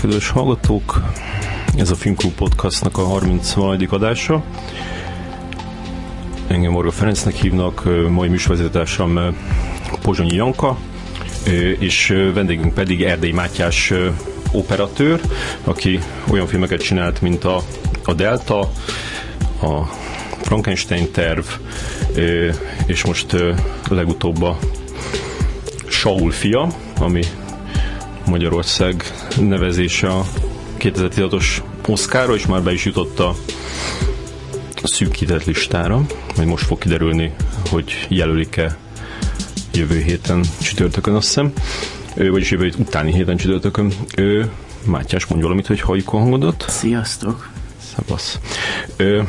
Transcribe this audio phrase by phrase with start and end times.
[0.00, 1.02] Kedves hallgatók!
[1.76, 3.54] Ez a Filmklub Podcastnak a 30.
[3.88, 4.42] adása.
[6.46, 9.36] Engem Morga Ferencnek hívnak, mai műsorvezetőtársam
[10.02, 10.78] Pozsonyi Janka,
[11.78, 13.92] és vendégünk pedig Erdély Mátyás
[14.52, 15.20] operatőr,
[15.64, 15.98] aki
[16.30, 17.62] olyan filmeket csinált, mint a,
[18.04, 18.60] a Delta,
[19.62, 19.82] a
[20.42, 21.44] Frankenstein terv,
[22.86, 23.36] és most
[23.88, 24.58] legutóbb a
[25.88, 27.22] Saul fia, ami
[28.30, 29.04] Magyarország
[29.40, 30.24] nevezése a
[30.78, 31.46] 2016-os
[31.86, 33.34] Oszkára, és már be is jutott a
[34.82, 37.32] szűkített listára, majd most fog kiderülni,
[37.70, 38.76] hogy jelölik-e
[39.72, 41.52] jövő héten csütörtökön, azt hiszem,
[42.14, 43.92] ő, vagyis jövő utáni héten csütörtökön.
[44.16, 44.50] Ő,
[44.84, 46.64] Mátyás, mondj valamit, hogy halljuk a hangodat.
[46.68, 47.50] Sziasztok!
[47.94, 48.38] Szevasz.
[48.96, 49.22] Ö,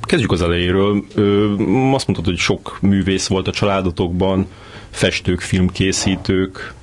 [0.00, 1.04] kezdjük az elejéről.
[1.14, 1.52] Ö,
[1.92, 4.46] azt mondtad, hogy sok művész volt a családotokban,
[4.90, 6.74] festők, filmkészítők,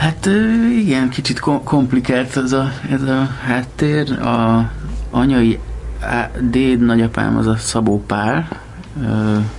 [0.00, 0.28] Hát
[0.78, 4.12] igen, kicsit komplikált ez a, ez a háttér.
[4.12, 4.70] A
[5.10, 5.58] anyai
[6.50, 8.48] déd nagyapám az a Szabó Pál,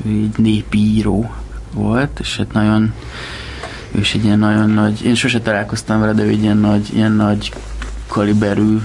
[0.07, 1.33] így népíró
[1.73, 2.93] volt, és hát nagyon
[3.91, 6.89] ő is egy ilyen nagyon nagy, én sose találkoztam vele, de ő egy ilyen nagy,
[6.93, 7.53] ilyen nagy
[8.07, 8.77] kaliberű,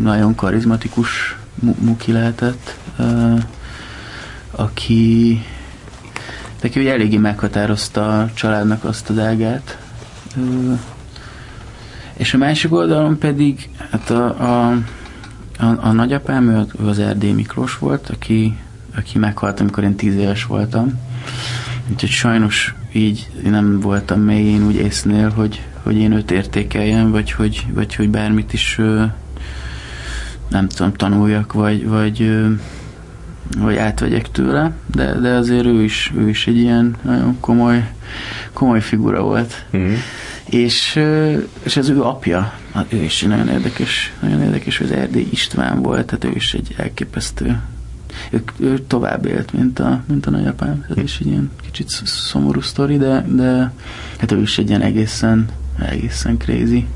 [0.00, 1.36] nagyon karizmatikus
[1.78, 2.78] muki lehetett,
[4.50, 5.42] aki
[6.62, 9.83] aki eléggé meghatározta a családnak azt a dágát,
[12.16, 14.70] és a másik oldalon pedig hát a, a,
[15.58, 18.58] a, a nagyapám, ő, az Erdély Miklós volt, aki,
[18.96, 21.00] aki meghalt, amikor én tíz éves voltam.
[21.92, 27.32] Úgyhogy sajnos így nem voltam még én úgy észnél, hogy, hogy én őt értékeljem, vagy
[27.32, 28.80] hogy, vagy hogy bármit is
[30.48, 32.46] nem tudom, tanuljak, vagy, vagy,
[33.58, 37.90] vagy átvegyek tőle, de, de azért ő is, ő is egy ilyen nagyon komoly,
[38.52, 39.64] komoly figura volt.
[39.76, 39.94] Mm-hmm.
[40.44, 41.00] És,
[41.62, 45.82] és az ő apja, hát ő is nagyon érdekes, nagyon érdekes, hogy az Erdély István
[45.82, 47.60] volt, tehát ő is egy elképesztő
[48.30, 50.84] ő, ő tovább élt, mint a, mint a nagyapám.
[50.90, 53.72] Ez is egy ilyen kicsit szomorú sztori, de, de
[54.18, 55.48] hát ő is egy ilyen egészen,
[55.88, 56.86] egészen crazy,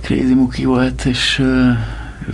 [0.00, 1.42] crazy muki volt, és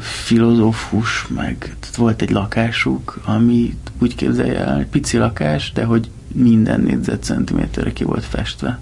[0.01, 7.93] filozófus, meg volt egy lakásuk, ami úgy képzelje el, pici lakás, de hogy minden négyzetcentiméterre
[7.93, 8.79] ki volt festve.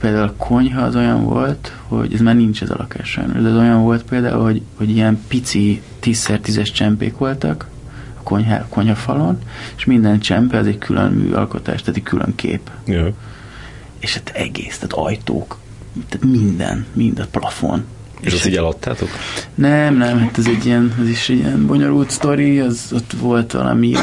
[0.00, 3.48] Például a konyha az olyan volt, hogy ez már nincs ez a lakás sajnos, de
[3.48, 7.68] az olyan volt például, hogy, hogy ilyen pici 10x10-es csempék voltak
[8.18, 9.38] a konyha, konyhafalon,
[9.76, 12.70] és minden csempe az egy külön műalkotás, tehát egy külön kép.
[12.84, 13.12] Yeah.
[13.98, 15.58] És hát egész, tehát ajtók,
[16.08, 17.84] tehát minden, minden plafon.
[18.20, 19.08] És, és azt így eladtátok?
[19.54, 23.52] Nem, nem, hát ez egy ilyen, ez is egy ilyen bonyolult sztori, az ott volt
[23.52, 24.00] valami a,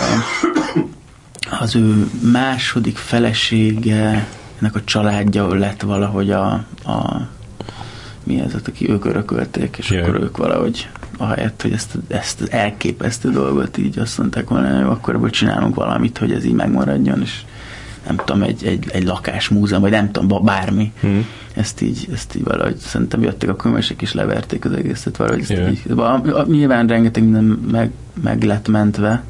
[1.59, 4.27] az ő második felesége,
[4.59, 6.51] ennek a családja lett valahogy a,
[6.85, 7.27] a
[8.23, 10.07] mi ez, aki ők örökölték, és yeah.
[10.07, 14.83] akkor ők valahogy ahelyett, hogy ezt, ezt az elképesztő dolgot így azt mondták volna, hogy
[14.83, 17.41] akkor ebből csinálunk valamit, hogy ez így megmaradjon, és
[18.07, 20.91] nem tudom, egy, egy, egy lakásmúzeum, vagy nem tudom, bármi.
[20.99, 21.25] Hmm.
[21.53, 25.41] Ezt így, ezt így valahogy szerintem jöttek a könyvesek is leverték az egészet valahogy.
[25.41, 25.71] Ezt yeah.
[25.71, 25.81] így,
[26.47, 27.91] nyilván rengeteg minden meg,
[28.23, 29.23] meg lett mentve,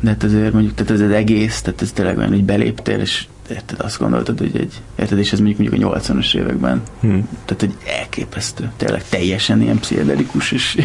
[0.00, 3.26] de hát azért mondjuk, tehát ez az egész, tehát ez tényleg olyan, hogy beléptél, és
[3.50, 7.28] érted, azt gondoltad, hogy egy, érted, és ez mondjuk, mondjuk a 80-as években, hmm.
[7.44, 10.78] tehát hogy elképesztő, tényleg teljesen ilyen pszichedelikus, és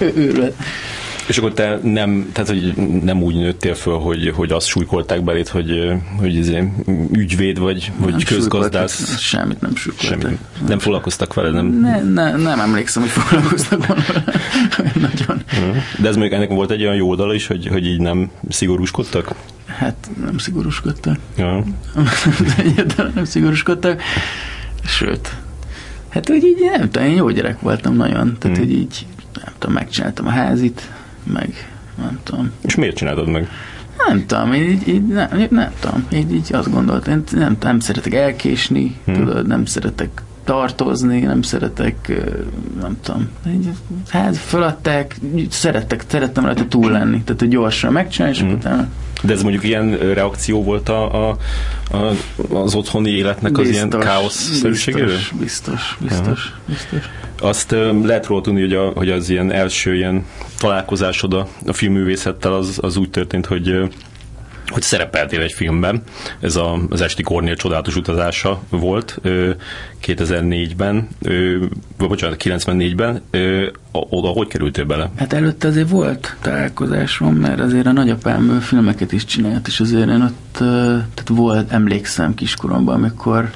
[0.00, 0.54] őrület.
[1.26, 5.48] És akkor te nem, tehát, hogy nem úgy nőttél föl, hogy, hogy azt súlykolták belét,
[5.48, 6.72] hogy, hogy izé,
[7.12, 9.18] ügyvéd vagy, vagy nem közgazdász.
[9.18, 10.20] Semmit nem súlykoltak.
[10.20, 10.38] Semmit.
[10.68, 11.50] Nem foglalkoztak vele?
[11.50, 14.02] Nem, ne, ne, nem emlékszem, hogy foglalkoztak volna
[15.08, 15.42] Nagyon.
[15.98, 19.34] De ez még ennek volt egy olyan jó oldala is, hogy, hogy így nem szigorúskodtak?
[19.66, 21.18] Hát nem szigorúskodtak.
[21.36, 21.64] Ja.
[22.58, 24.02] Egyáltalán nem szigorúskodtak.
[24.84, 25.36] Sőt,
[26.08, 28.36] hát úgy így nem tudom, én jó gyerek voltam nagyon.
[28.38, 28.66] Tehát, hmm.
[28.66, 30.88] hogy így nem tudom, megcsináltam a házit,
[31.24, 32.50] meg nem tudom.
[32.60, 33.48] És miért csináltad meg?
[34.08, 38.14] Nem tudom, így, így nem, nem tudom, így, így azt gondoltam, én nem, nem szeretek
[38.14, 39.14] elkésni, hmm.
[39.14, 42.22] tudod, nem szeretek tartozni, nem szeretek,
[42.80, 43.68] nem tudom, így
[44.08, 45.16] ház föladták,
[45.48, 48.52] szerettek, szerettem rajta túl lenni, tehát hogy gyorsan megcsinálni, és hmm.
[48.52, 48.88] utána
[49.22, 51.36] de ez mondjuk ilyen reakció volt a, a,
[51.90, 52.14] a,
[52.54, 55.16] az otthoni életnek biztos, az ilyen káosz-szerűségéről?
[55.38, 57.10] Biztos, biztos, biztos, biztos.
[57.40, 57.70] Azt
[58.02, 60.26] lehet róla tudni, hogy, a, hogy az ilyen első ilyen
[60.58, 63.90] találkozásod a, a filmművészettel az, az úgy történt, hogy
[64.72, 66.02] hogy szerepeltél egy filmben.
[66.40, 69.20] Ez a, az Esti Kornél csodálatos utazása volt
[70.02, 71.08] 2004-ben,
[71.98, 73.22] vagy bocsánat, 94-ben.
[73.92, 75.10] Oda hogy kerültél bele?
[75.16, 80.22] Hát előtte azért volt találkozásom, mert azért a nagyapám filmeket is csinált, és azért én
[80.22, 80.56] ott
[81.14, 83.50] tehát volt, emlékszem kiskoromban, amikor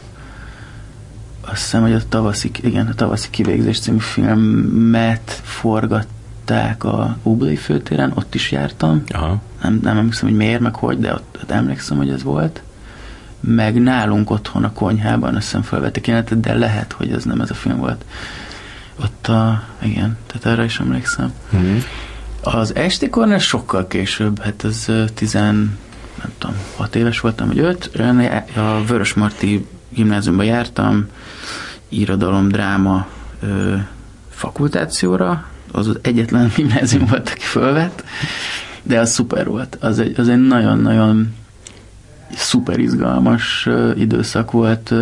[1.41, 8.13] azt hiszem, hogy a tavaszi, igen, a tavaszi kivégzés című filmet forgatták a Óbudai főtéren,
[8.15, 9.03] ott is jártam.
[9.09, 9.43] Aha.
[9.67, 12.63] Nem, nem emlékszem, hogy miért, meg hogy, de ott, ott emlékszem, hogy ez volt.
[13.41, 17.51] Meg nálunk otthon a konyhában, azt hiszem felvettek jelenetet, de lehet, hogy ez nem ez
[17.51, 18.05] a film volt.
[19.03, 21.33] Ott a, igen, tehát erre is emlékszem.
[21.57, 21.77] Mm.
[22.43, 25.79] Az esti kornál sokkal később, hát ez ö, tizen,
[26.23, 31.07] nem tudom, hat éves voltam, vagy öt, Én a Vörösmarty gimnáziumba jártam,
[31.89, 33.07] irodalom, dráma
[33.41, 33.75] ö,
[34.31, 38.05] fakultációra, az az egyetlen gimnázium volt, aki fölvett,
[38.87, 39.77] de az szuper volt.
[39.81, 41.35] Az egy, az egy nagyon-nagyon
[42.35, 44.93] szuper izgalmas időszak volt,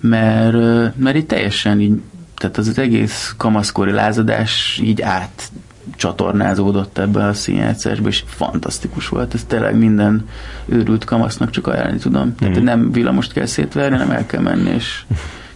[0.00, 0.56] mert,
[0.96, 2.00] mert így teljesen így,
[2.36, 5.50] tehát az, az egész kamaszkori lázadás így át
[5.96, 9.34] csatornázódott ebbe a színjátszásba, és fantasztikus volt.
[9.34, 10.28] Ez tényleg minden
[10.66, 12.34] őrült kamasznak csak ajánlani tudom.
[12.36, 12.64] Tehát Mhm.
[12.64, 15.04] nem villamost kell szétverni, hanem el kell menni, és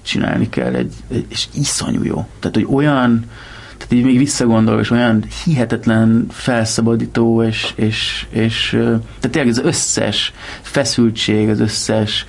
[0.03, 2.27] csinálni kell egy, egy és iszonyú jó.
[2.39, 3.25] Tehát, hogy olyan,
[3.77, 10.33] tehát így még visszagondolva, és olyan hihetetlen felszabadító, és, és, és tehát tényleg az összes
[10.63, 12.27] feszültség, az összes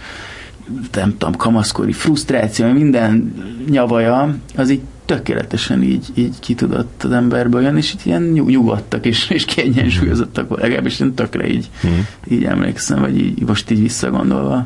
[0.93, 3.33] nem tudom, kamaszkori frusztráció, minden
[3.69, 8.49] nyavaja, az így tökéletesen így, így ki tudott az emberből jönni, és így ilyen nyug-
[8.49, 11.99] nyugodtak, és, és kiegyensúlyozottak, legalábbis én tökre így, Mm.
[12.29, 14.65] így emlékszem, vagy így, most így visszagondolva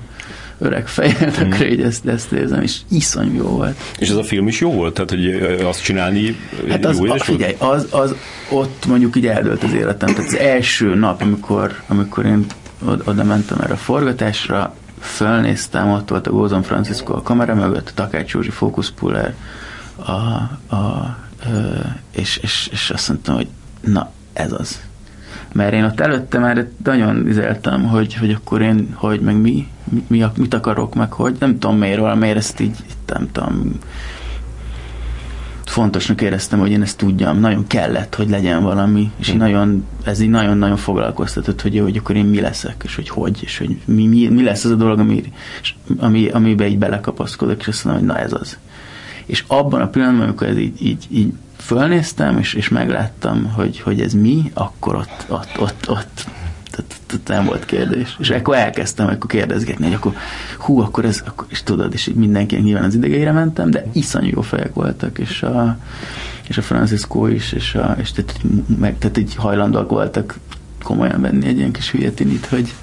[0.61, 3.79] öreg fejjel, tökre így ezt, ezt érzem, és iszonyú jó volt.
[3.97, 4.93] És ez a film is jó volt?
[4.93, 5.27] Tehát, hogy
[5.63, 6.35] azt csinálni
[6.69, 8.15] Hát az, jó a, figyelj, az, az,
[8.49, 10.13] ott mondjuk így eldőlt az életem.
[10.13, 12.45] Tehát az első nap, amikor, amikor én
[12.85, 17.89] oda, oda mentem erre a forgatásra, fölnéztem, ott volt a Gózon Francisco a kamera mögött,
[17.89, 19.35] a Takács Józsi fókuszpuller,
[19.95, 20.11] a,
[20.75, 21.17] a,
[21.51, 21.77] ö,
[22.15, 23.47] és, és, és azt mondtam, hogy
[23.81, 24.81] na, ez az.
[25.53, 29.67] Mert én ott előtte már nagyon izeltem, hogy, hogy akkor én, hogy meg mi,
[30.07, 32.75] mi, mit akarok, meg hogy, nem tudom miért, valamiért ezt így,
[33.05, 33.79] nem tudom,
[35.71, 37.39] fontosnak éreztem, hogy én ezt tudjam.
[37.39, 41.97] Nagyon kellett, hogy legyen valami, és így nagyon, ez így nagyon-nagyon foglalkoztatott, hogy, jó, hogy
[41.97, 44.75] akkor én mi leszek, és hogy hogy, és hogy mi, mi, mi lesz az a
[44.75, 45.23] dolog, ami,
[45.97, 48.57] ami, amiben így belekapaszkodok, és azt mondom, hogy na ez az.
[49.25, 54.01] És abban a pillanatban, amikor ez így, így, így fölnéztem, és, és megláttam, hogy, hogy
[54.01, 56.25] ez mi, akkor ott, ott, ott, ott
[56.71, 58.15] tehát nem volt kérdés.
[58.19, 60.13] És akkor elkezdtem akkor kérdezgetni, hogy akkor
[60.57, 64.41] hú, akkor ez, akkor, és tudod, és mindenkinek nyilván az idegeire mentem, de iszonyú jó
[64.41, 65.77] fejek voltak, és a,
[66.47, 68.41] és a Francisco is, és, a, és tehát,
[68.79, 70.35] meg, tehát így hajlandóak voltak
[70.83, 72.73] komolyan venni egy ilyen kis hülye tinit, hogy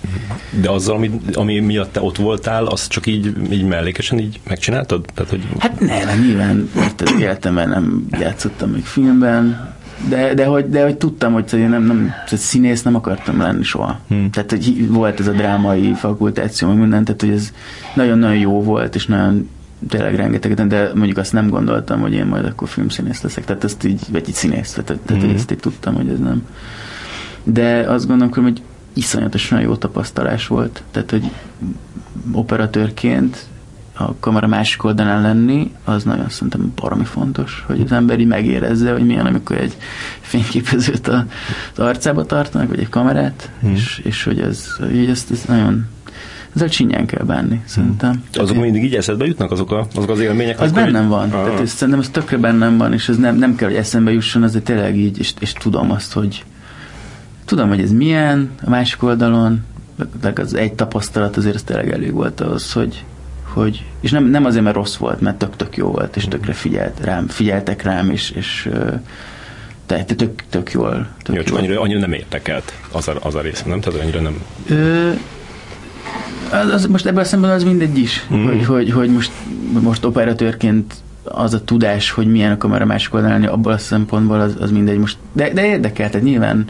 [0.61, 5.05] De azzal, ami, ami miatt te ott voltál, azt csak így, így mellékesen így megcsináltad?
[5.15, 6.71] Tehát, hogy Hát nem, nyilván
[7.19, 9.77] életemben nem játszottam még filmben,
[10.09, 13.63] de, de, hogy, de hogy tudtam, hogy én nem, nem tehát színész nem akartam lenni
[13.63, 14.01] soha.
[14.09, 14.31] Hmm.
[14.31, 17.53] Tehát, hogy volt ez a drámai fakultáció, meg minden, tehát, hogy ez
[17.95, 19.49] nagyon-nagyon jó volt, és nagyon
[19.89, 23.85] tényleg rengeteget, de mondjuk azt nem gondoltam, hogy én majd akkor filmszínész leszek, tehát ezt
[23.85, 25.35] így, vagy így színész, tehát, tehát Mhm.
[25.35, 26.43] ezt így tudtam, hogy ez nem.
[27.53, 28.63] De azt gondolom, hogy
[28.93, 31.31] iszonyatosan jó tapasztalás volt, tehát, hogy
[32.33, 33.47] operatőrként
[34.01, 38.93] a kamera másik oldalán lenni, az nagyon szerintem baromi fontos, hogy az ember így megérezze,
[38.93, 39.77] hogy milyen, amikor egy
[40.21, 41.27] fényképezőt a-
[41.73, 43.71] az arcába tartanak, vagy egy kamerát, Hmm.
[43.73, 45.87] és, és hogy ez, hogy ezt, ez nagyon
[46.55, 48.23] ezzel csinyán kell bánni, szerintem.
[48.35, 50.61] azok mindig így eszedbe jutnak, azok, a, azok az élmények?
[50.61, 51.31] Az bennem így- van.
[51.31, 51.45] Ah.
[51.45, 54.43] Tehát ez, szerintem ez tökre bennem van, és ez nem, nem kell, hogy eszembe jusson,
[54.43, 56.45] azért tényleg így, és, és tudom azt, hogy
[57.49, 59.65] tudom, hogy ez milyen a másik oldalon,
[60.21, 63.05] de az egy tapasztalat azért ez tényleg elég volt ahhoz, hogy,
[63.43, 67.01] hogy és nem, nem azért, mert rossz volt, mert tök-tök jó volt, és tökre figyelt
[67.01, 68.95] rám, figyeltek rám, és, és ö,
[69.87, 71.09] te, tök, tök jól.
[71.23, 71.59] Tök Jó, csak jól.
[71.59, 73.81] annyira, annyira nem értekelt az a, az a rész, nem?
[73.81, 74.43] Tehát annyira nem...
[74.69, 75.11] Ö,
[76.51, 78.47] az, az, most ebben a szemben az mindegy is, mm.
[78.47, 79.31] hogy, hogy, hogy most,
[79.81, 80.95] most operatőrként
[81.31, 84.99] az a tudás, hogy milyen a kamera másik oldalán abból a szempontból az, az mindegy
[84.99, 85.17] most.
[85.33, 86.67] De, de érdekel, tehát nyilván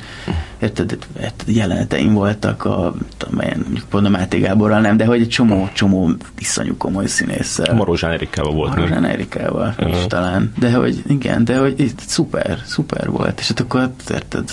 [0.59, 5.69] érted, érted, jeleneteim voltak a, tudom én, a Máté Gáborral nem, de hogy egy csomó,
[5.73, 7.75] csomó iszonyú komoly színésszel.
[7.75, 8.75] Marozsán Erikával volt?
[8.75, 9.89] Marozsán Erikával Aha.
[9.89, 10.53] is talán.
[10.59, 13.41] De hogy igen, de hogy itt szuper, szuper volt.
[13.41, 14.51] És hát akkor érted,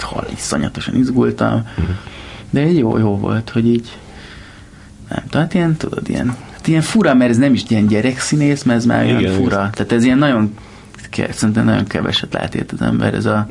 [0.00, 1.68] hal, iszonyatosan izgultam.
[1.76, 1.90] Mhm.
[2.50, 3.98] De egy jó, jó volt, hogy így
[5.08, 6.36] nem tudom, hát ilyen, tudod, ilyen,
[6.68, 9.70] ilyen fura, mert ez nem is ilyen gyerekszínész, mert ez már Igen, olyan fura.
[9.72, 10.54] Tehát ez ilyen nagyon,
[11.30, 13.48] szerintem nagyon keveset lát ért az ember, ez a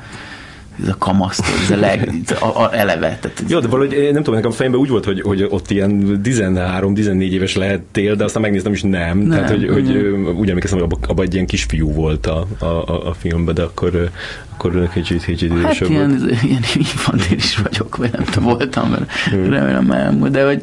[0.82, 3.18] ez a kamasz, ez a, leg, a, a eleve.
[3.22, 5.72] Tehát Jó, de valahogy én nem tudom, nekem a fejemben úgy volt, hogy, hogy ott
[5.72, 9.18] ilyen 13-14 éves lehettél, de aztán megnéztem is nem.
[9.18, 10.04] Nem, Tehát, hogy, hogy igen.
[10.04, 13.54] ö, úgy emlékeztem, hogy abban abba egy ilyen kisfiú volt a, a, a, a filmben,
[13.54, 14.06] de akkor, ö,
[14.54, 16.00] akkor ő kicsit, kicsit Hát idősebb volt.
[16.00, 19.50] ilyen, ilyen infantilis vagyok, vagy nem tudom, voltam, mert Mm.
[19.50, 20.62] remélem már elmúlt, de hogy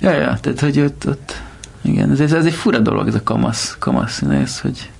[0.00, 1.42] ja, ja, tehát hogy ott, ott
[1.88, 4.90] igen, ez, ez egy fura dolog, ez a kamasz, kamasz színész, hogy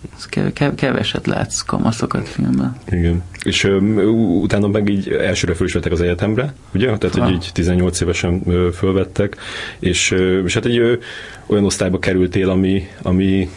[0.75, 2.77] keveset látsz kamaszokat filmben.
[2.91, 3.23] Igen.
[3.43, 3.77] És ö,
[4.41, 6.97] utána meg így elsőre föl is vettek az egyetemre, ugye?
[6.99, 9.37] Tehát, hogy így 18 évesen ö, fölvettek,
[9.79, 10.95] és, ö, és hát egy ö,
[11.47, 13.49] olyan osztályba kerültél, ami, ami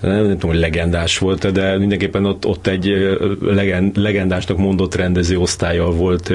[0.00, 5.38] nem, nem tudom, hogy legendás volt, de mindenképpen ott, ott egy legend, legendásnak mondott rendező
[5.38, 6.32] osztálya volt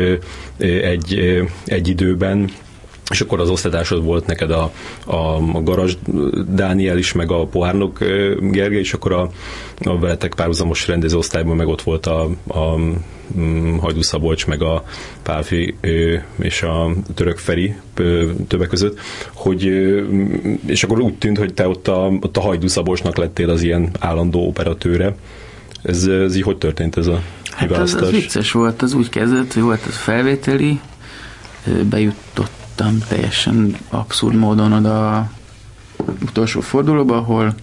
[0.57, 2.49] egy, egy időben,
[3.13, 4.71] és akkor az osztatásod volt neked a,
[5.05, 5.15] a,
[5.53, 5.97] a Garas
[6.49, 7.99] Dániel is, meg a Pohárnok
[8.39, 9.29] Gergely, és akkor a,
[9.83, 12.77] a veletek párhuzamos rendezőosztályban meg ott volt a, a
[13.37, 14.83] mm, Hajdú Szabolcs, meg a
[15.23, 15.75] Pálfi
[16.39, 17.75] és a Török Feri
[18.47, 18.99] többek között,
[19.33, 19.63] hogy,
[20.65, 23.89] és akkor úgy tűnt, hogy te ott a, ott a Hajdú Szabolcsnak lettél az ilyen
[23.99, 25.15] állandó operatőre.
[25.83, 29.53] Ez, ez így hogy történt ez a Hát az, az vicces volt, az úgy kezdett,
[29.53, 30.79] hogy volt az felvételi,
[31.89, 35.29] bejutott jutottam teljesen abszurd módon oda
[36.21, 37.53] utolsó fordulóba, ahol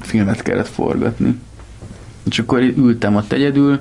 [0.00, 1.38] filmet kellett forgatni.
[2.30, 3.80] És akkor ültem ott egyedül,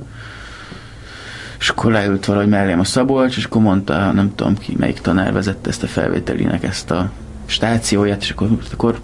[1.59, 5.33] és akkor leült valahogy mellém a Szabolcs, és akkor mondta, nem tudom ki, melyik tanár
[5.33, 7.11] vezette ezt a felvételinek ezt a
[7.45, 8.99] stációját, és akkor, akkor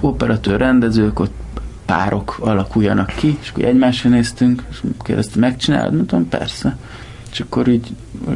[0.00, 1.34] operatőr rendezők, ott
[1.84, 5.94] párok alakuljanak ki, és akkor egymásra néztünk, és kérdezte, megcsinálod?
[5.94, 6.76] Mondtam, persze
[7.36, 7.88] és akkor így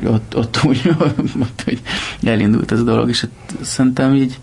[0.05, 1.81] ott, ott úgy ott, hogy
[2.23, 4.39] elindult ez a dolog, és hát szerintem így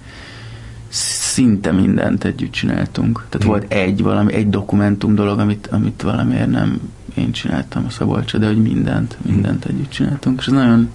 [0.90, 3.26] szinte mindent együtt csináltunk.
[3.30, 3.50] Tehát mm.
[3.50, 6.80] volt egy valami, egy dokumentum dolog, amit, amit valamiért nem
[7.16, 10.90] én csináltam a Szabolcsa, de hogy mindent, mindent együtt csináltunk, és ez nagyon,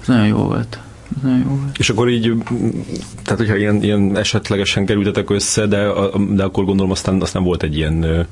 [0.00, 0.78] ez nagyon jó volt
[1.22, 1.78] nagyon jó volt.
[1.78, 2.32] És akkor így,
[3.22, 5.86] tehát hogyha ilyen, ilyen esetlegesen kerültetek össze, de,
[6.30, 8.26] de akkor gondolom aztán, aztán volt egy ilyen,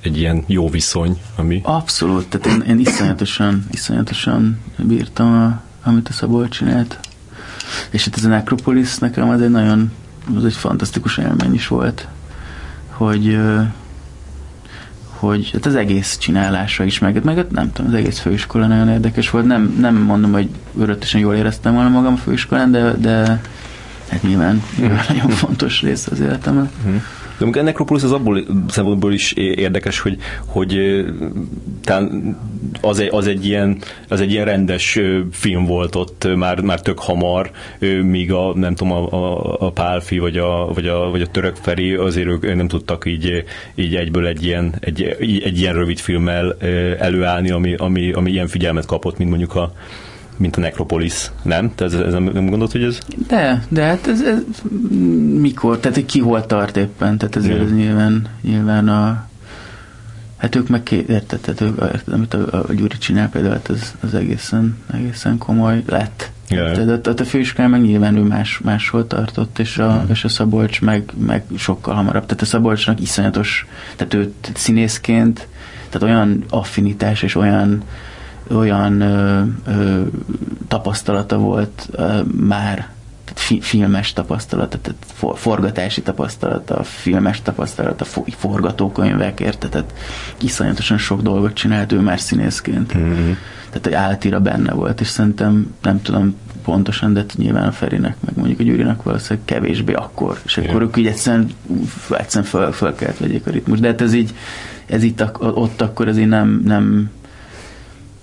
[0.00, 1.60] egy ilyen jó viszony, ami...
[1.62, 6.98] Abszolút, tehát én, én iszonyatosan, iszonyatosan bírtam, a, amit a Szabolcs csinált.
[7.90, 9.92] És itt ez a Necropolis nekem az egy nagyon,
[10.36, 12.08] az egy fantasztikus élmény is volt,
[12.88, 13.38] hogy
[15.18, 19.30] hogy hát az egész csinálása is, meg, meg nem tudom, az egész főiskola nagyon érdekes
[19.30, 19.46] volt.
[19.46, 23.40] Nem, nem mondom, hogy öröttesen jól éreztem volna magam a főiskolán, de, de
[24.08, 26.70] hát nyilván, nyilván nagyon fontos része az életemben.
[26.84, 27.02] Uh-huh.
[27.38, 31.04] De amikor Necropolis az abból szempontból is érdekes, hogy, hogy
[32.80, 35.00] az egy, az, egy ilyen, az egy ilyen rendes
[35.30, 37.50] film volt ott már, már tök hamar,
[38.02, 41.56] míg a, nem tudom, a, a, a Pálfi vagy a, vagy, a, vagy a Török
[41.56, 45.02] Feri azért ők nem tudtak így, így egyből egy ilyen, egy,
[45.44, 46.56] egy ilyen rövid filmmel
[46.98, 49.72] előállni, ami, ami, ami ilyen figyelmet kapott, mint mondjuk a
[50.36, 51.72] mint a Necropolis, nem?
[51.74, 52.98] Te ez, ez nem, gondolod, hogy ez?
[53.28, 54.42] De, de hát ez, ez
[55.40, 59.28] mikor, tehát ki hol tart éppen, tehát ezért ez nyilván, nyilván a
[60.44, 61.80] Hát ők meg két, érted, tehát ők,
[62.12, 66.30] amit a, a Gyuri csinál például, hát az, az egészen, egészen komoly lett.
[66.48, 66.72] Yeah.
[66.72, 70.10] Tehát a, a főiskolán meg nyilván ő más, máshol tartott, és a, mm.
[70.10, 72.26] és a Szabolcs meg, meg sokkal hamarabb.
[72.26, 75.48] Tehát a Szabolcsnak iszonyatos, tehát ő színészként,
[75.88, 77.82] tehát olyan affinitás és olyan
[78.50, 80.00] olyan ö, ö,
[80.68, 82.76] tapasztalata volt ö, már,
[83.24, 89.94] tehát fi, filmes tapasztalata, tehát for, forgatási tapasztalata, filmes tapasztalata, for, forgatókönyvek, tehát
[90.40, 92.96] iszonyatosan sok dolgot csinált ő már színészként.
[92.98, 93.32] Mm-hmm.
[93.68, 98.36] Tehát, hogy áltira benne volt, és szerintem nem tudom pontosan, de nyilván a Ferinek, meg
[98.36, 101.50] mondjuk a Gyurinak valószínűleg kevésbé akkor, és akkor ők így egyszerűen,
[102.10, 104.34] egyszerűen föl, föl kellett vegyék a ritmus, de hát ez így,
[104.86, 107.10] ez itt ott akkor azért nem, nem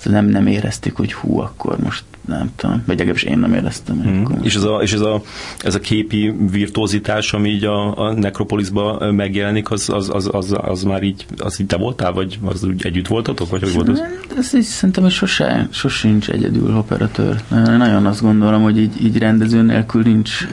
[0.04, 4.24] nem, nem éreztük, hogy hú, akkor most nem tudom, vagy legalábbis én nem éreztem.
[4.24, 5.22] Akkor és ez a, és ez a,
[5.64, 10.84] ez a képi virtuózitás, ami így a, a Necropolisban megjelenik, az, az, az, az, az,
[10.84, 14.04] már így, az így te voltál, vagy az úgy együtt voltatok, vagy hogy volt az?
[14.38, 17.42] Ez így szerintem, hogy sose, sosincs egyedül operatőr.
[17.50, 20.48] Nagyon azt gondolom, hogy így, így rendező nélkül nincs,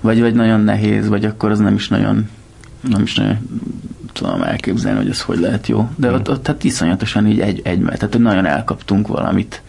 [0.00, 2.28] vagy, vagy nagyon nehéz, vagy akkor az nem is nagyon
[2.88, 3.38] nem is nagyon
[4.12, 5.88] tudom elképzelni, hogy ez hogy lehet jó.
[5.96, 6.16] De hmm.
[6.16, 9.62] ott, ott hát iszonyatosan így egy, egy tehát nagyon elkaptunk valamit.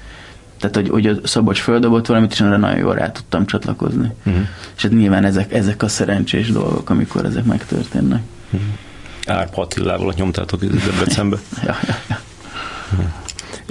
[0.60, 4.12] Tehát, hogy, hogy a Szabolcs földobott valamit, és arra nagyon jól rá tudtam csatlakozni.
[4.24, 4.48] Hmm.
[4.76, 8.22] És hát nyilván ezek, ezek a szerencsés dolgok, amikor ezek megtörténnek.
[8.50, 8.78] Hmm.
[9.26, 11.38] Árp Attilával nyomtátok Debrecenbe.
[11.66, 12.20] ja, ja, ja.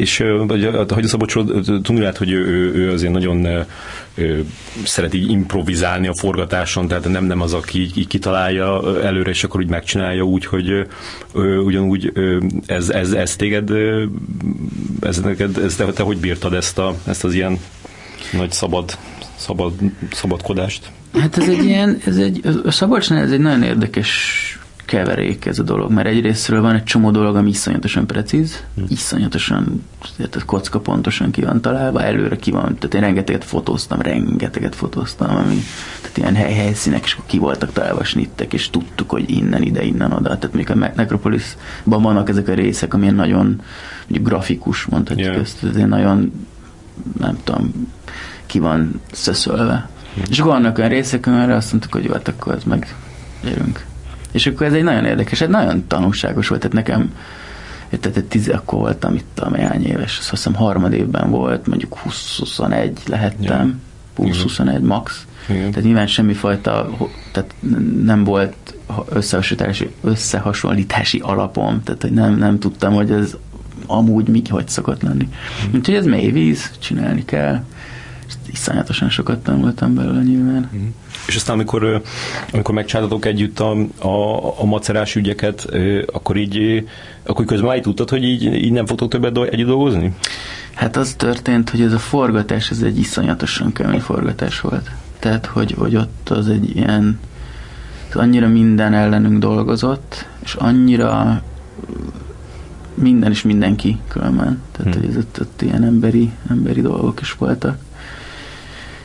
[0.00, 0.24] És
[0.88, 3.66] hogy a Szabocsról tudni lehet, hogy ő, ő, ő azért nagyon
[4.14, 4.44] ő,
[4.84, 9.60] szereti improvizálni a forgatáson, tehát nem, nem az, aki így, így kitalálja előre, és akkor
[9.60, 10.68] úgy megcsinálja úgy, hogy
[11.34, 12.12] ő, ugyanúgy
[12.66, 13.70] ez, ez, ez téged,
[15.00, 17.58] ez, neked, ez, te, te hogy bírtad ezt, a, ezt az ilyen
[18.32, 18.98] nagy szabad,
[19.36, 19.72] szabad,
[20.12, 20.90] szabadkodást?
[21.18, 24.10] Hát ez egy ilyen, ez egy, a Szabolcsnál ez egy nagyon érdekes
[24.90, 28.84] keverék ez a dolog, mert egyrésztről van egy csomó dolog, ami iszonyatosan precíz, hmm.
[28.88, 29.84] iszonyatosan,
[30.16, 35.36] tehát kocka pontosan ki van találva, előre ki van, tehát én rengeteget fotóztam, rengeteget fotóztam,
[35.36, 35.56] ami,
[36.00, 40.12] tehát ilyen hely, helyszínek, és ki voltak találva snittek, és tudtuk, hogy innen, ide, innen,
[40.12, 43.62] oda, tehát még a Necropolisban vannak ezek a részek, amilyen nagyon
[44.08, 45.40] mondjuk grafikus, mondhatjuk yeah.
[45.40, 46.46] ezt, ez nagyon,
[47.18, 47.88] nem tudom,
[48.46, 49.88] ki van szöszölve.
[50.14, 50.22] Hmm.
[50.30, 52.94] És akkor vannak olyan részek, amire azt mondtuk, hogy jó, hát akkor ez meg
[53.42, 53.88] gyerünk.
[54.30, 57.12] És akkor ez egy nagyon érdekes, egy nagyon tanulságos volt, tehát nekem
[57.98, 62.92] tehát tíz, akkor voltam itt a néhány éves, azt hiszem harmad évben volt, mondjuk 20-21
[63.06, 63.80] lehettem,
[64.16, 64.24] ja.
[64.24, 65.26] 20-21 max.
[65.48, 65.70] Igen.
[65.70, 66.90] Tehát nyilván semmifajta,
[67.32, 67.54] tehát
[68.02, 68.74] nem volt
[69.08, 73.36] összehasonlítási, összehasonlítási alapom, tehát hogy nem, nem tudtam, hogy ez
[73.86, 75.28] amúgy mi, hogy szokott lenni.
[75.68, 75.74] Mm.
[75.74, 77.62] Úgyhogy ez mély víz, csinálni kell.
[78.46, 80.70] Iszonyatosan sokat tanultam belőle nyilván.
[80.76, 80.86] Mm.
[81.26, 82.02] És aztán, amikor,
[82.52, 85.68] amikor megcsináltatok együtt a, a, a macerás ügyeket,
[86.06, 86.86] akkor így,
[87.22, 90.14] akkor közben már tudtad, hogy így, így nem fogtok többet együtt dolgozni?
[90.74, 94.90] Hát az történt, hogy ez a forgatás, ez egy iszonyatosan kemény forgatás volt.
[95.18, 97.18] Tehát, hogy, hogy ott az egy ilyen,
[98.10, 101.42] az annyira minden ellenünk dolgozott, és annyira
[102.94, 104.62] minden és mindenki különben.
[104.72, 105.02] Tehát, hmm.
[105.02, 107.78] hogy ez ott, ott ilyen emberi, emberi dolgok is voltak.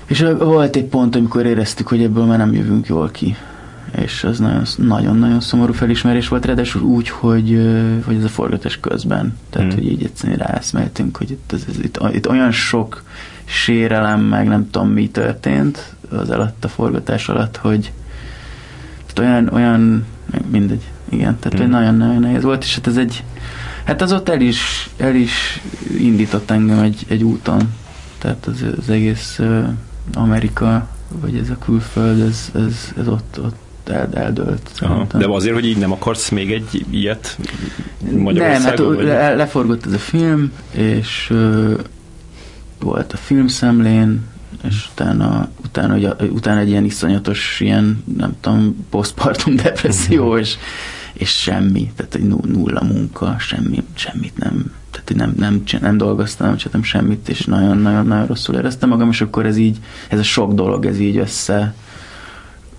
[0.05, 3.35] És volt egy pont, amikor éreztük, hogy ebből már nem jövünk jól ki.
[4.01, 4.43] És az
[4.77, 7.59] nagyon-nagyon szomorú felismerés volt, ráadásul úgy, hogy,
[8.05, 9.37] hogy ez a forgatás közben.
[9.49, 9.81] Tehát, hmm.
[9.81, 13.03] hogy így egyszerűen ráeszmeltünk, hogy itt, ez, ez, itt, itt olyan sok
[13.45, 17.91] sérelem, meg nem tudom mi történt az alatt a forgatás alatt, hogy
[19.19, 20.05] olyan, olyan
[20.51, 21.69] mindegy, igen, tehát hmm.
[21.69, 23.23] nagyon-nagyon nehéz volt, és hát ez egy,
[23.83, 25.61] hát az ott el is, el is
[25.99, 27.73] indított engem egy, egy úton,
[28.17, 29.39] tehát az, az egész
[30.13, 30.87] Amerika,
[31.21, 34.71] vagy ez a külföld, ez, ez, ez ott, ott el, eldölt.
[34.79, 37.37] Aha, de azért, hogy így nem akarsz még egy ilyet
[38.11, 38.95] Magyarországon?
[38.95, 41.79] Nem, hát le, leforgott ez a film, és uh,
[42.79, 44.21] volt a filmszemlén,
[44.63, 50.57] és utána, utána, ugye, utána egy ilyen iszonyatos, ilyen, nem tudom, postpartum depresszió, és,
[51.13, 54.71] és semmi, tehát egy nulla munka, semmi, semmit nem,
[55.03, 59.45] tehát nem, nem, nem dolgoztam, nem csináltam semmit, és nagyon-nagyon-nagyon rosszul éreztem magam, és akkor
[59.45, 59.77] ez így,
[60.09, 61.73] ez a sok dolog, ez így össze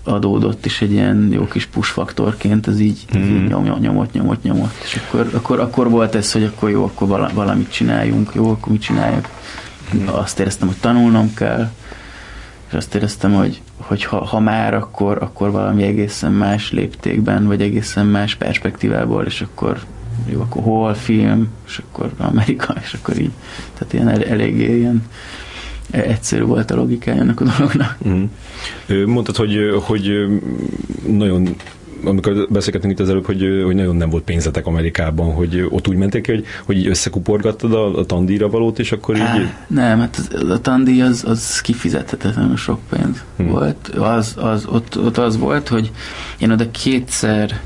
[0.04, 3.22] adódott, és egy ilyen jó kis push faktorként, ez így, mm.
[3.22, 6.84] így nyom, nyom, nyomott, nyomott, nyomott, és akkor, akkor, akkor volt ez, hogy akkor jó,
[6.84, 9.28] akkor valamit csináljunk, jó, akkor mit csináljak.
[9.96, 10.06] Mm.
[10.06, 11.70] Azt éreztem, hogy tanulnom kell,
[12.68, 17.62] és azt éreztem, hogy, hogy ha, ha már, akkor, akkor valami egészen más léptékben, vagy
[17.62, 19.78] egészen más perspektívából, és akkor
[20.30, 23.32] jó, akkor hol film, és akkor Amerika, és akkor így,
[23.74, 25.02] tehát ilyen el, eléggé ilyen
[25.90, 27.98] egyszerű volt a logikája ennek a dolognak.
[28.08, 28.24] Mm.
[29.04, 30.26] Mondtad, hogy, hogy
[31.06, 31.56] nagyon
[32.04, 35.96] amikor beszélgettünk itt az előbb, hogy, hogy nagyon nem volt pénzetek Amerikában, hogy ott úgy
[35.96, 39.48] mentek ki, hogy, hogy összekuporgattad a, a tandíra valót, és akkor Há, így...
[39.66, 43.46] Nem, hát a tandíj az, az kifizethetetlenül sok pénz hmm.
[43.46, 43.88] volt.
[43.88, 45.90] Az, az, ott, ott az volt, hogy
[46.38, 47.60] én oda kétszer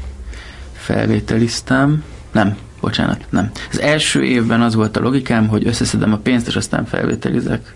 [0.73, 3.51] felvételiztem, nem, bocsánat, nem.
[3.71, 7.75] Az első évben az volt a logikám, hogy összeszedem a pénzt, és aztán felvételizek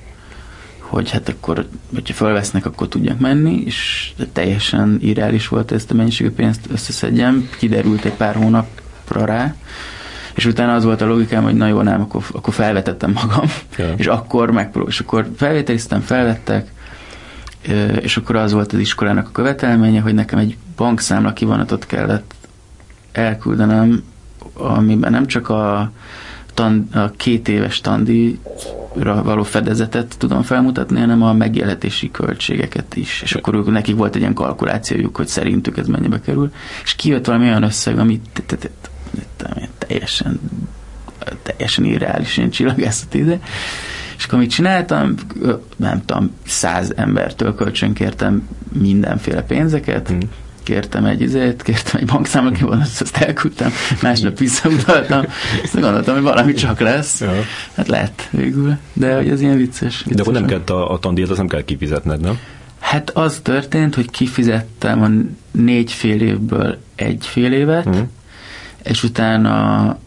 [0.95, 6.31] hogy hát akkor, hogyha felvesznek, akkor tudjak menni, és teljesen irreális volt ezt a mennyiségű
[6.31, 9.55] pénzt összeszedjem, kiderült egy pár hónapra rá,
[10.35, 13.47] és utána az volt a logikám, hogy na jó, nem, akkor, akkor felvetettem magam,
[13.79, 13.93] ja.
[13.97, 16.73] és akkor megpróbálom, és akkor felvételiztem, felvettek,
[18.01, 22.35] és akkor az volt az iskolának a követelménye, hogy nekem egy bankszámla kivonatot kellett
[23.13, 24.03] elküldenem,
[24.53, 25.91] amiben nem csak a,
[26.55, 33.23] tan, a két éves tandíjra való fedezetet tudom felmutatni, hanem a megélhetési költségeket is.
[33.23, 36.53] És akkor ők, nekik volt egy ilyen kalkulációjuk, hogy szerintük ez mennyibe kerül.
[36.85, 38.21] És kijött valami olyan összeg, ami
[39.79, 40.41] teljesen
[41.43, 43.41] teljesen irreális, ilyen csillagászati ide.
[44.17, 45.15] És akkor mit csináltam?
[45.77, 50.19] Nem tudom, száz embertől kölcsönkértem mindenféle pénzeket, hmm
[50.65, 53.73] kértem egy izét, kértem egy bankszámla kivonatot, azt elküldtem,
[54.03, 55.25] másnap visszautaltam,
[55.63, 57.21] azt gondoltam, hogy valami csak lesz.
[57.21, 57.33] Ja.
[57.75, 59.97] Hát lett végül, de hogy ez ilyen vicces.
[59.97, 62.39] vicces de akkor nem kellett a, a tandíjat, az nem kell kifizetned, nem?
[62.85, 65.09] Hát az történt, hogy kifizettem a
[65.59, 68.03] négy fél évből egy fél évet, mm.
[68.83, 69.99] és utána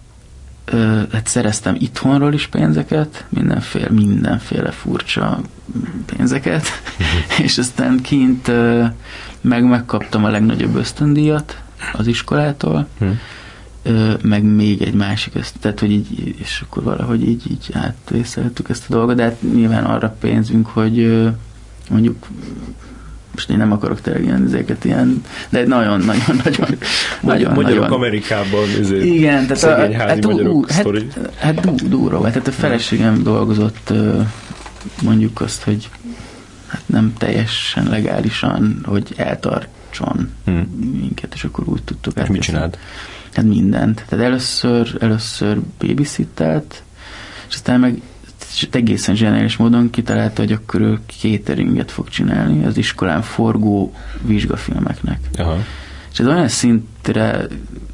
[0.65, 5.41] ö, hát szereztem itthonról is pénzeket, mindenféle, mindenféle furcsa
[6.06, 7.43] pénzeket, mm.
[7.43, 8.86] és aztán kint ö,
[9.47, 11.62] meg megkaptam a legnagyobb ösztöndíjat
[11.93, 13.19] az iskolától, hmm.
[14.21, 18.86] meg még egy másik, ezt, tehát hogy így, és akkor valahogy így, így átvészeltük ezt
[18.89, 21.23] a dolgot, de hát nyilván arra pénzünk, hogy
[21.89, 22.25] mondjuk
[23.31, 26.01] most én nem akarok tényleg ilyen, ezeket ilyen, de egy nagyon,
[27.21, 30.88] Magyarok nagyon, Amerikában, ezért igen, tehát szegény a, hát, magyarok ú, hát,
[31.38, 32.27] hát dú, durva.
[32.27, 33.93] Tehát a feleségem dolgozott
[35.01, 35.89] mondjuk azt, hogy
[36.67, 40.67] hát nem teljesen legálisan, hogy eltartson Hmm.
[40.99, 42.77] minket, és akkor úgy tudtuk És mit csinált?
[43.34, 44.06] Hát mindent.
[44.08, 46.84] Tehát először, először babysittelt,
[47.47, 48.01] és aztán meg
[48.53, 55.19] és egészen zseniális módon kitalálta, hogy akkor ő cateringet fog csinálni az iskolán forgó vizsgafilmeknek.
[55.38, 55.58] Aha.
[56.12, 57.47] És ez olyan szintre,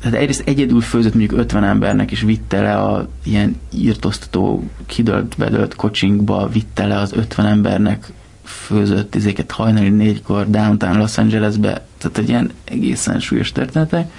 [0.03, 5.75] hát egyrészt egyedül főzött mondjuk 50 embernek, és vitte le a ilyen írtoztató, kidölt, bedölt
[5.75, 8.11] kocsinkba, vitte le az 50 embernek
[8.43, 14.11] főzött izéket hajnali négykor downtown Los Angelesbe, tehát egy ilyen egészen súlyos történetek.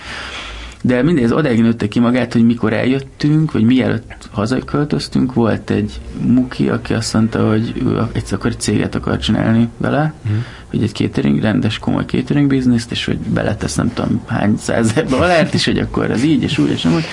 [0.82, 6.68] De mindez odáig nőtte ki magát, hogy mikor eljöttünk, vagy mielőtt hazaköltöztünk, volt egy muki,
[6.68, 10.34] aki azt mondta, hogy ő egyszer akar egy céget akar csinálni vele, Mhm.
[10.70, 15.54] hogy egy catering, rendes, komoly catering bizniszt, és hogy beletesz nem tudom hány százezer dollárt,
[15.54, 17.04] és hogy akkor ez így, és úgy, és nem úgy.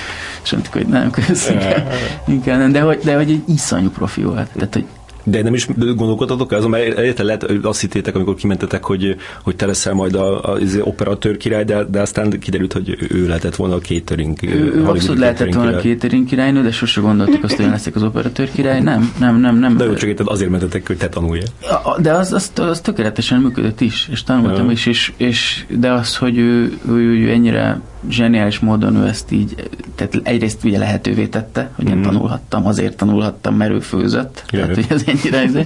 [0.44, 1.92] És mondtuk, hogy nem, kösz, inkább,
[2.28, 4.50] inkább nem, de hogy, de hogy egy iszonyú profi volt.
[4.54, 4.86] Tehát, hogy
[5.24, 9.66] De nem is gondolkodtatok azon, mert egyetlen lehet, azt hittétek, amikor kimentetek, hogy, hogy te
[9.66, 13.76] leszel majd a, a, az operatőr király, de, de aztán kiderült, hogy ő lehetett volna
[13.76, 14.44] a catering.
[14.44, 15.94] ő, ő abszolút lehetett volna király.
[15.94, 18.82] catering királynő, de sose gondoltuk azt, hogy én leszek az operatőr király.
[18.82, 19.78] Nem, nem, nem, nem.
[19.78, 21.40] De jó, csak érted, azért mentetek, hogy te tanulj.
[21.62, 24.72] A- a- De az, az, az tökéletesen működött is, és tanultam Ja.
[24.72, 27.80] is, és, és de az, hogy ő, ő, ő ennyire
[28.10, 29.56] zseniális módon ő ezt így,
[29.96, 32.04] tehát egyrészt ugye lehetővé tette, hogy én Mhm.
[32.04, 34.60] tanulhattam, azért tanulhattam, mert ő főzött, Ja.
[34.60, 35.66] tehát hogy ez ennyire.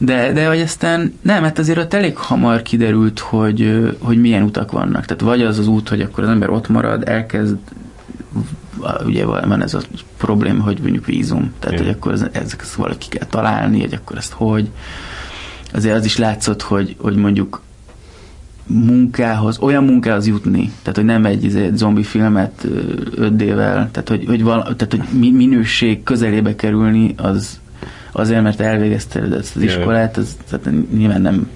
[0.00, 4.72] De, de hogy aztán nem, hát azért ott elég hamar kiderült, hogy, hogy milyen utak
[4.72, 5.04] vannak.
[5.04, 7.56] Tehát vagy az az út, hogy akkor az ember ott marad, elkezd
[9.04, 9.80] ugye van ez a
[10.16, 11.86] probléma, hogy mondjuk vízum, tehát Igen.
[11.86, 14.68] hogy akkor ez, ezek ezt valaki kell találni, hogy akkor ezt hogy.
[15.72, 17.62] Azért az is látszott, hogy, hogy mondjuk
[18.66, 22.66] munkához, olyan munkához jutni, tehát hogy nem egy, izé, egy zombi filmet
[23.16, 27.60] 5D-vel, tehát hogy, hogy, vala, tehát, hogy mi- minőség közelébe kerülni, az
[28.18, 31.48] azért, mert elvégezted ezt az iskolát, az, tehát nyilván nem,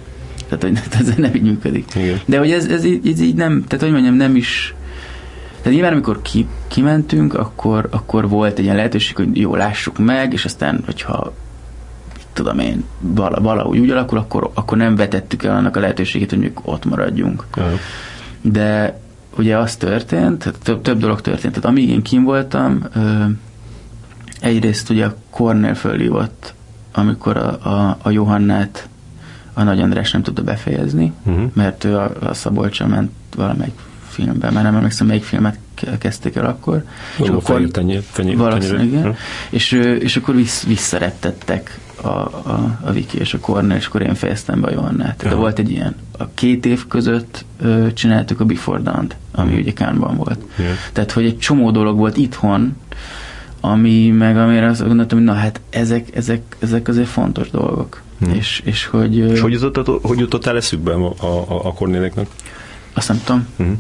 [0.49, 1.95] tehát hogy ez nem így működik.
[1.95, 2.21] Igen.
[2.25, 4.75] De hogy ez, ez, így, ez így nem, tehát hogy mondjam, nem is,
[5.57, 10.33] tehát nyilván amikor ki, kimentünk, akkor, akkor volt egy ilyen lehetőség, hogy jó, lássuk meg,
[10.33, 11.33] és aztán, hogyha
[12.33, 16.39] tudom én, vala, valahogy úgy alakul, akkor, akkor nem vetettük el annak a lehetőségét, hogy
[16.39, 17.45] mondjuk ott maradjunk.
[17.51, 17.71] Aha.
[18.41, 19.01] De
[19.37, 21.55] ugye az történt, több, több dolog történt.
[21.55, 23.25] Tehát amíg én kim voltam, ö,
[24.43, 26.55] egyrészt ugye a Cornél fölhívott,
[26.93, 28.89] amikor a, a, a Johannát
[29.55, 31.43] a Nagy András nem tudta befejezni, Mhm.
[31.53, 33.75] mert ő a, a Szabolcsal ment valamelyik
[34.09, 36.85] filmben, már nem emlékszem, melyik filmet ke- kezdték el akkor.
[37.19, 38.99] Valahol akkor- fehér tenyér, fenyér, Valószínűleg, tenyér.
[38.99, 39.17] igen.
[39.51, 44.03] És, ö, és akkor vissz, visszarettettek a, a, a Viki és a Cornel, és akkor
[44.03, 45.17] én fejeztem be a Johannát.
[45.17, 49.59] Tehát volt egy ilyen, a két év között ö, csináltuk a Before Dawn-t, ami Mhm.
[49.61, 50.39] ugye Cannes-ban volt.
[50.59, 50.75] Igen.
[50.93, 52.77] Tehát, hogy egy csomó dolog volt itthon,
[53.65, 58.03] ami meg amire azt gondoltam, hogy na hát ezek, ezek, ezek azért fontos dolgok.
[58.19, 58.31] Mhm.
[58.31, 62.27] És, és hogy, És hogy jutott, hogy jutott el eszükbe a, a, a Kornéléknek?
[62.93, 63.77] azt nem tudom, Uh-huh.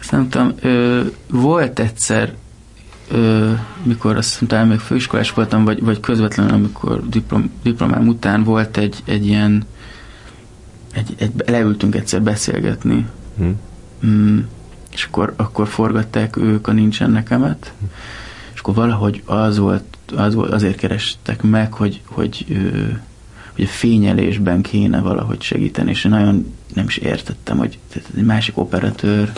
[0.00, 2.34] Azt nem tudom, ö, volt egyszer,
[3.10, 8.42] ö, mikor azt hiszem, talán még főiskolás voltam, vagy, vagy közvetlenül, amikor diplom, diplomám után
[8.44, 9.66] volt egy, egy ilyen,
[10.92, 13.06] egy, egy, leültünk egyszer beszélgetni,
[13.38, 13.54] Uh-huh.
[14.06, 14.38] mm,
[14.92, 18.27] és akkor, akkor forgatták ők a Nincsen nekemet, és
[18.68, 19.84] akkor valahogy az volt,
[20.16, 22.46] az volt azért kerestek meg, hogy, hogy,
[23.54, 28.24] hogy a fényelésben kéne valahogy segíteni, és én nagyon nem is értettem, hogy tehát egy
[28.24, 29.32] másik operatőr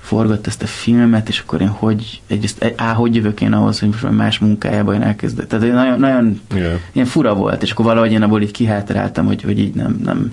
[0.00, 3.88] forgatta ezt a filmet, és akkor én hogy, egyrészt, á, hogy jövök én ahhoz, hogy
[3.88, 5.46] most más munkájában én elkezdek.
[5.46, 6.80] Tehát nagyon, nagyon Yeah.
[6.92, 10.32] ilyen fura volt, és akkor valahogy én abból így kihátráltam, hogy, hogy így nem, nem.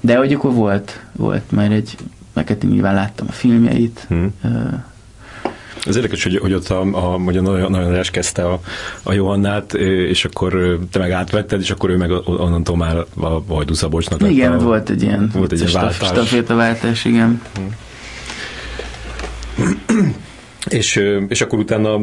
[0.00, 1.96] De hogy akkor volt, volt már egy,
[2.36, 4.80] én nyilván láttam a filmjeit, Uh-huh.
[5.84, 8.60] Ez érdekes, hogy, hogy ott a, a, hogy a nagyon, nagyon kezdte a,
[9.02, 9.74] a Johannát,
[10.08, 14.30] és akkor te meg átvetted, és akkor ő meg onnantól már a Vajdu Szabolcsnak lett
[14.30, 16.08] igen, a, volt egy ilyen volt egy ilyen váltás.
[16.08, 17.42] stafétaváltás, igen.
[20.68, 22.00] És, és akkor utána,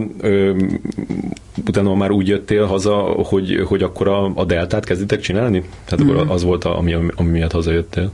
[1.68, 5.64] utána már úgy jöttél haza, hogy, hogy akkor a, a deltát kezditek csinálni?
[5.86, 6.32] Tehát akkor Mhm.
[6.32, 8.12] az volt, a, ami, ami miatt hazajöttél?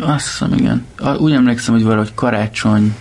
[0.00, 0.86] Azt hiszem, igen.
[1.18, 2.94] Úgy emlékszem, hogy valahogy karácsony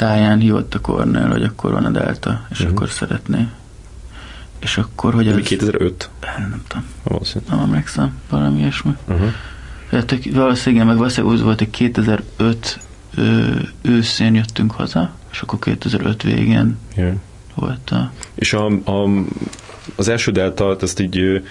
[0.00, 2.70] táján hívott a Cornell, hogy akkor van a Delta, és Mhm.
[2.70, 3.48] akkor szeretné.
[4.58, 5.42] És akkor, hogy Ez az...
[5.42, 6.10] 2005?
[6.38, 7.54] Nem tudom, Valószínűleg.
[7.54, 8.96] nem emlékszem, valami ilyesmi.
[9.08, 9.28] Uh-huh.
[9.90, 12.80] Tehát valószínűleg, igen, meg valószínűleg úgy volt, hogy 2005
[13.14, 13.48] ö,
[13.82, 17.14] őszén jöttünk haza, és akkor 2005 végén Yeah.
[17.54, 18.10] volt a...
[18.34, 19.08] És a, a
[19.96, 21.42] az első delta, ezt így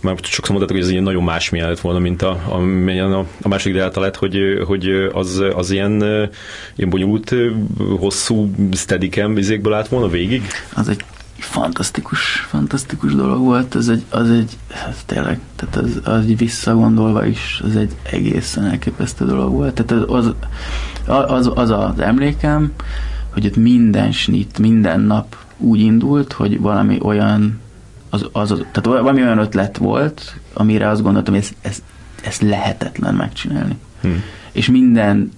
[0.00, 2.56] már sokszor mondhatok, hogy ez ilyen nagyon más lett volna, mint a, a,
[3.00, 6.02] a, a második delta lett, hogy, hogy az, az ilyen,
[6.76, 7.34] ilyen bonyolult,
[7.98, 10.42] hosszú steadicam vizékből állt volna végig?
[10.74, 11.04] Az egy
[11.38, 14.56] fantasztikus, fantasztikus dolog volt, ez egy, az egy,
[14.88, 20.04] ez tényleg, tehát az, az így visszagondolva is, az egy egészen elképesztő dolog volt, tehát
[20.08, 20.34] az,
[21.06, 22.72] az, az, az az emlékem,
[23.32, 27.60] hogy ott minden snit, minden nap úgy indult, hogy valami olyan,
[28.12, 31.82] az, az, az, tehát valami olyan ötlet volt, amire azt gondoltam, hogy ez, ez,
[32.22, 33.76] ez lehetetlen megcsinálni.
[34.00, 34.22] Hmm.
[34.52, 35.30] És minden,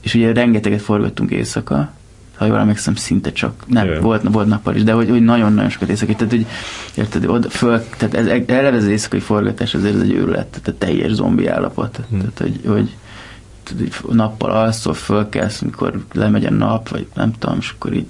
[0.00, 1.92] és ugye rengeteget forgattunk éjszaka,
[2.36, 4.00] ha jól emlékszem, szinte csak, nem, Jön.
[4.00, 6.46] volt, volt nappal is, de hogy, hogy nagyon-nagyon sokat éjszakai, tehát hogy
[6.94, 10.78] érted, oda, föl, tehát ez, eleve az éjszakai forgatás azért ez egy őrület, tehát a
[10.78, 12.18] teljes zombi állapot, hmm.
[12.18, 12.96] tehát hogy, hogy
[14.10, 18.06] nappal alszol, fölkelsz, mikor lemegy a nap, vagy nem tudom, és akkor így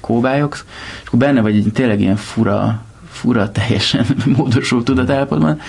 [0.00, 0.64] kóbályogsz,
[1.02, 2.84] és akkor benne vagy egy tényleg ilyen fura,
[3.16, 5.60] fura teljesen módosult tudatállapotban,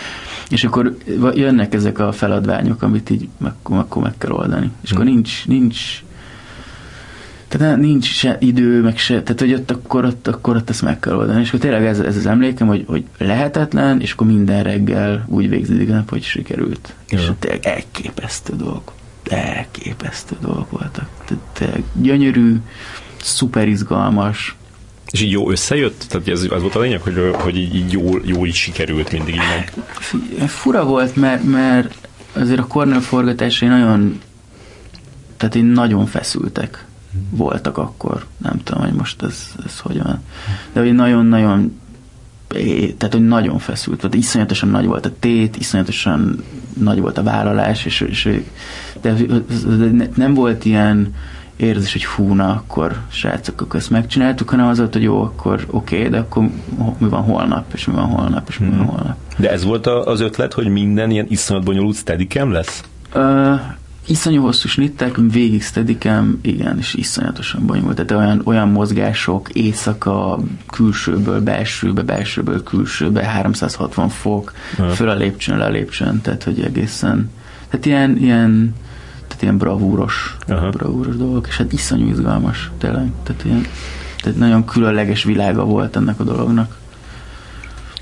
[0.50, 0.98] és akkor
[1.34, 4.72] jönnek ezek a feladványok, amit így akkor, akkor meg kell oldani.
[4.84, 5.00] És hmm.
[5.00, 6.02] akkor nincs, nincs
[7.48, 11.00] tehát nincs se idő, meg se, tehát hogy ott akkor, ott, akkor ott ezt meg
[11.00, 11.42] kell oldani.
[11.42, 15.50] És akkor tényleg ez, ez az emlékem, hogy, hogy lehetetlen, és akkor minden reggel úgy
[15.50, 16.94] végződik a nap, hogy sikerült.
[17.10, 17.20] Ja.
[17.20, 18.82] És tényleg elképesztő dolog.
[19.30, 21.10] Elképesztő dolgok voltak.
[21.26, 22.56] Tehát tényleg gyönyörű,
[23.22, 24.57] szuper izgalmas,
[25.12, 26.06] és így jó összejött?
[26.10, 29.34] Tehát ez, az volt a lényeg, hogy, hogy így, így jól, jól így sikerült mindig
[29.34, 29.74] így meg?
[30.50, 34.20] Fura volt, mert, mert azért a Cornell forgatásai nagyon
[35.38, 36.86] tehát így nagyon feszültek
[37.30, 38.26] voltak akkor.
[38.38, 40.24] Nem tudom, hogy most ez, ez hogy van.
[40.74, 41.80] De hogy nagyon-nagyon
[42.98, 46.44] tehát, hogy nagyon feszült volt, iszonyatosan nagy volt a tét, iszonyatosan
[46.80, 48.42] nagy volt a vállalás, és, és
[49.02, 51.16] de, de nem volt ilyen
[51.58, 55.66] érzés, hogy hú, na, akkor srácok, akkor ezt megcsináltuk, hanem az volt, hogy jó, akkor
[55.70, 56.44] oké, okay, de akkor
[56.98, 58.88] mi van holnap, és mi van holnap, és mi van hmm.
[58.88, 59.16] holnap.
[59.38, 62.84] De ez volt az ötlet, hogy minden ilyen iszonyat bonyolult steadicam lesz?
[63.16, 63.60] Uh,
[64.08, 67.96] iszonyú hosszú snittek, végig steadicam, igen, és iszonyatosan bonyolult.
[67.96, 70.40] Tehát olyan, olyan mozgások, éjszaka,
[70.72, 74.90] külsőből belsőbe, belsőből külsőbe, 360 fok, Aha.
[74.90, 77.32] föl a lépcsőn, le a lépcsőn, tehát hogy egészen,
[77.70, 78.76] tehát ilyen, ilyen
[79.38, 80.70] tehát ilyen bravúros, Aha.
[80.70, 83.66] bravúros dolgok, és hát iszonyú izgalmas, tényleg, tehát ilyen,
[84.22, 86.78] tehát nagyon különleges világa volt ennek a dolognak.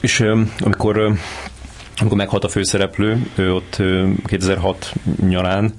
[0.02, 0.24] És
[0.60, 1.18] amikor
[1.98, 3.82] amikor meghalt a főszereplő, ő ott
[4.26, 4.94] 2006
[5.28, 5.74] nyarán,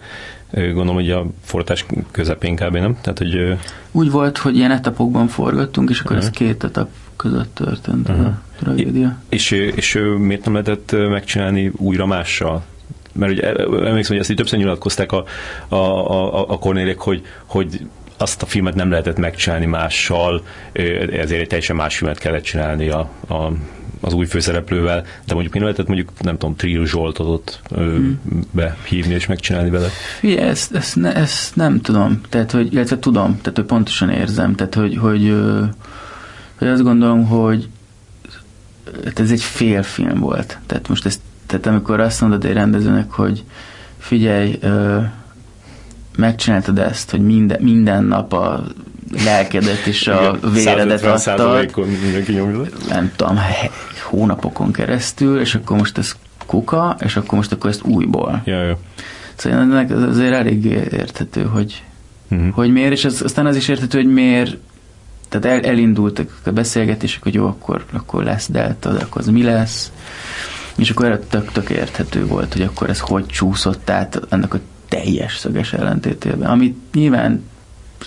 [0.51, 2.77] gondolom, hogy a forgatás közepén kb.
[2.77, 2.97] nem?
[3.01, 3.59] Tehát, hogy,
[3.93, 6.31] Úgy volt, hogy ilyen etapokban forgattunk, és akkor uh-huh.
[6.31, 8.27] ez két etap között történt uh-huh.
[8.27, 9.19] a tragédia.
[9.29, 12.65] És, és miért nem lehetett megcsinálni újra mással?
[13.17, 15.25] Mert ugye emlékszem, hogy ezt így többször nyilatkozták a,
[15.69, 17.81] a, a, a Cornélék, hogy, hogy
[18.17, 23.11] azt a filmet nem lehetett megcsinálni mással, ezért egy teljesen más filmet kellett csinálni a,
[23.29, 23.53] a
[24.01, 28.21] az új főszereplővel, de mondjuk mi lehetett mondjuk, nem tudom, Trill Zsoltot ott hmm.
[28.51, 29.89] behívni és megcsinálni vele?
[30.19, 34.55] Figyelj, ezt, ezt, ne, ezt nem tudom, tehát, hogy, illetve tudom, tehát, hogy pontosan érzem,
[34.55, 35.35] tehát, hogy, hogy,
[36.59, 37.69] hogy azt gondolom, hogy
[39.05, 40.59] hát ez egy félfilm volt.
[40.67, 43.45] Tehát most ezt, tehát amikor azt mondod egy rendezőnek, hogy
[43.99, 44.59] figyelj,
[46.17, 48.65] megcsináltad ezt, hogy minden, minden nap a
[49.25, 51.71] lelkedet és a véredet adtad.
[52.89, 53.39] Nem tudom,
[54.03, 58.43] hónapokon keresztül, és akkor most ez kuka, és akkor most akkor ezt újból.
[58.45, 58.79] Ja, ja.
[59.35, 61.85] Szóval ennek azért elég érthető, hogy,
[62.31, 62.55] uh-huh.
[62.55, 64.57] hogy miért, és az, aztán az is érthető, hogy miért
[65.29, 69.43] tehát el, elindultak a beszélgetések, hogy jó, akkor, akkor lesz delta, de akkor az mi
[69.43, 69.93] lesz,
[70.77, 74.61] és akkor erre tök, tök érthető volt, hogy akkor ez hogy csúszott át ennek a
[74.89, 77.43] teljes szöges ellentétében, amit nyilván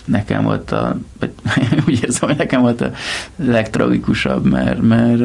[0.04, 1.32] nekem volt a, vagy
[1.86, 2.90] úgy érzem, hogy nekem volt a
[3.36, 5.22] legtragikusabb, mert, mert,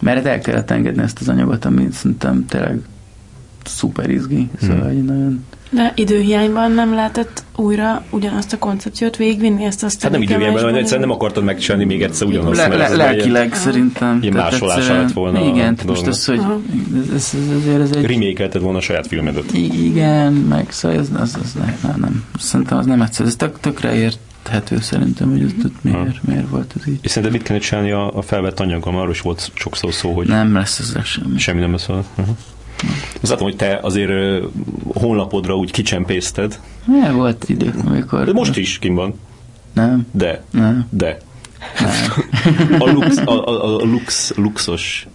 [0.00, 2.80] mert el kellett engedni ezt az anyagot, ami szerintem tényleg
[3.64, 5.04] szuper izgi, szóval hmm.
[5.04, 10.64] nagyon de időhiányban nem lehetett újra ugyanazt a koncepciót végigvinni, ezt azt Hát nem időhiányban,
[10.64, 12.56] mert egyszerűen nem akartad megcsinálni még egyszer ugyanazt.
[12.56, 14.18] Le, le, lelkileg ilyen, szerintem.
[14.22, 15.40] Ilyen másolása lett volna.
[15.40, 17.34] Igen, tehát most az, hogy ez, ez,
[17.66, 18.60] ez, ez egy...
[18.60, 19.52] Volna a saját filmedet.
[19.52, 22.24] Igen, meg szóval ez, az, az, nem, nem, nem.
[22.38, 23.26] Szerintem az nem egyszer.
[23.26, 26.98] Ez tök, tökre ért érthető szerintem, hogy ez miért, miért volt ez így.
[27.02, 30.26] És szerintem mit kellene csinálni a, a felvett anyaggal, arról is volt sokszor szó, hogy...
[30.26, 31.38] Nem lesz ez semmi.
[31.38, 32.36] Semmi nem lesz Uh-huh.
[33.20, 34.42] Azt látom, hogy te azért
[34.94, 36.60] honlapodra úgy kicsempészted.
[37.02, 38.24] Ja, volt idő, amikor...
[38.24, 39.14] De most is kim van.
[39.72, 40.06] Nem.
[40.12, 40.42] De.
[40.50, 40.86] Nem.
[40.90, 41.18] De.
[41.80, 42.24] Nem.
[42.78, 45.06] a, lux, a, a, a lux, luxos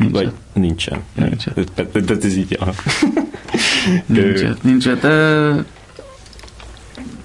[0.00, 1.02] Nincs Vagy nincsen.
[1.14, 1.54] Nincsen.
[1.74, 2.58] Tehát ez így,
[4.06, 4.84] nincs, nincs.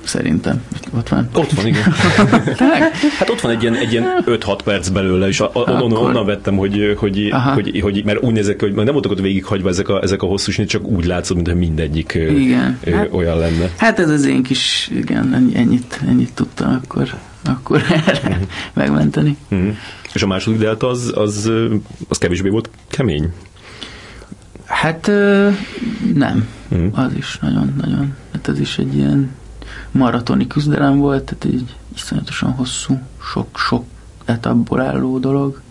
[0.05, 0.63] Szerintem.
[0.97, 1.29] Ott van.
[1.33, 1.81] Ott van, igen.
[3.19, 6.07] hát ott van egy ilyen, egy ilyen 5-6 perc belőle, és a, a, onnan, Akkor-
[6.07, 7.53] onnan vettem, hogy, hogy, Aha.
[7.53, 10.51] hogy, hogy, mert úgy nézek, hogy nem voltak ott végighagyva ezek a, ezek a hosszú
[10.51, 12.77] sinit, csak úgy látszott, mintha mindegyik Igen.
[12.83, 13.69] ö, Hát- olyan lenne.
[13.77, 17.09] Hát ez az én kis, igen, ennyi- ennyit, ennyit tudtam akkor,
[17.43, 18.39] akkor erre
[18.73, 19.37] megmenteni.
[19.47, 19.67] Mhm.
[20.13, 21.51] És a második delta az, az,
[22.09, 23.29] az kevésbé volt kemény.
[24.65, 25.07] Hát
[26.13, 26.85] nem, Mhm.
[26.99, 29.29] az is nagyon-nagyon, hát ez is egy ilyen
[29.95, 32.99] maratoni küzdelem volt, tehát egy iszonyatosan hosszú,
[33.31, 33.83] sok-sok
[34.25, 35.61] etapból álló dolog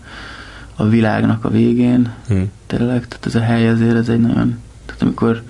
[0.75, 2.41] a világnak a végén, Mhm.
[2.67, 5.41] tényleg, tehát ez a hely azért ez egy nagyon, tehát amikor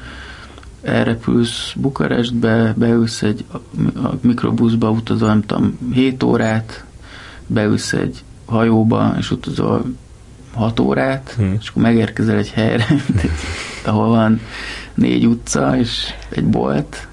[0.82, 3.46] elrepülsz Bukarestbe, beülsz egy
[3.96, 6.84] a mikrobuszba, utazol, nem tudom, 7 órát,
[7.48, 9.86] beülsz egy hajóba, és utazol
[10.54, 11.58] 6 órát, Hmm.
[11.60, 12.86] és akkor megérkezel egy helyre,
[13.86, 14.40] ahol van
[14.94, 17.08] négy utca, és egy bolt,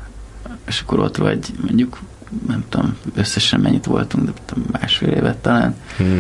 [0.73, 1.99] és akkor ott vagy mondjuk,
[2.47, 5.77] nem tudom, összesen mennyit voltunk, de tudom, másfél évet talán.
[5.99, 6.19] Mhm.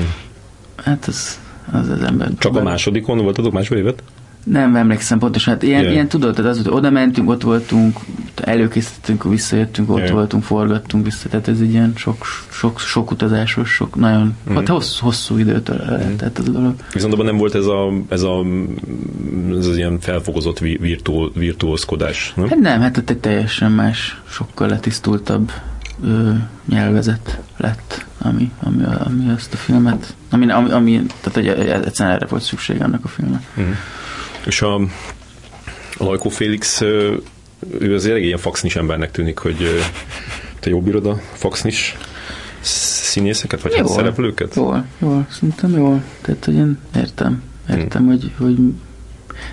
[0.76, 1.40] Hát az,
[1.72, 2.30] az az ember.
[2.38, 4.02] Csak a másodikon voltatok másfél évet?
[4.44, 5.92] Nem emlékszem pontosan, hát ilyen, Yeah.
[5.94, 7.98] ilyen tudod, tehát az, hogy oda mentünk, ott voltunk,
[8.44, 10.10] előkészítettünk, visszajöttünk, ott Yeah.
[10.12, 14.52] voltunk, forgattunk vissza, tehát ez egy ilyen sok, sok, sok utazásos, sok nagyon, Mhm.
[14.52, 14.56] mm.
[14.56, 16.74] hát hosszú, hosszú időt eltelt ez a dolog.
[16.92, 18.44] Viszont abban nem volt ez, a, ez, a,
[19.58, 22.48] ez az ilyen felfokozott vi- virtu, virtuózkodás, nem?
[22.48, 25.50] Hát nem, hát ott egy teljesen más, sokkal letisztultabb
[26.04, 26.30] ö,
[26.68, 31.46] nyelvezet lett, ami, ami, ami ezt a filmet, ami, ami, ami tehát hogy
[31.84, 33.42] egyszerűen erre volt szükség annak a filmnek.
[33.54, 33.66] Mhm.
[34.46, 39.82] És a, a Lajkó Félix, ő az elég ilyen faxnis embernek tűnik, hogy
[40.60, 41.96] te jól bírod a faxnis
[42.60, 43.96] színészeket, vagy hát Jól.
[43.96, 44.54] szereplőket?
[44.54, 46.02] Jól, jól, szerintem jól.
[46.20, 48.56] Tehát, hogy én értem, értem, hogy, hogy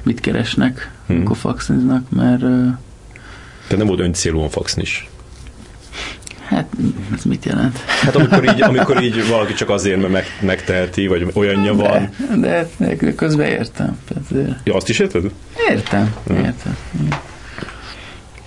[0.03, 1.17] mit keresnek, Hmm.
[1.17, 2.41] amikor faxniznak, mert
[3.67, 5.08] Te nem volt öncélúan faxnis.
[6.49, 6.67] Hát
[7.15, 7.77] ez mit jelent?
[7.77, 12.09] Hát amikor így, amikor így valaki csak azért, mert meg, megteheti, vagy olyanja van.
[12.41, 13.97] De, de, de közben értem.
[14.07, 15.31] Tehát, Ja, azt is érted?
[15.69, 16.37] értem, Hmm.
[16.37, 16.77] értem.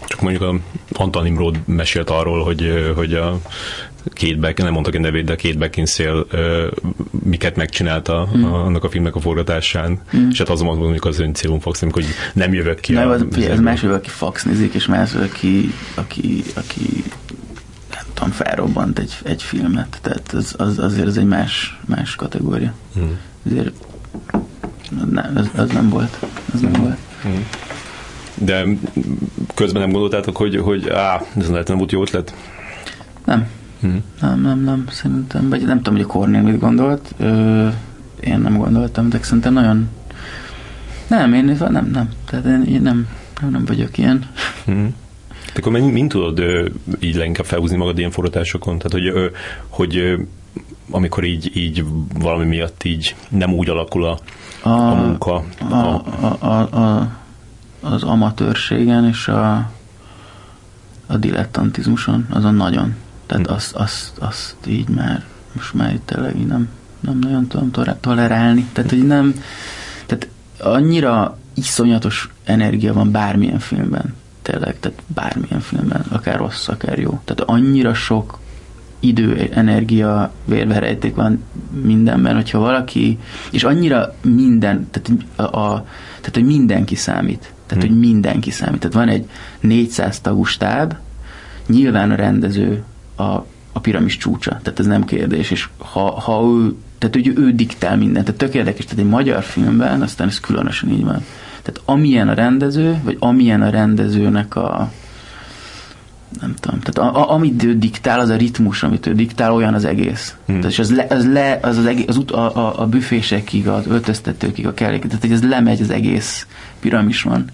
[0.06, 0.54] Csak mondjuk a
[0.92, 3.38] Antal Nimrod mesélt arról, hogy, hogy a
[4.12, 6.22] két Beck, nem mondtak egy nevét, de két Beckinsale
[7.24, 8.44] miket megcsinálta Hmm.
[8.52, 9.98] a, annak a filmnek a forgatásán.
[10.16, 10.28] Mm.
[10.30, 12.92] És hát azon mondom, hogy az öncélúan faxni, amikor hogy nem jövök ki.
[12.92, 17.04] Na, a- az, figyelj, ez más, hogy valaki faxnizik, és más, aki, aki, aki
[18.22, 19.98] tudom, felrobbant egy, egy filmet.
[20.02, 22.72] Tehát az, az, azért ez egy más, más kategória.
[22.98, 23.10] Mm.
[23.46, 23.72] Azért
[25.10, 26.18] nem, az, az nem volt.
[26.54, 26.98] Az nem volt.
[27.28, 27.40] Mm.
[28.34, 28.64] De
[29.54, 32.34] közben nem gondoltátok, hogy, hogy á, ez lehet nem volt jó ötlet?
[33.24, 33.48] Nem.
[33.86, 33.96] Mm.
[34.20, 37.68] Nem, nem, nem, szerintem, vagy nem tudom, hogy a Kornél mit gondolt, ö,
[38.20, 39.88] én nem gondoltam, de szerintem nagyon
[41.06, 43.08] nem, én nem, nem, tehát én, én nem,
[43.40, 44.26] nem, nem vagyok ilyen.
[44.70, 44.86] Mm.
[45.54, 46.42] De akkor mind, mind tudod
[47.00, 48.78] így leginkább felhúzni magad ilyen forgatásokon?
[48.78, 49.30] Tehát, hogy,
[49.68, 50.16] hogy
[50.90, 51.84] amikor így, így
[52.18, 54.18] valami miatt így nem úgy alakul a,
[54.62, 55.44] A, a munka.
[55.70, 57.08] a, a, a, a,
[57.80, 59.70] az amatőrségen és a,
[61.06, 62.94] a dilettantizmuson, azon nagyon.
[63.26, 63.52] Tehát Hm.
[63.52, 66.68] azt, azt, azt így már, most már itt tényleg nem,
[67.00, 68.66] nem nagyon tudom tolerálni.
[68.72, 69.34] Tehát, hogy nem,
[70.06, 70.28] tehát
[70.60, 74.14] annyira iszonyatos energia van bármilyen filmben.
[74.42, 77.20] Tényleg, tehát bármilyen filmben, akár rossz, akár jó.
[77.24, 78.38] Tehát annyira sok
[79.00, 81.42] idő, energia, vérverejték van
[81.82, 83.18] mindenben, hogyha valaki,
[83.50, 85.86] és annyira minden, tehát, a, a,
[86.20, 87.52] tehát hogy mindenki számít.
[87.66, 87.92] Tehát, Hmm.
[87.92, 88.80] hogy mindenki számít.
[88.80, 89.28] Tehát van egy
[89.60, 90.94] 400 tagú stáb,
[91.66, 92.84] nyilván a rendező
[93.16, 93.22] a,
[93.72, 97.96] a piramis csúcsa, tehát ez nem kérdés, és ha, ha ő, tehát hogy ő diktál
[97.96, 101.24] mindent, tehát tök érdekes, tehát egy magyar filmben, aztán ez különösen így van.
[101.62, 104.90] Tehát amilyen a rendező, vagy amilyen a rendezőnek a
[106.40, 109.74] nem tudom, tehát a, a, amit ő diktál, az a ritmus, amit ő diktál, olyan
[109.74, 110.36] az egész.
[110.46, 110.56] Hmm.
[110.56, 113.68] Tehát és az, le, az, le, az, az egész, az ut, a, a, a büfésekig,
[113.68, 116.46] az öltöztetőkig, a kellék, tehát hogy ez lemegy az egész
[116.80, 117.44] piramison.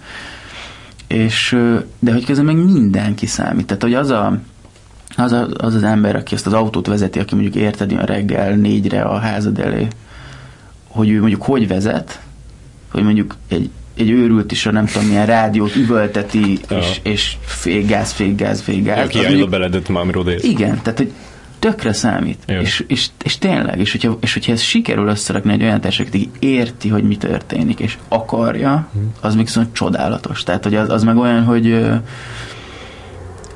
[1.07, 3.67] És, ö, de hogy közben meg mindenki számít.
[3.67, 4.39] Tehát, hogy az a,
[5.17, 8.55] az, a, az az ember, aki ezt az autót vezeti, aki mondjuk érted olyan reggel
[8.55, 9.89] négyre a házad elé,
[10.89, 12.21] hogy ő mondjuk hogy vezet,
[12.91, 13.71] hogy mondjuk egy,
[14.01, 16.79] egy őrült is a nem tudom milyen rádiót üvölteti, Ja.
[16.79, 18.99] és, és félgáz, félgáz, félgáz.
[19.05, 20.43] Az Kiállja a mondjuk- beledet már, amiről odész.
[20.43, 21.13] igen, tehát hogy
[21.59, 22.39] tökre számít.
[22.47, 22.61] Jó.
[22.61, 26.31] És, és, és, tényleg, és hogyha, és hogyha ez sikerül összerakni egy olyan társaság, aki
[26.39, 28.89] érti, hogy mi történik, és akarja,
[29.21, 30.43] az még viszont csodálatos.
[30.43, 31.87] Tehát, hogy az, az meg olyan, hogy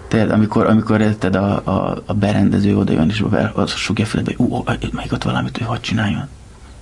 [0.09, 3.25] Tényleg, amikor, amikor érted a, a, a berendező oda jön, és
[3.55, 4.63] az sugja feledbe, hogy ú, ó,
[4.93, 6.29] meg ott valamit, hogy hadd csináljon.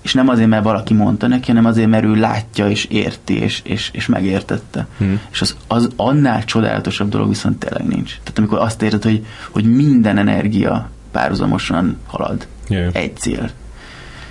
[0.03, 3.61] És nem azért, mert valaki mondta neki, hanem azért, mert ő látja és érti és,
[3.65, 4.87] és, és megértette.
[4.99, 5.21] Hmm.
[5.31, 8.19] És az, az annál csodálatosabb dolog viszont tényleg nincs.
[8.23, 12.91] Tehát amikor azt érted, hogy, hogy minden energia párhuzamosan halad Yeah.
[12.93, 13.51] egy cél.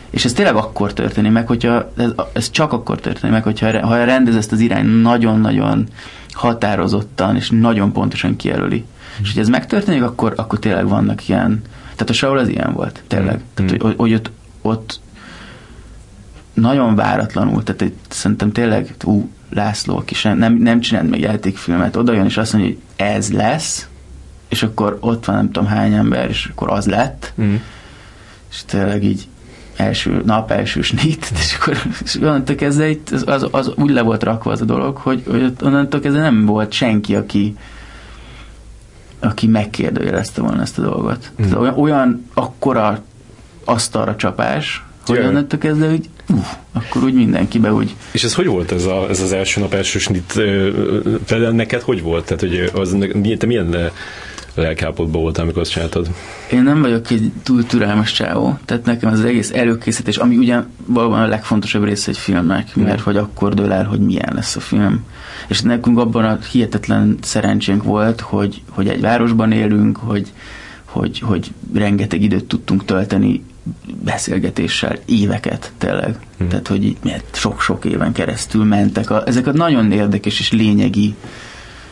[0.09, 4.03] És ez tényleg akkor történik meg, hogyha ez, ez csak akkor történik meg, hogyha ha
[4.03, 5.87] rendez ezt az irány nagyon-nagyon
[6.31, 8.85] határozottan és nagyon pontosan kijelöli.
[9.21, 13.03] És hogy ez megtörténik, akkor, akkor tényleg vannak ilyen, tehát a Saul az ilyen volt,
[13.07, 13.35] tényleg.
[13.35, 13.65] Mm.
[13.65, 14.99] Tehát, hogy, hogy ott, ott
[16.59, 21.95] nagyon váratlanul, tehát egy, szerintem tényleg, ú, László, aki sem, nem, nem csinált még játékfilmet,
[21.95, 23.87] oda jön és azt mondja, hogy ez lesz,
[24.49, 27.55] és akkor ott van nem tudom hány ember, és akkor az lett, Mm.
[28.51, 29.27] és tényleg így
[29.75, 34.01] első nap, első snit, és akkor és onnantól kezdve itt az, az, az, úgy le
[34.01, 37.55] volt rakva az a dolog, hogy, hogy onnantól kezdve nem volt senki, aki
[39.19, 41.31] aki megkérdőjelezte volna ezt a dolgot.
[41.31, 41.43] Mm.
[41.43, 43.01] Tehát olyan, olyan akkora
[43.65, 45.27] asztalra csapás, hogy Jaj.
[45.27, 49.21] onnantól kezdve, hogy uh, akkor úgy mindenkibe úgy És ez hogy volt ez, a, ez
[49.21, 50.41] az első nap, első snit?
[51.51, 52.25] neked hogy volt?
[52.25, 52.97] Tehát, hogy az,
[53.37, 53.85] te milyen ö,
[54.55, 56.09] lelkállapotban voltál, amikor azt csináltad?
[56.51, 61.21] Én nem vagyok egy túl türelmes csávó, tehát nekem az egész előkészítés, ami ugyan valóban
[61.21, 65.05] a legfontosabb része egy filmnek, mert hogy akkor dől el, hogy milyen lesz a film.
[65.47, 70.31] És nekünk abban a hihetetlen szerencsénk volt, hogy, hogy egy városban élünk, hogy,
[70.85, 73.43] hogy, hogy rengeteg időt tudtunk tölteni
[74.03, 76.19] beszélgetéssel, éveket tényleg.
[76.37, 76.49] Mhm.
[76.49, 76.97] Tehát, hogy így
[77.31, 79.09] sok-sok éven keresztül mentek.
[79.09, 81.15] A, ezek a nagyon érdekes és lényegi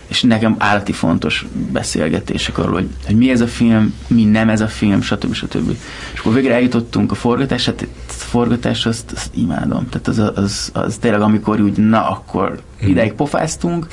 [0.07, 4.61] és nekem állati fontos beszélgetések arról, hogy, hogy mi ez a film, mi nem ez
[4.61, 5.33] a film, stb.
[5.33, 5.75] stb.
[6.13, 9.89] És akkor végre eljutottunk a forgatás, hát a forgatás azt, azt imádom.
[9.89, 13.87] Tehát az, az, az tényleg, amikor úgy, na akkor ideig pofáztunk,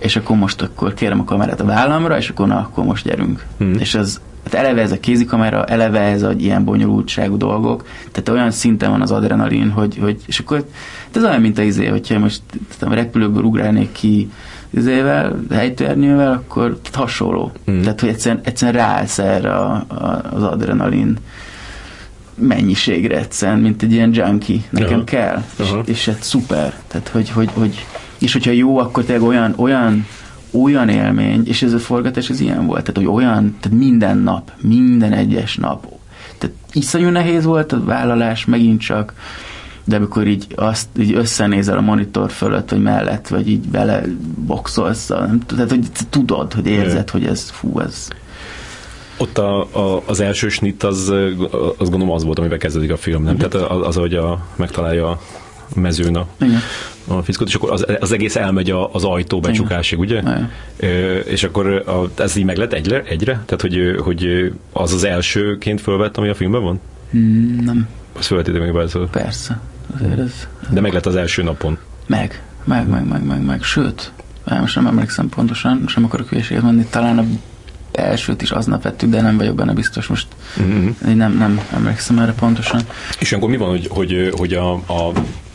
[0.00, 3.46] és akkor most akkor kérem a kamerát a vállamra, és akkor na, akkor most gyerünk.
[3.58, 3.74] Hmm.
[3.78, 8.50] És az, hát eleve ez a kézikamera, eleve ez a ilyen bonyolultságú dolgok, tehát olyan
[8.50, 10.64] szinten van az adrenalin, hogy, hogy és akkor
[11.04, 12.42] hát ez olyan, mint a izé, hogyha most
[12.78, 14.30] tudom, repülőből ugrálnék ki
[14.70, 17.52] izével, helytörnyővel, akkor tehát hasonló.
[17.70, 17.80] Mm.
[17.80, 21.18] Tehát, hogy egyszerűen, egyszerűen ráállsz erre a, a, az adrenalin
[22.34, 24.60] mennyiségre egyszerűen, mint egy ilyen junkie.
[24.70, 25.04] Nekem Aha.
[25.04, 25.42] kell.
[25.58, 25.82] És, Aha.
[25.84, 26.74] és ez szuper.
[26.86, 27.86] Tehát, hogy, hogy, hogy,
[28.20, 30.06] és hogyha jó, akkor tényleg olyan, olyan
[30.50, 34.52] olyan élmény, és ez a forgatás ez ilyen volt, tehát hogy olyan, tehát minden nap,
[34.60, 35.86] minden egyes nap,
[36.38, 39.14] tehát iszonyú nehéz volt a vállalás, megint csak,
[39.84, 44.02] de amikor így azt így összenézel a monitor fölött, vagy mellett, vagy így bele
[44.46, 45.06] boxolsz,
[45.46, 48.08] tehát hogy tudod, hogy érzed, hogy ez, fú, ez
[49.16, 51.12] Ott a, a, az első snit az,
[51.78, 53.36] az gondolom az volt, amivel kezdődik a film, nem?
[53.36, 55.18] Tehát az, az hogy a, megtalálja a
[55.74, 56.60] mezőn a, igen,
[57.18, 60.22] a fickót, és akkor az, az egész elmegy az ajtó becsukásig, ugye?
[60.76, 63.02] Ö, és akkor a, ez így meg lett egyre?
[63.02, 63.32] egyre?
[63.32, 66.80] Tehát, hogy, hogy az az elsőként fölvett, ami a filmben van?
[67.10, 67.88] Hmm, nem,
[68.18, 69.08] Azt fölvettétek meg belőle.
[69.10, 69.60] persze,
[69.94, 71.78] azért ez De meg lett az első napon.
[72.06, 74.12] meg, meg, meg, meg, meg, meg, sőt,
[74.60, 77.24] most nem emlékszem pontosan, sem akarok hülyeséget mondani, talán a
[77.92, 80.26] elsőt is aznap vettük, de nem vagyok benne biztos most.
[81.08, 82.80] Én nem, nem emlékszem erre pontosan.
[83.18, 85.12] És akkor mi van, hogy, hogy, hogy a, a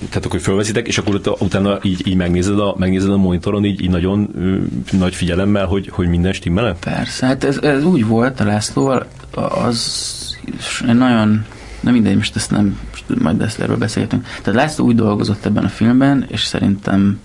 [0.10, 3.82] tehát akkor fölveszitek, és akkor ut- utána így, így megnézed, a, megnézed a monitoron így,
[3.82, 4.58] így nagyon ö,
[4.98, 10.14] nagy figyelemmel, hogy, hogy minden stimmel Persze, hát ez, ez úgy volt a Lászlóval, az
[10.86, 11.46] nagyon,
[11.80, 14.24] nem mindegy, most ezt nem, most majd ezt erről beszélgetünk.
[14.24, 17.20] Tehát László úgy dolgozott ebben a filmben, és szerintem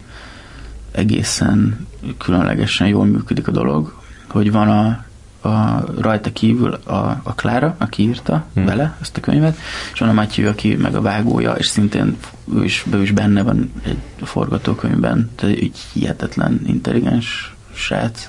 [0.92, 1.86] egészen
[2.18, 3.99] különlegesen jól működik a dolog,
[4.30, 5.04] hogy van a,
[5.48, 8.64] a rajta kívül a, a Klára, aki írta Hmm.
[8.64, 9.58] vele ezt a könyvet,
[9.92, 12.16] és van a Matyő, aki meg a vágója, és szintén
[12.54, 18.28] ő is, ő is benne van egy forgatókönyvben, tehát egy hihetetlen intelligens srác.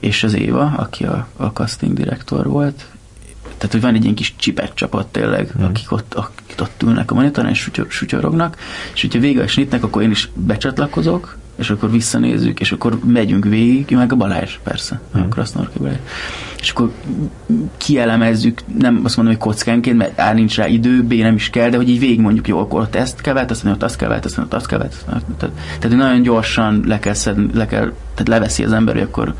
[0.00, 2.86] És az Éva, aki a, a casting direktor volt,
[3.42, 5.64] tehát, hogy van egy ilyen kis csipet csapat tényleg, mm.
[5.64, 8.56] akik, ott, akik ott ülnek a monitoron, és sütyor, sütyorognak,
[8.94, 13.44] és hogyha vége a snitnek, akkor én is becsatlakozok, és akkor visszanézzük, és akkor megyünk
[13.44, 15.20] végig, meg a Balázs, persze, mm.
[15.20, 15.98] a Krasznorki Balázs.
[16.60, 16.92] És akkor
[17.76, 21.68] kielemezzük, nem azt mondom, hogy kockánként, mert A nincs rá idő, B nem is kell,
[21.68, 24.44] de hogy így végig mondjuk, jó, akkor ott ezt kell változtatni, ott azt kell változtatni,
[24.44, 25.34] ott azt kell változtatni.
[25.38, 29.34] Tehát, tehát nagyon gyorsan le kell szedni, le kell, tehát leveszi az ember, hogy akkor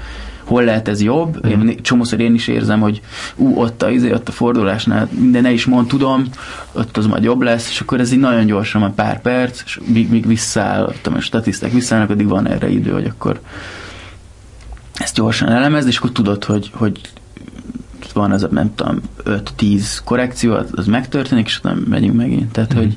[0.46, 1.46] hol lehet ez jobb.
[1.46, 1.50] Mm.
[1.50, 3.00] Én, csomószor én is érzem, hogy
[3.36, 6.24] ú, ott a, izé, ott a fordulásnál minden ne is mond, tudom,
[6.72, 9.80] ott az majd jobb lesz, és akkor ez így nagyon gyorsan van pár perc, és
[9.86, 13.40] míg, míg visszaáll, tudom, a statiszták visszaállnak, addig van erre idő, hogy akkor
[14.94, 17.00] ezt gyorsan elemezd, és akkor tudod, hogy, hogy
[18.12, 22.52] van az a, nem tudom, 5-10 korrekció, az, az megtörténik, és utána megyünk megint.
[22.52, 22.78] Tehát, mm.
[22.78, 22.96] hogy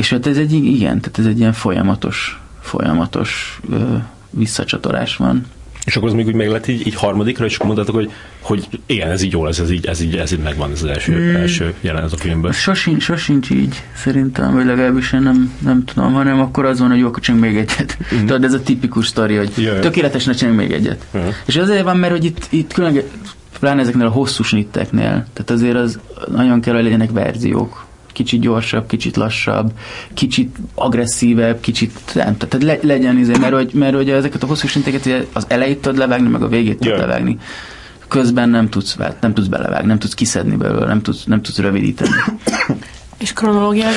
[0.00, 3.96] és hát ez egy, igen, tehát ez egy ilyen folyamatos, folyamatos ö,
[4.30, 5.46] visszacsatolás van.
[5.90, 8.10] És akkor az még úgy meg lett így, így harmadikra, és akkor mondtátok, hogy,
[8.40, 10.88] hogy igen, ez így jó lesz, ez így, ez így, ez így megvan, ez az
[10.88, 11.34] első, mm.
[11.34, 12.52] első jelenet a filmben.
[12.52, 16.98] Sosincs, sosincs így, szerintem, vagy legalábbis én nem, nem tudom, hanem akkor az van, hogy
[16.98, 17.98] jó, akkor csinálunk még egyet.
[18.14, 18.18] Mm.
[18.18, 19.80] Tudod, ez a tipikus sztori, hogy Jaj.
[19.80, 21.06] tökéletes, ne csináljunk még egyet.
[21.14, 21.34] Jaj.
[21.46, 23.06] És azért van, mert hogy itt, itt különböző,
[23.58, 27.88] pláne ezeknél a hosszú snitteknél, tehát azért az nagyon kell, hogy legyenek verziók
[28.20, 29.72] kicsit gyorsabb, kicsit lassabb,
[30.14, 34.66] kicsit agresszívebb, kicsit nem, tehát le, legyen izé, mert hogy, mert hogy ezeket a hosszú
[34.66, 37.08] sinteket az elejét tudod levágni, meg a végét tudod yeah.
[37.08, 37.38] levágni.
[38.08, 42.10] Közben nem tudsz, nem tudsz belevágni, nem tudsz kiszedni belőle, nem tudsz, nem tudsz rövidíteni.
[43.20, 43.94] És kronológiát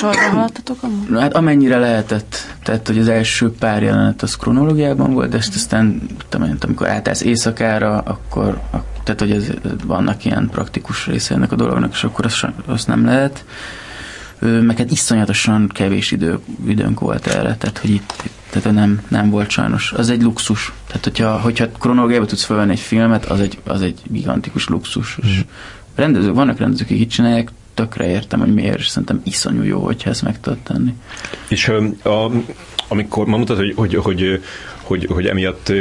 [0.00, 1.20] sorra haladtatok amúgy?
[1.20, 2.36] Hát amennyire lehetett.
[2.62, 7.20] Tehát, hogy az első pár jelenet az kronológiában volt, de ezt aztán, tudom, amikor átállsz
[7.20, 8.60] éjszakára, akkor,
[9.04, 9.46] tehát, hogy ez,
[9.84, 13.44] vannak ilyen praktikus része ennek a dolognak, és akkor azt, azt nem lehet.
[14.38, 19.50] Meg hát iszonyatosan kevés idő, időnk volt erre, tehát, hogy itt, tehát nem, nem volt
[19.50, 19.92] sajnos.
[19.92, 20.72] Az egy luxus.
[20.86, 25.18] Tehát, hogyha, hogyha kronológiában tudsz felvenni egy filmet, az egy, az egy gigantikus luxus.
[25.26, 25.28] Mm.
[25.28, 25.44] És
[25.94, 30.10] rendezők, vannak rendezők, akik itt csinálják, tökre értem, hogy miért, és szerintem iszonyú jó, hogyha
[30.10, 30.94] ezt meg tudod tenni.
[31.48, 32.30] És a,
[32.88, 34.40] amikor ma mutat, hogy, hogy, hogy,
[34.82, 35.72] hogy, hogy emiatt,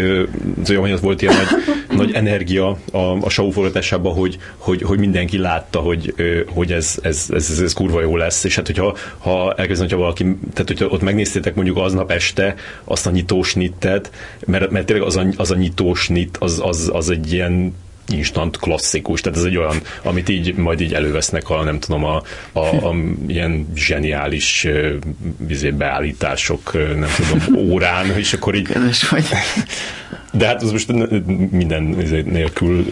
[0.68, 1.48] emiatt volt ilyen nagy,
[2.00, 6.14] nagy energia a, a show forgatásában, hogy, hogy, hogy mindenki látta, hogy,
[6.48, 10.02] hogy ez, ez, ez, ez, ez kurva jó lesz, és hát hogyha ha elkezdem, hogyha
[10.02, 10.24] valaki,
[10.54, 14.12] tehát hogyha ott megnéztétek mondjuk aznap este azt a nyitósnittet,
[14.46, 17.74] mert, mert tényleg az a, az a nyitósnit, az, az, az egy ilyen
[18.12, 22.22] instant klasszikus, tehát ez egy olyan, amit így majd így elővesznek a, nem tudom, a,
[22.52, 22.96] a, a
[23.28, 24.68] ilyen zseniális
[25.38, 28.68] vizé, beállítások, nem tudom, órán, és akkor így...
[28.68, 29.26] Kedves vagy.
[30.34, 30.92] De hát az most
[31.52, 32.92] minden izé nélkül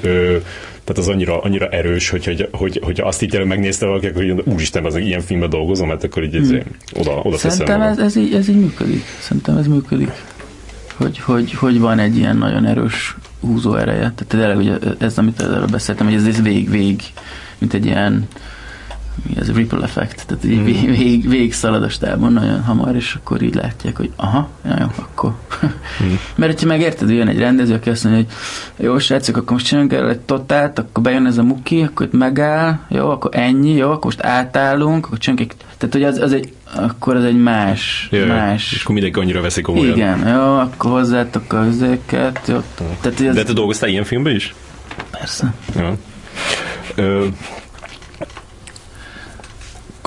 [0.90, 4.44] tehát az annyira, annyira erős, hogy, hogy, hogy, hogy azt így megnézte valaki, akkor hogy
[4.46, 6.60] úristen, az ilyen filmben dolgozom, hát akkor így hmm.
[6.94, 9.04] oda, oda Szerintem ez, ez, így, ez így működik.
[9.20, 10.12] Szerintem ez működik.
[10.96, 14.00] Hogy, hogy, hogy van egy ilyen nagyon erős húzó ereje.
[14.00, 17.02] Tehát tényleg, hogy ez, amit erről beszéltem, hogy ez, ez vég, vég,
[17.58, 18.28] mint egy ilyen
[19.28, 20.92] mi ez a ripple effect, tehát így mm.
[20.92, 24.50] vég, vég szalad a stábon nagyon hamar, és akkor így látják, hogy aha,
[24.80, 25.34] jó, akkor.
[26.04, 26.14] Mm.
[26.36, 28.34] Mert hogyha megérted, jön egy rendező, aki azt mondja, hogy
[28.86, 32.14] jó, srácok, akkor most csinálunk el egy totált, akkor bejön ez a muki, akkor itt
[32.14, 36.34] megáll, jó, akkor ennyi, jó, akkor most átállunk, akkor csinálunk egy, tehát hogy az, az
[36.34, 38.72] egy, akkor az egy más, Jaj, más.
[38.72, 39.96] És akkor mindenki annyira veszik komolyan.
[39.96, 42.64] Igen, jó, akkor hozzátok a üzéket, jó.
[43.02, 43.36] Tehát, az...
[43.36, 44.54] De te dolgoztál ilyen filmben is?
[45.12, 45.54] Persze.
[45.76, 45.98] Ja.
[46.96, 47.26] Ö,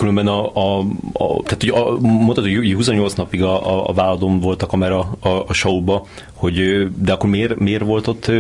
[0.03, 0.79] különben a, a,
[1.13, 4.99] a tehát ugye a, mondtad, hogy 28 napig a, a, a váladon volt a kamera
[5.21, 8.31] a, a showba, hogy, de akkor miért, miért volt ott,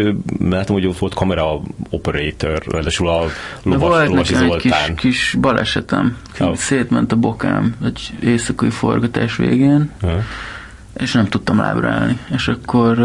[0.41, 1.61] látom, hogy ott volt kamera
[1.91, 3.25] operator, ráadásul a
[3.63, 4.89] lovas, volt lovasi Zoltán.
[4.89, 6.55] Egy kis, kis balesetem, oh.
[6.55, 10.21] szétment a bokám egy éjszakai forgatás végén, uh-huh.
[10.97, 12.99] és nem tudtam lábra állni, és akkor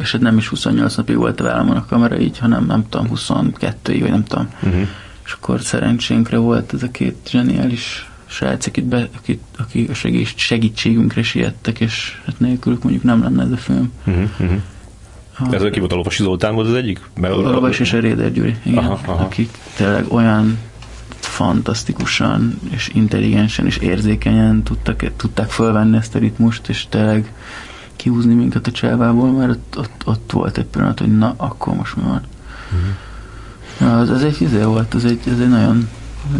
[0.00, 3.08] és hát nem is 28 napig volt a vállamon a kamera így, hanem nem tudom,
[3.08, 4.48] 22 vagy nem tudom.
[4.62, 4.88] Uh-huh
[5.30, 10.36] és akkor szerencsénkre volt ez a két zseniális srác, akit be, akit, akik a segít,
[10.36, 13.92] segítségünkre siettek, és hát nélkülük mondjuk nem lenne ez a film.
[14.06, 14.60] Uh-huh, uh-huh.
[15.38, 17.00] A, ez ki volt a Lovasi Zoltán volt az egyik?
[17.14, 19.24] Mert a Lovas és a Réder Gyuri, igen, aha, aha.
[19.24, 20.58] akik tényleg olyan
[21.20, 27.32] fantasztikusan és intelligensen és érzékenyen tudtak, tudták fölvenni ezt a ritmust, és tényleg
[27.96, 31.96] kihúzni minket a csávából, mert ott, ott, ott volt egy pillanat, hogy na, akkor most
[31.96, 32.22] mi van.
[32.72, 32.88] Uh-huh.
[33.80, 35.88] Az, ez egy izé volt, ez egy, ez egy nagyon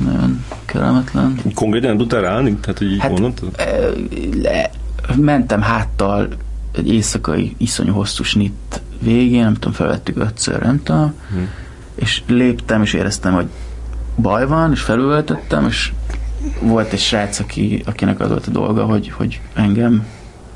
[0.04, 1.40] nagyon kellemetlen.
[1.54, 2.54] Konkrétan nem tudtál ráállni?
[2.54, 3.42] Tehát, hogy így hát?
[4.42, 4.70] Le,
[5.16, 6.28] mentem háttal
[6.72, 11.48] egy éjszakai iszonyú hosszú snit végén, nem tudom, felvettük ötször, nem tudom, hmm.
[11.94, 13.46] és léptem, és éreztem, hogy
[14.16, 15.92] baj van, és felülöltöttem, és
[16.60, 20.06] volt egy srác, aki, akinek az volt a dolga, hogy, hogy engem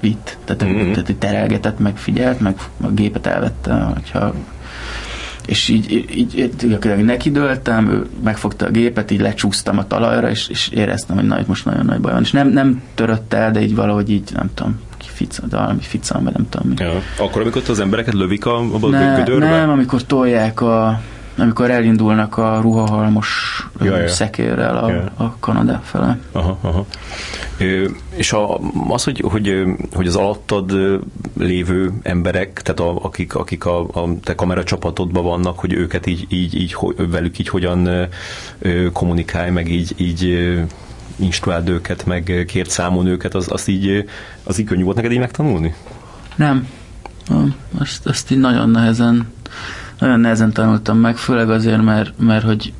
[0.00, 0.92] vitt, tehát, mm-hmm.
[0.92, 4.34] tehát terelgetett, meg figyelt, meg a gépet elvette, hogyha
[5.46, 10.48] és így, így, így neki döltem, ő megfogta a gépet, így lecsúsztam a talajra, és,
[10.48, 12.22] és éreztem, hogy na, itt most nagyon nagy baj van.
[12.22, 14.80] És nem, nem törött el, de így valahogy így, nem tudom,
[15.14, 16.74] fica, de valami ficam, vagy nem tudom mi.
[16.78, 17.02] Ja.
[17.18, 19.48] Akkor, amikor az embereket lövik a, a ne, gödörbe?
[19.48, 21.00] Nem, amikor tolják a,
[21.36, 24.08] amikor elindulnak a ruhahalmos ja, ja.
[24.08, 25.12] szekérrel a, ja.
[25.16, 26.18] a Kanada fele.
[26.32, 26.86] Aha, aha.
[28.14, 28.58] És a,
[28.88, 29.62] az, hogy, hogy,
[29.92, 30.72] hogy az alattad
[31.38, 36.54] lévő emberek, tehát a, akik, akik a, a te kameracsapatodban vannak, hogy őket így, így,
[36.54, 38.08] így velük így hogyan
[38.92, 40.48] kommunikálj, meg így, így
[41.16, 44.08] instruáld őket, meg kért számon őket, az, az így,
[44.44, 45.74] az így könnyű volt neked így megtanulni?
[46.36, 46.68] Nem.
[47.78, 49.32] Azt, azt így nagyon nehezen
[49.98, 52.72] nagyon nehezen tanultam meg, főleg azért, mert, mert hogy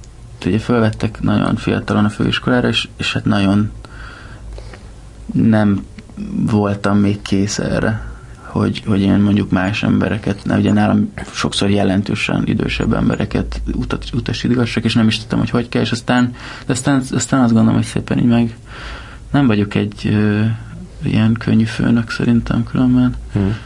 [0.47, 3.71] ugye felvettek nagyon fiatalon a főiskolára, és, és hát nagyon
[5.33, 5.85] nem
[6.35, 8.12] voltam még kész erre,
[8.43, 14.85] hogy, hogy én mondjuk más embereket, ne, ugye nálam sokszor jelentősen idősebb embereket utat, utasítgassak,
[14.85, 16.35] és nem is tudtam, hogy hogy kell, és aztán,
[16.67, 18.57] de aztán, aztán azt gondolom, hogy szépen így meg
[19.31, 20.45] nem vagyok egy ö,
[21.03, 23.15] ilyen könnyű főnök szerintem különben.
[23.33, 23.57] Hmm.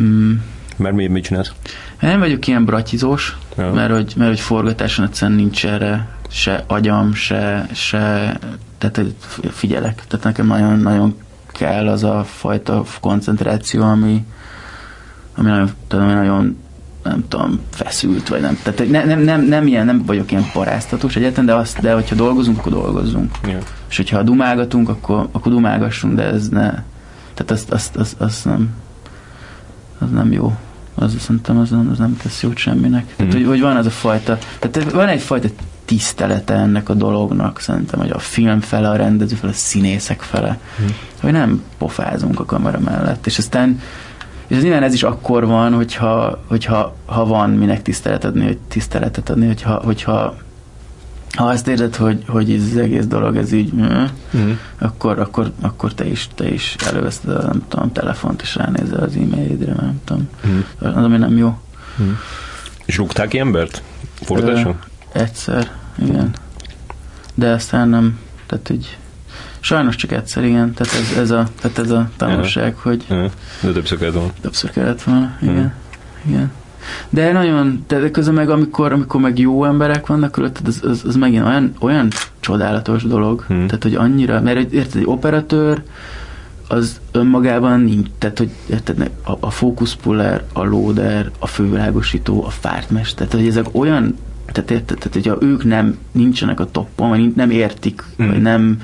[0.00, 0.32] Mm.
[0.76, 1.52] Mert mi, mit csinálsz?
[2.02, 3.72] Nem vagyok ilyen bratyizós, Ja.
[3.72, 8.38] mert, hogy, mert hogy forgatáson egyszerűen nincs erre se agyam, se, se
[8.78, 9.00] tehát
[9.50, 10.02] figyelek.
[10.08, 14.24] Tehát nekem nagyon-nagyon kell az a fajta koncentráció, ami,
[15.36, 16.58] ami nagyon, tudom, nagyon
[17.02, 18.58] nem tudom, feszült, vagy nem.
[18.62, 22.14] Tehát ne, nem, nem, nem, ilyen, nem vagyok ilyen paráztatós egyetlen, de, azt, de hogyha
[22.14, 23.30] dolgozunk, akkor dolgozzunk.
[23.46, 23.58] Ja.
[23.88, 26.70] És hogyha dumálgatunk, akkor, akkor dumálgassunk, de ez ne.
[27.34, 28.70] Tehát azt, azt, azt, azt nem,
[29.98, 30.56] az nem jó.
[30.94, 33.04] Az szerintem az, nem- az nem tesz jót semminek.
[33.16, 33.42] Tehát, Mhm.
[33.42, 35.48] hogy, hogy van az a fajta, tehát van egyfajta
[35.84, 40.58] tisztelete ennek a dolognak, szerintem, hogy a film fele, a rendező fele, a színészek fele,
[40.78, 40.88] Mhm.
[41.20, 43.26] hogy nem pofázunk a kamera mellett.
[43.26, 43.80] És aztán
[44.46, 48.58] és ez nyilván ez is akkor van, hogyha, hogyha ha van minek tisztelet adni, hogy
[48.68, 50.36] tiszteletet adni, hogyha, hogyha
[51.36, 54.04] ha azt érzed, hogy, hogy ez az egész dolog, ez így, mm,
[54.36, 54.50] Mm.
[54.78, 59.16] akkor, akkor, akkor te is, te is előveszed a, nem tudom, telefont, és ránézel az
[59.16, 60.28] e-mailjére, nem tudom.
[60.46, 60.58] Mm.
[60.78, 61.58] Az, ami nem jó.
[62.84, 63.82] És rúgták ki embert?
[64.14, 64.78] Forgatáson?
[65.12, 66.34] Egyszer, igen.
[67.34, 68.98] De aztán nem, tehát így,
[69.60, 70.72] sajnos csak egyszer, igen.
[70.74, 73.06] Tehát ez, ez, a, tehát ez a tanulság, hogy.
[73.60, 74.32] De többször kellett volna.
[74.40, 75.54] többször kellett volna, igen.
[75.54, 76.34] Mhm.
[76.34, 76.52] igen.
[77.10, 81.16] De nagyon, de közben meg amikor, amikor meg jó emberek vannak körülötted, az, az, az
[81.16, 82.08] megint olyan, olyan
[82.40, 83.44] csodálatos dolog.
[83.48, 83.64] Mhm.
[83.66, 85.82] Tehát, hogy annyira, mert érted, egy operatőr,
[86.68, 93.26] az önmagában nincs, tehát hogy érted, a, a fókuszpuller, a lóder, a fővilágosító, a fártmester,
[93.26, 94.16] tehát hogy ezek olyan,
[94.52, 98.28] tehát érted, tehát hogyha ők nem nincsenek a toppon, vagy nem értik, Mhm.
[98.28, 98.80] vagy nem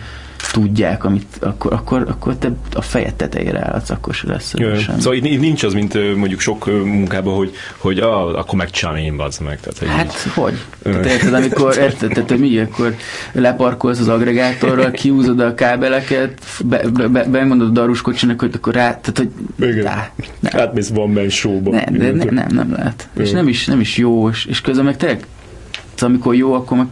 [0.53, 4.55] tudják, amit, akkor, akkor, akkor te a fejed tetejére állhatsz, akkor se lesz.
[4.99, 9.17] Szóval itt, itt nincs az, mint mondjuk sok munkában, hogy, hogy ah, akkor megcsinálom én,
[9.17, 9.61] bazd meg.
[9.61, 10.55] Tehát, hogy Hát így- hogy?
[10.83, 12.95] Tehát érted, amikor érted, tehát, hogy mi, akkor
[13.33, 18.75] leparkolsz az agregátorral, kiúzod a kábeleket, be, be, be, megmondod a darus kocsinak, hogy akkor
[18.75, 19.31] rá, tehát hogy
[19.69, 19.85] Igen.
[19.85, 20.11] rá,
[20.41, 21.71] nem, Átmész van man show-ba.
[21.71, 23.09] nem, de ne, nem, nem lehet.
[23.17, 23.35] És Igen.
[23.35, 25.27] nem is, nem is jó, és, és közben meg tényleg,
[25.95, 26.87] szóval amikor jó, akkor meg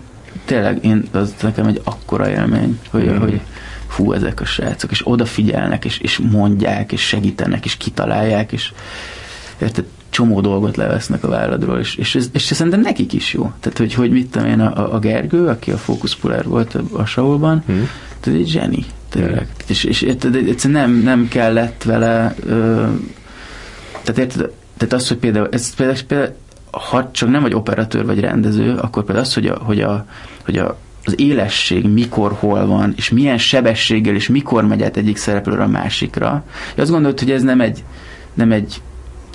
[0.44, 3.18] tényleg én, az nekem egy akkora élmény, hogy, Mhm.
[3.20, 3.40] hogy
[3.88, 8.72] fú, ezek a srácok, és odafigyelnek, és, és mondják, és segítenek, és kitalálják, és
[9.58, 13.52] érted, csomó dolgot levesznek a válladról, és, és, ez, és szerintem nekik is jó.
[13.60, 17.04] Tehát, hogy, hogy mit tudom én, a, a Gergő, aki a fókuszpuller volt a, a
[17.04, 17.72] Saulban, Hm?
[18.20, 19.48] tehát egy zseni, tényleg.
[19.66, 22.84] És, és érted, egyszerűen nem, nem kellett vele, ö,
[24.02, 26.34] tehát érted, tehát az, hogy például, ez például, például
[26.70, 30.06] ha csak nem vagy operatőr vagy rendező, akkor például az, hogy, a, hogy, a,
[30.44, 35.16] hogy a, az élesség mikor, hol van, és milyen sebességgel, és mikor megy át egyik
[35.16, 36.44] szereplőről a másikra.
[36.76, 37.84] Azt gondolod, hogy ez nem egy,
[38.34, 38.80] nem egy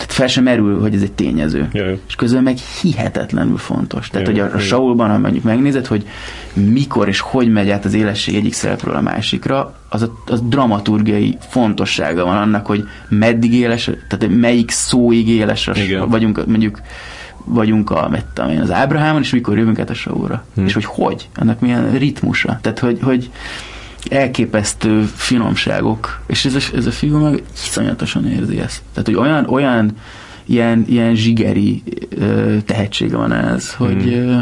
[0.02, 1.70] tehát fel sem merül, hogy ez egy tényező.
[1.74, 1.98] Ja, ja.
[2.08, 4.10] És közben meg hihetetlenül fontos.
[4.10, 4.60] Tehát, Igen, hogy a, a.
[4.60, 6.08] Saulban, ha mondjuk megnézed, hogy
[6.54, 11.38] mikor és hogy megy át az élesség egyik szerepről a másikra, az a, az dramaturgiai
[11.50, 15.74] fontossága van annak, hogy meddig éles, tehát melyik szóig éles a,
[16.08, 16.82] vagyunk, mondjuk
[17.46, 20.46] vagyunk a, mit tudom én, az Ábrahámon, és mikor jövünk át a Saulra.
[20.56, 20.66] Hm.
[20.66, 22.60] És hogy hogy, annak milyen ritmusa.
[22.62, 23.30] Tehát, hogy, hogy
[24.10, 28.82] elképesztő finomságok, és ez a, ez a fiú meg iszonyatosan érzi ezt.
[28.94, 29.92] Tehát, hogy olyan, olyan
[30.46, 31.84] ilyen, ilyen zsigeri
[32.18, 34.30] ö, tehetsége van ez, hogy Mhm.
[34.30, 34.40] ö,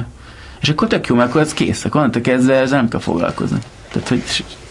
[0.61, 3.57] és akkor tök jó, mert akkor ez kész, akkor onnantól kezdve ezzel nem kell foglalkozni.
[3.91, 4.23] Tehát, hogy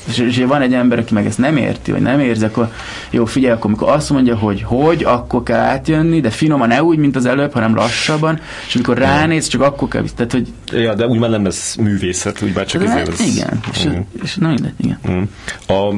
[0.09, 2.73] és, és, van egy ember, aki meg ezt nem érti, vagy nem érzi, akkor
[3.11, 6.99] jó, figyelj, akkor amikor azt mondja, hogy hogy, akkor kell átjönni, de finoman, ne úgy,
[6.99, 11.07] mint az előbb, hanem lassabban, és amikor ránéz, csak akkor kell, tehát, hogy ja, de
[11.07, 13.37] úgy már nem lesz művészet, úgy már csak ez, ezért lesz.
[13.37, 14.07] igen, és, Igen.
[14.23, 14.99] és na mindegy, igen.
[15.11, 15.23] Mm.
[15.67, 15.89] A,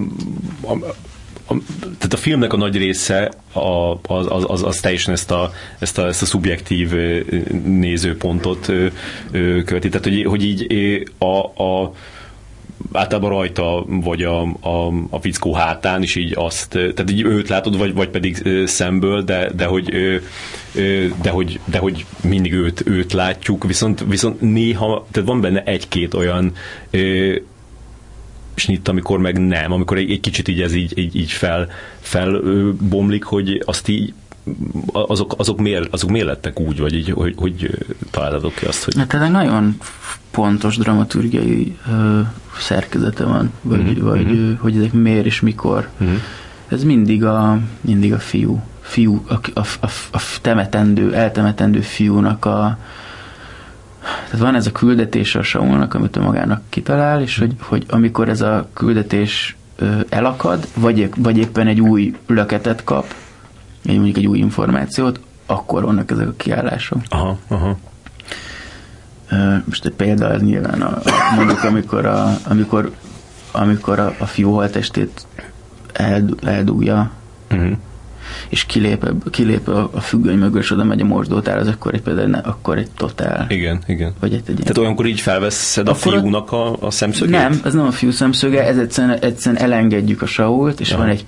[0.61, 0.73] a,
[1.47, 5.53] a, tehát a filmnek a nagy része a, az, az, az, az teljesen ezt a,
[5.79, 6.93] ezt a, ezt a szubjektív
[7.65, 8.73] nézőpontot
[9.65, 9.89] követi.
[9.89, 10.67] Tehát, hogy, hogy így
[11.19, 11.93] a, a
[12.93, 17.79] általában rajta, vagy a, a, a fickó hátán is így azt, tehát így őt látod,
[17.79, 19.93] vagy, vagy pedig szemből, de, de, hogy,
[21.23, 26.15] de, hogy, de hogy mindig őt, őt látjuk, viszont, viszont néha, tehát van benne egy-két
[26.15, 26.53] olyan
[28.55, 31.69] snitt, amikor meg nem, amikor egy, egy kicsit így ez így, így, így fel,
[32.01, 34.13] fel ö, bomlik, hogy azt így
[34.93, 37.71] azok, azok, miért, azok miért lettek úgy, vagy így, hogy, hogy
[38.11, 39.77] találtatok ki azt, hogy Hát ennek nagyon
[40.31, 42.21] pontos dramaturgiai ö,
[42.59, 44.35] szerkezete van, vagy, Mhm, vagy mhm.
[44.35, 45.89] ö, hogy ezek miért és mikor.
[46.01, 46.17] uh-huh.
[46.69, 52.79] Ez mindig a, mindig a fiú, fiú a, a, a, a temetendő, eltemetendő fiúnak a
[54.01, 58.29] tehát van ez a küldetés a Saulnak, amit ő magának kitalál, és hogy, hogy amikor
[58.29, 59.57] ez a küldetés
[60.09, 63.15] elakad, vagy, vagy éppen egy új löketet kap,
[63.85, 66.99] egy mondjuk egy új információt, akkor vannak ezek a kiállások.
[67.09, 67.79] Aha, aha.
[69.65, 72.91] Most egy példa az nyilván, a, a- mondjuk amikor a, amikor,
[73.53, 75.27] amikor a, a fiú holttestét
[75.93, 77.11] eld, eldugja,
[77.53, 77.71] Uh-huh.
[78.49, 82.03] és kilép, kilép a, a függöny mögül, és oda megy a mosdótár, az akkor egy
[82.03, 83.47] például ne, akkor egy totál.
[83.49, 84.13] Igen, igen.
[84.21, 87.35] Vagy egy, egy Tehát olyankor így felveszed a Akkor ott- fiúnak a, a szemszögét?
[87.35, 91.01] Nem, ez nem a fiú szemszöge, ez egyszerűen, egyszerűen elengedjük a Sault, és Aha.
[91.01, 91.25] van egy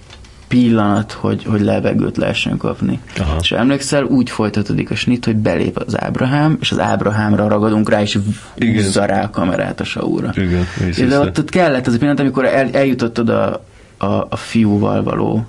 [0.52, 3.00] pillanat, hogy, hogy levegőt lehessen kapni.
[3.18, 3.36] Aha.
[3.40, 8.00] És emlékszel, úgy folytatódik a snit, hogy belép az Ábrahám, és az Ábrahámra ragadunk rá,
[8.00, 8.18] és
[8.58, 10.32] húzza rá a kamerát a Saulra.
[10.36, 13.64] Igen, És de ott, ott kellett az a pillanat, amikor el, eljutottad a,
[13.98, 15.46] a, a fiúval való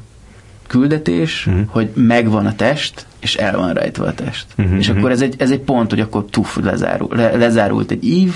[0.67, 1.59] küldetés, Mhm.
[1.67, 4.45] hogy megvan a test, és el van rejtve a test.
[4.55, 4.97] Mhm, És mhm.
[4.97, 8.35] akkor ez egy, ez egy pont, hogy akkor tuf, lezárul, le, lezárult egy ív,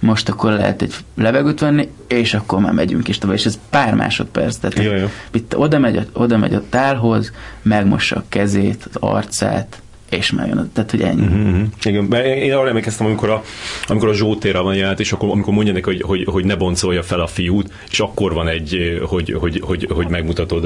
[0.00, 3.36] most akkor lehet egy levegőt venni, és akkor már megyünk is tovább.
[3.36, 4.56] És ez pár másodperc.
[4.56, 5.06] Tehát Jó, jó.
[5.32, 10.58] itt oda megy, a, oda megy a tálhoz, megmossa a kezét, az arcát, és megjön.
[10.58, 11.22] a- Tehát, hogy ennyi.
[11.22, 11.62] Mm-hmm.
[11.84, 13.44] Igen, mert én arra emlékeztem, amikor a,
[13.86, 17.02] amikor a Zsótérra van jelent, és akkor, amikor mondja neki, hogy, hogy, hogy ne boncolja
[17.02, 20.64] fel a fiút, és akkor van egy, hogy, hogy, hogy, hogy megmutatod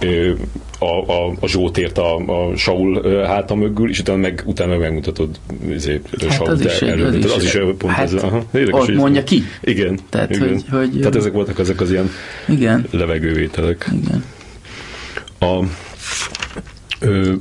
[0.00, 0.30] ö,
[0.78, 5.28] a, a, a Zsótért a, a Saul háta mögül, és utána meg, utána meg megmutatod
[5.70, 7.06] izé, Hát Sault az is elől.
[7.06, 8.22] az is az is pont hát ez.
[8.22, 8.42] Aha.
[8.54, 9.42] Érdekes, ott mondja ki.
[9.60, 9.98] Igen.
[10.08, 10.48] Tehát, igen.
[10.48, 12.10] hogy- hogy- Tehát ezek voltak ezek az ilyen
[12.48, 12.86] Igen.
[12.90, 13.90] levegővételek.
[14.04, 14.24] Igen.
[15.38, 15.64] A,
[17.00, 17.32] ö,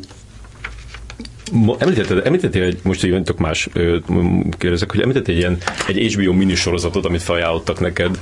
[1.78, 3.70] Említetted, említettél egy, most egy tök más
[4.58, 8.20] kérdezek, hogy említettél egy ilyen egy HBO minisorozatot, amit felajánlottak neked.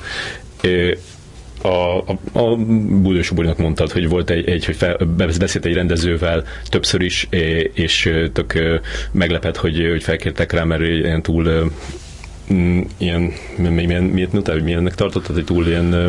[1.61, 2.55] A, a, a
[3.01, 7.27] Búdós Borinak mondtad, hogy volt egy, egy hogy fel, beszélt egy rendezővel többször is,
[7.73, 8.53] és tök
[9.11, 11.71] meglepett, hogy, hogy felkértek rá, mert ilyen túl
[12.97, 16.07] ilyen, mi- mi- milyen, miért mondtál, hogy milyennek tartottad, hogy túl ilyen ö,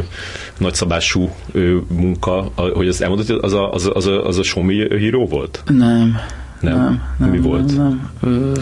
[0.59, 4.43] nagyszabású ö, munka, hogy az elmondott, hogy az a, az a, az a, az a
[4.43, 5.63] Show Me híró volt?
[5.67, 6.17] Nem.
[6.61, 6.75] Nem?
[6.77, 7.77] Nem, nem, Mi volt?
[7.77, 8.33] Nem, nem.
[8.33, 8.53] Ö,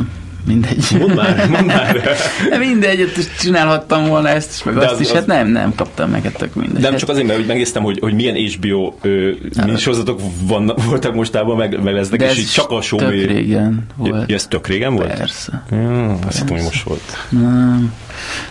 [0.47, 0.97] mindegy.
[0.99, 2.01] Mondd már, mondd már.
[2.51, 5.07] De mindegy, ott is csinálhattam volna ezt is, meg De azt az- is.
[5.09, 6.81] az- Hát nem, nem kaptam meg, hát tök mindegy.
[6.83, 9.31] Nem Hát csak azért, mert hogy megnéztem, hogy, hogy milyen HBO ö,
[9.77, 13.87] sorozatok vannak, voltak mostában, meg, meg lesznek, de és így csak a Show tök régen
[14.05, 14.33] Ja, volt.
[14.33, 15.15] ez tök régen volt?
[15.19, 15.63] Persze.
[15.71, 17.03] Ja, azt hittem, hogy most volt.
[17.29, 17.93] Nem.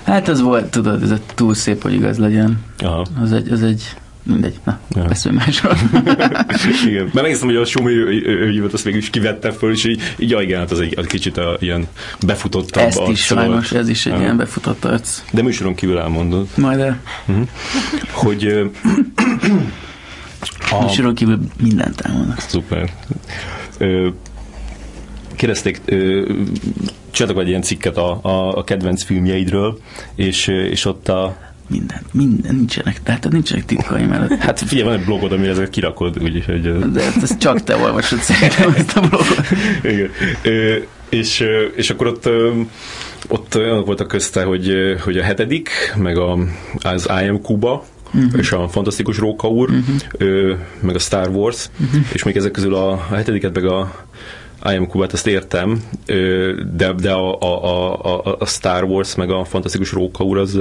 [0.04, 2.60] Hát az volt, tudod, ez a túl szép, hogy igaz legyen.
[2.80, 3.06] Aha.
[3.22, 3.84] Az egy, az egy,
[4.26, 5.02] mindegy, na, Ja.
[5.02, 5.08] ja.
[5.08, 5.78] beszélj másról.
[6.88, 7.04] Igen.
[7.04, 7.92] Mert megnéztem, hogy a Me
[8.52, 11.08] hívat azt végül is kivette föl, és így, így ja, igen, hát az egy, egy
[11.08, 11.88] kicsit a, ilyen
[12.26, 13.42] befutottabb Ezt arc is volt.
[13.42, 14.22] sajnos, ez is egy Aha.
[14.22, 15.22] ilyen befutott arc.
[15.32, 17.02] De műsoron kívül elmondod, Majd el.
[18.12, 18.66] hogy ö,
[20.72, 20.82] A...
[20.86, 22.40] Műsoron kívül mindent elmondanak.
[22.40, 22.94] Szuper.
[23.78, 24.08] Ö,
[25.36, 26.32] kérdezték, ö,
[27.12, 29.80] csináltak egy ilyen cikket a, a, a kedvenc filmjeidről,
[30.16, 31.38] és, és ott a
[31.70, 34.39] Minden, minden, nincsenek, tehát nincsenek titkaim előtt.
[34.39, 36.91] Hát figyelj, van egy blogod, amire ezeket kirakod, úgyhogy...
[36.91, 39.45] De ezt, ezt csak te olvasod szerintem ezt a blogot.
[39.84, 40.09] Igen.
[40.43, 40.76] Ö,
[41.09, 41.43] és,
[41.76, 42.30] és akkor ott
[43.28, 46.38] ott olyanok voltak közte, hogy, hogy a hetedik, meg a,
[46.80, 48.39] az I Am Kuba, uh-huh.
[48.39, 49.95] és a Fantasztikus Róka úr, uh-huh.
[50.18, 52.01] ö, meg a Star Wars, uh-huh.
[52.13, 54.05] és még ezek közül a, a hetediket, meg a
[54.72, 59.30] I Am Kubát, azt értem, ö, de, de a, a, a, a- Star Wars, meg
[59.32, 60.59] a Fantasztikus Róka úr, az,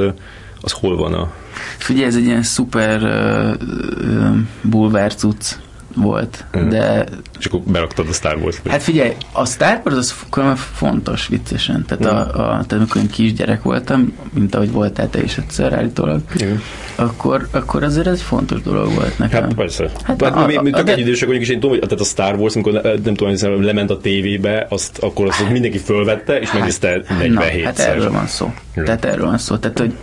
[0.65, 1.31] az hol van a...
[1.79, 5.53] Figyelj, ez egy ilyen szuper uh, bulvár cucc
[5.97, 6.69] volt, Mhm.
[6.69, 7.05] de
[7.39, 8.61] És akkor beraktad a Star Wars.
[8.69, 10.15] Hát figyelj, a Star Wars az
[10.57, 11.85] fontos viccesen.
[11.89, 16.21] Tehát, a, a, tehát amikor én kisgyerek voltam, mint ahogy voltál te is egyszer állítólag,
[16.35, 16.61] Igen.
[16.95, 19.43] akkor, akkor azért ez egy fontos dolog volt nekem.
[19.43, 19.83] Hát persze.
[20.05, 21.89] Hát Hát, a- hát, mi, mi tök de- egy idősek vagyunk, és én tudom, hogy
[21.89, 25.51] tehát a Star Wars, amikor ne- nem tudom, hiszem, lement a tévébe, azt akkor azt
[25.51, 27.89] mindenki fölvette, és megnézte 47 Na, hát szer.
[27.89, 28.53] erről van szó.
[28.75, 28.83] Jó.
[28.83, 29.57] Tehát erről van szó.
[29.57, 29.95] Tehát, hogy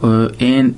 [0.00, 0.76] ö, én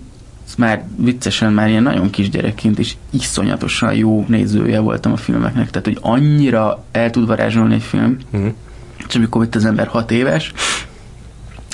[0.56, 5.70] már viccesen már ilyen nagyon kisgyerekként is iszonyatosan jó nézője voltam a filmeknek.
[5.70, 8.46] Tehát, hogy annyira el tud varázsolni egy film, Mhm.
[9.08, 10.52] és amikor itt az ember hat éves,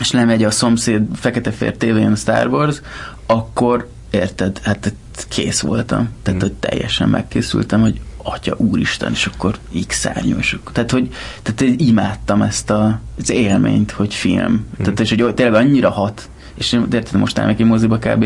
[0.00, 2.80] és lemegy a szomszéd fekete-fér tévén a Star Wars,
[3.26, 4.94] akkor érted, hát
[5.28, 6.08] kész voltam.
[6.22, 6.48] Tehát, Mhm.
[6.48, 11.08] hogy teljesen megkészültem, hogy atya úristen, és akkor x akkor, tehát, hogy,
[11.42, 14.52] tehát imádtam ezt a, az élményt, hogy film.
[14.52, 14.82] Mhm.
[14.82, 18.24] Tehát, és hogy tényleg annyira hat, és én- érted, most elmegyek egy moziba kb.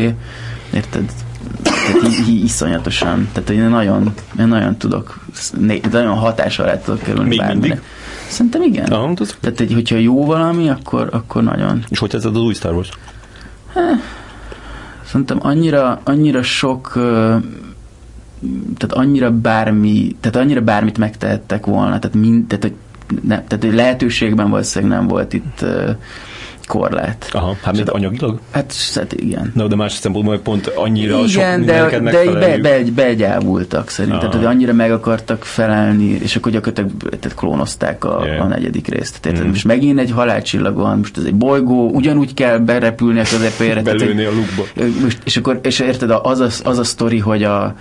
[0.73, 1.11] Érted?
[1.63, 3.27] Tehát í- í- iszonyatosan.
[3.33, 5.19] Tehát, én nagyon, én nagyon tudok,
[5.91, 7.61] nagyon hatás alá tudok kerülni Még bárminek.
[7.61, 7.81] mindig?
[8.27, 8.85] Szerintem igen.
[8.91, 11.83] Aha, az- Tehát, hogy, hogyha jó valami, akkor, akkor nagyon.
[11.89, 12.89] És hogy tetszett az új Star Wars?
[15.05, 16.91] Szerintem annyira, annyira sok
[18.77, 22.73] tehát annyira bármi, tehát annyira bármit megtehettek volna, tehát, mind, tehát, hogy
[23.21, 25.91] ne, tehát hogy lehetőségben valószínűleg nem volt itt ö,
[26.69, 27.29] korlát.
[27.31, 28.39] Aha, hát mint anyagilag?
[28.51, 29.51] Hát, hát igen.
[29.55, 34.19] Na, de más szempontból pont annyira igen, sok de, de így be, be, begyávultak szerintem,
[34.19, 34.29] Aha.
[34.29, 38.45] tehát hogy annyira meg akartak felelni, és akkor gyakorlatilag tehát klónozták a, Yeah.
[38.45, 39.21] a negyedik részt.
[39.21, 39.43] Tehát?
[39.43, 39.47] Mm.
[39.47, 43.81] most megint egy halálcsillag van, most ez egy bolygó, ugyanúgy kell berepülni a közepére.
[43.81, 44.63] Belőni a lukba.
[45.01, 47.75] most, és akkor, és érted, az a, az a sztori, hogy a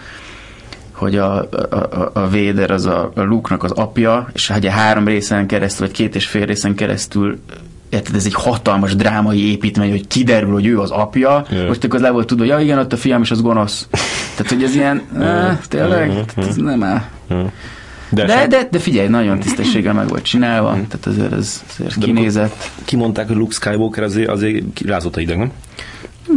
[0.92, 5.46] hogy a, a, a, Vader az a, a Luke-nak az apja, és ugye három részen
[5.46, 7.38] keresztül, vagy két és fél részen keresztül
[7.88, 11.66] érted, ez egy hatalmas drámai építmény, hogy kiderül, hogy ő az apja, Ja.
[11.66, 13.86] most akkor az le volt tudva, hogy ja igen, ott a fiam és az gonosz.
[14.36, 17.02] Tehát, hogy ez ilyen, eh, tényleg, ez nem áll.
[17.28, 21.98] De, De, de, de, de figyelj, nagyon tisztességgel meg volt csinálva, tehát azért ez azért
[21.98, 22.70] De kinézett.
[22.84, 25.50] kimondták, hogy Luke Skywalker azért, azért rázott a ideg, nem?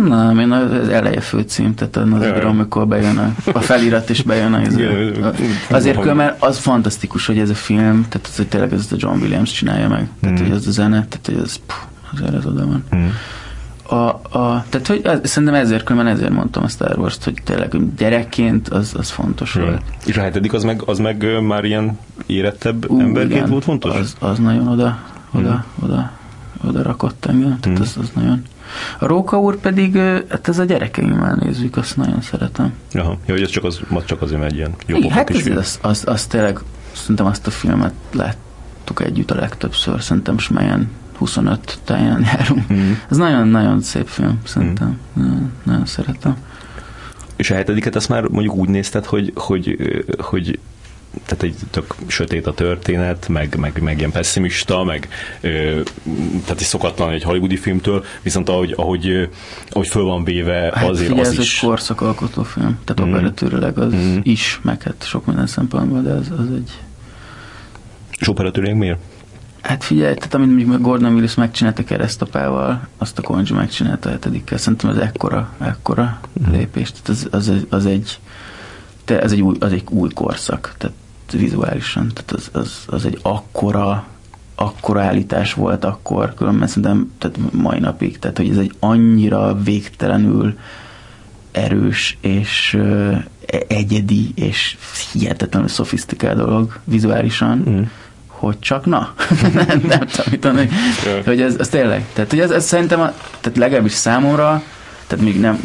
[0.07, 2.47] Nem, én az eleje főcím, tehát az, ja.
[2.47, 5.31] amikor bejön a, a felirat és bejön az, Igen, a,
[5.69, 9.19] azért mert az fantasztikus, hogy ez a film, tehát az, hogy tényleg ez a John
[9.21, 10.47] Williams csinálja meg, tehát Mhm.
[10.47, 11.77] hogy az a zene, tehát hogy ez, puh,
[12.13, 12.83] azért ez oda van.
[12.95, 13.07] Mm.
[13.97, 17.71] A, a, tehát hogy az, szerintem ezért különben ezért mondtam a Star Wars-t, hogy tényleg
[17.71, 19.61] hogy gyerekként az, az fontos Mm.
[19.61, 19.81] volt.
[20.05, 23.95] És a hetedik az meg, az meg már ilyen érettebb Ú, emberként igen, volt fontos?
[23.95, 24.99] Az, az nagyon oda,
[25.31, 26.11] oda, oda,
[26.67, 27.81] oda rakott engem, tehát Mm.
[27.81, 28.41] az, az nagyon...
[28.99, 29.97] A Róka úr pedig,
[30.29, 32.73] hát ez a gyerekeimmel nézzük, azt nagyon szeretem.
[32.93, 35.41] Aha, jó, hogy ez csak, az, csak azért, mert egy ilyen jó Igen, hát ez,
[35.41, 35.57] film.
[35.57, 36.59] az, az, az, tényleg,
[36.91, 42.73] szerintem azt a filmet láttuk együtt a legtöbbször, szerintem melyen 25 táján járunk.
[42.73, 42.91] Mm.
[43.09, 44.99] Ez nagyon-nagyon szép film, szerintem.
[45.13, 46.35] Nagyon, nagyon szeretem.
[47.35, 49.77] És a hetediket azt már mondjuk úgy nézted, hogy, hogy,
[50.17, 50.59] hogy
[51.25, 55.07] tehát egy tök sötét a történet, meg, meg, meg ilyen pessimista, meg
[55.41, 55.81] ö,
[56.45, 59.29] tehát is szokatlan egy hollywoodi filmtől, viszont ahogy, ahogy,
[59.69, 61.61] ahogy föl van véve, Hát azért figyelj, az ez is.
[61.61, 63.13] egy korszakalkotó film, tehát Mhm.
[63.15, 64.17] operatőrileg az Mhm.
[64.23, 66.71] is, meg hát sok minden szempontból, de az, az egy
[68.19, 68.99] És operatőrileg miért?
[69.61, 74.57] Hát figyelj, tehát amit mondjuk Gordon Willis megcsinálta keresztapával, azt a Konzsi megcsinálta a hetedikkel.
[74.57, 76.51] Szerintem ez ekkora, ekkora Mhm.
[76.51, 76.91] lépés.
[76.91, 78.19] Tehát az, az, egy- az, egy,
[79.05, 80.95] te, az, egy új, az egy új korszak, tehát
[81.31, 82.11] vizuálisan.
[82.13, 84.05] Tehát az, az, az egy akkora,
[84.55, 88.19] akkora állítás volt akkor, különben szerintem tehát mai napig.
[88.19, 90.57] Tehát, hogy ez egy annyira végtelenül
[91.51, 93.11] erős és ö,
[93.45, 94.77] e- egyedi és
[95.13, 97.81] hihetetlenül szofisztikált dolog vizuálisan Mm.
[98.27, 99.13] hogy csak na,
[99.53, 100.07] nem, nem
[101.05, 101.21] Ja.
[101.25, 104.63] hogy ez, ez tényleg, tehát hogy ez, ez szerintem, a, tehát legalábbis számomra,
[105.11, 105.59] tehát még nem,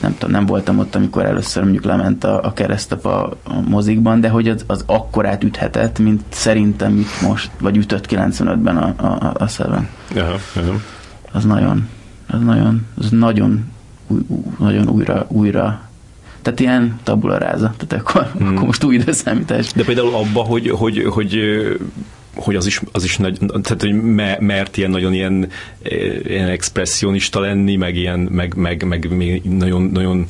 [0.00, 4.28] nem tudom, nem voltam ott, amikor először mondjuk lement a, a keresztapa a mozikban, de
[4.28, 9.34] hogy az, az akkorát üthetett, mint szerintem mit most, vagy ütött 95-ben a, a, a,
[9.38, 9.88] a Seven.
[10.16, 10.80] Aha, aha.
[11.32, 11.88] Az nagyon,
[12.26, 13.64] az nagyon, az nagyon,
[14.06, 15.80] új, új, nagyon újra, újra
[16.42, 18.48] tehát ilyen tabula ráza, tehát akkor, Hmm.
[18.48, 19.72] akkor most új időszámítás.
[19.72, 21.38] De például abba, hogy, hogy, hogy,
[22.34, 25.48] hogy az is, az is nagy, tehát, hogy me, mert ilyen nagyon ilyen,
[25.82, 29.08] eh, ilyen expressionista lenni, meg ilyen, meg, meg, meg
[29.42, 30.26] nagyon, nagyon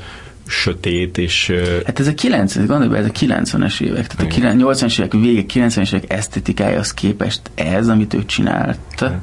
[0.46, 4.34] sötét, és ö, Hát ez a 90 gondolj be, ez a 90-es évek, tehát a
[4.34, 9.20] 90 80-es évek vége, 90-es évek esztetikájához képest ez, amit ő csinált, tehát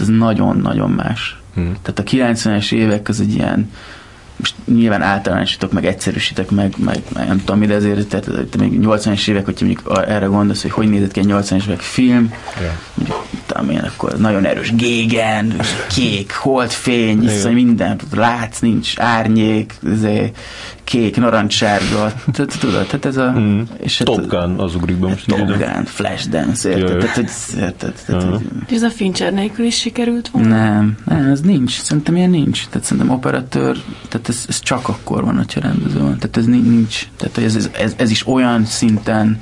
[0.00, 1.38] ez nagyon-nagyon más.
[1.54, 1.60] hm.
[1.82, 3.70] Tehát a 90-es évek az egy ilyen,
[4.38, 9.28] most nyilván általánosítok, meg egyszerűsítek, meg, meg, nem tudom, de ezért, tehát te még 80-es
[9.28, 12.32] évek, hogyha mondjuk a- erre gondolsz, hogy hogy nézett ki egy 80-es évek film,
[12.62, 12.78] Ja.
[12.94, 13.26] mondjuk,
[13.56, 15.54] tudom én, akkor nagyon erős gégen,
[15.88, 20.30] kék, holdfény, iszony, minden, látsz, nincs árnyék, izé,
[20.84, 23.30] kék, narancssárga, tehát tudod, tehát ez a...
[23.38, 23.60] Mm.
[23.78, 25.26] És hát- Top Gun, az ugrik be most.
[25.26, 25.38] Top.
[25.46, 26.98] Gun, Flashdance, érted?
[26.98, 27.94] Tehát, hogy, érted?
[28.06, 30.48] Tehát, hogy, ez a Fincher nélkül is sikerült volna?
[30.48, 31.80] nem, nem, ez nincs.
[31.80, 32.66] Szerintem ilyen nincs.
[32.66, 33.76] Tehát szerintem operatőr,
[34.08, 36.18] tehát ez, ez csak akkor van, hogyha rendező van.
[36.18, 37.08] Tehát ez ni- nincs.
[37.16, 39.40] Tehát ez, ez, ez, ez is olyan szinten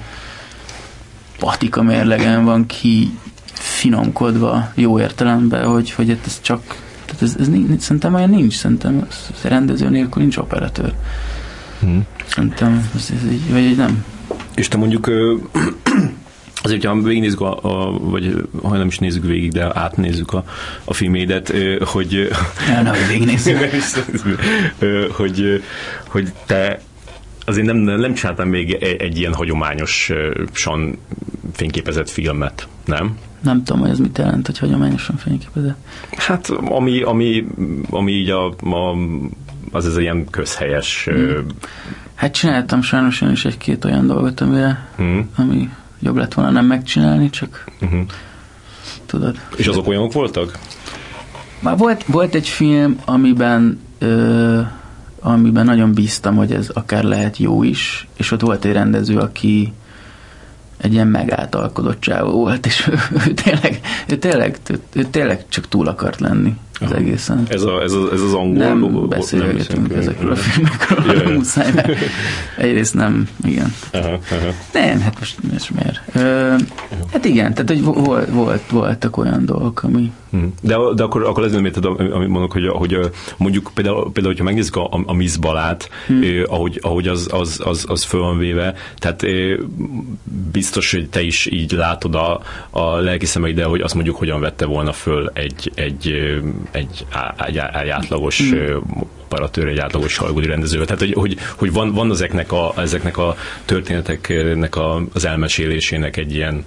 [1.39, 3.19] patika mérlegen van ki
[3.55, 6.63] finomkodva jó értelemben, hogy, hogy hát ez csak
[7.05, 10.95] tehát ez, ez nincs, szerintem olyan nincs, szerintem ez, ez rendező nélkül nincs operatőr.
[11.81, 11.99] Hm.
[12.27, 14.05] Szerintem ez, ez így, vagy így nem.
[14.55, 15.35] És te mondjuk ö,
[16.63, 20.45] azért, hogyha végignézzük, a, a, vagy ha nem is nézzük végig, de átnézzük a,
[20.85, 21.53] a filmédet,
[21.85, 22.29] hogy
[22.69, 23.59] Ja, nehogy végignézzük.
[24.79, 25.63] Ö, hogy,
[26.09, 26.81] hogy te
[27.45, 30.99] azért nem, nem csináltam még egy, egy ilyen hagyományosan
[31.53, 33.19] fényképezett filmet, nem?
[33.41, 35.77] Nem tudom, hogy ez mit jelent, hogy hagyományosan fényképezett.
[36.17, 37.47] Hát, ami, ami,
[37.91, 38.97] ami így a, a
[39.71, 41.41] az ez ilyen közhelyes ö,
[42.15, 45.71] Hát csináltam sajnos én is egy-két olyan dolgot, amire, hm, ami
[46.01, 48.01] jobb lett volna nem megcsinálni, csak uh-huh.
[49.07, 49.37] tudod.
[49.57, 50.59] És azok olyanok voltak?
[51.61, 54.61] Már volt, volt egy film, amiben ö,
[55.27, 59.73] amiben nagyon bíztam, hogy ez akár lehet jó is, és ott volt egy rendező, aki
[60.77, 62.99] egy ilyen megáltalkodott csávó volt, és ő,
[63.29, 67.01] ő, tényleg, ő, tényleg, ő, ő tényleg csak túl akart lenni az Aha.
[67.01, 67.47] egészen.
[67.49, 68.65] Ez, a, ez, a, ez az angol...
[68.65, 71.33] Nem beszélgetünk nem ezekről a filmekről, yeah.
[71.33, 71.99] muszáj, mert
[72.57, 73.75] egyrészt nem, igen.
[73.93, 74.53] Aha, aha.
[74.73, 76.01] Nem, hát most, most miért?
[76.15, 76.55] Ö,
[77.13, 80.13] hát igen, tehát hogy volt, volt, voltak olyan dolgok, ami...
[80.31, 80.45] Hm.
[80.61, 82.99] De, de akkor, akkor ez nem érted, amit mondok, hogy, hogy
[83.37, 86.23] mondjuk például, például hogyha megnézzük a, a Miss Balát, hmm.
[86.23, 89.57] eh, ahogy, ahogy az, az, az, az föl van véve, tehát eh,
[90.53, 94.67] biztos, hogy te is így látod a, a lelki szemeidel, hogy azt mondjuk hogyan vette
[94.67, 96.15] volna föl egy, egy,
[96.71, 97.07] egy,
[97.37, 100.85] egy, egy átlagos hmm operatőr, egy átlagos hollywoodi rendező.
[100.85, 106.35] Tehát, hogy, hogy, hogy van, van ezeknek, a, ezeknek a történeteknek a, az elmesélésének egy
[106.35, 106.65] ilyen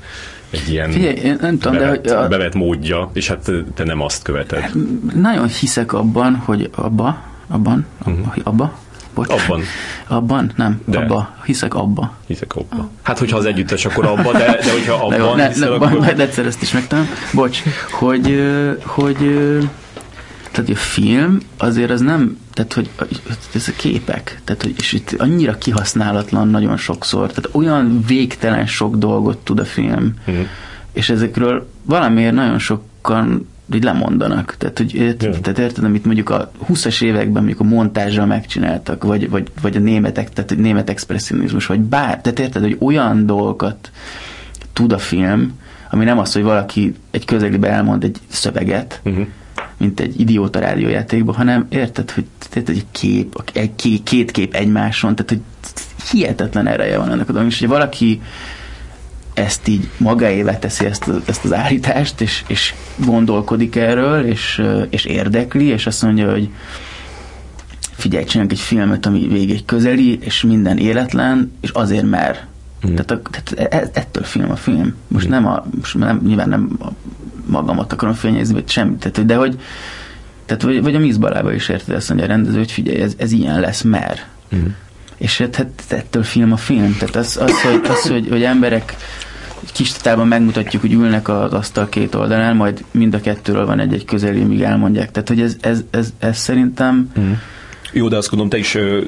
[0.50, 2.28] egy ilyen Figyelj, nem tudom, bevett, de a...
[2.28, 4.60] bevett módja, és hát te nem azt követed.
[4.60, 4.74] Hát,
[5.16, 8.36] nagyon hiszek abban, hogy abba, abban, uh-huh.
[8.44, 8.78] abba,
[9.14, 9.30] bocs.
[9.30, 9.62] Abban.
[10.08, 10.52] Abban?
[10.56, 10.98] Nem, de.
[10.98, 11.36] abba.
[11.46, 12.14] Hiszek abba.
[12.28, 12.90] Hiszek abba.
[13.02, 16.00] Hát, hogyha az együttes, akkor abba, de, de hogyha abban de, hiszel, ne, akkor...
[16.00, 17.10] Majd egyszer ezt is megtanulom.
[17.34, 18.44] Bocs, hogy,
[18.84, 19.18] hogy
[20.58, 22.90] tehát a film azért az nem, tehát hogy
[23.54, 28.96] ez a képek, tehát hogy, és itt annyira kihasználatlan nagyon sokszor, tehát olyan végtelen sok
[28.96, 30.42] dolgot tud a film, mm.
[30.94, 34.56] és ezekről valamiért nagyon sokan így lemondanak.
[34.58, 35.16] Tehát, hogy yeah.
[35.16, 39.80] tehát érted, amit mondjuk a 20-as években mondjuk a montázsal megcsináltak, vagy, vagy, vagy a
[39.80, 43.92] németek, tehát a német expressionizmus, vagy bár, tehát érted, hogy olyan dolgokat
[44.74, 49.28] tud a film, ami nem az, hogy valaki egy közelibe elmond egy szöveget, uh-huh
[49.78, 52.26] mint egy idióta rádiójátékban, hanem érted, hogy,
[52.56, 55.42] érted, egy kép, egy, két kép egymáson, tehát hogy
[56.12, 58.22] hihetetlen ereje van ennek a dolognak, és hogy valaki
[59.34, 65.66] ezt így magáévá teszi ezt, ezt az állítást, és, és gondolkodik erről, és, és érdekli,
[65.66, 66.50] és azt mondja, hogy
[67.92, 72.48] figyelj, csinálunk egy filmet, ami végig közeli, és minden életlen, és azért mer.
[72.88, 72.96] Mm.
[72.96, 74.96] Tehát, a, tehát e, ettől film a film.
[75.08, 75.30] Most mm.
[75.30, 76.88] nem a, most nem, nyilván nem a
[77.46, 79.00] magamat akarom fényezni, vagy semmit.
[79.00, 79.60] Tehát, de hogy,
[80.46, 83.32] tehát, vagy, vagy a Mizbalába is érted azt mondja a rendező, hogy figyelj, ez, ez
[83.32, 84.26] ilyen lesz, mer.
[84.56, 84.66] Mm.
[85.18, 86.96] És hát, hát ettől film a film.
[87.00, 88.96] Tehát az, az, hogy, az hogy, hogy emberek
[89.74, 94.06] kis tatában megmutatjuk, hogy ülnek az asztal két oldalán, majd mind a kettőről van egy-egy
[94.06, 95.12] közeli, míg elmondják.
[95.12, 97.32] Tehát, hogy ez, ez, ez, ez szerintem mm
[97.98, 99.04] jó, de azt gondolom, te is uh,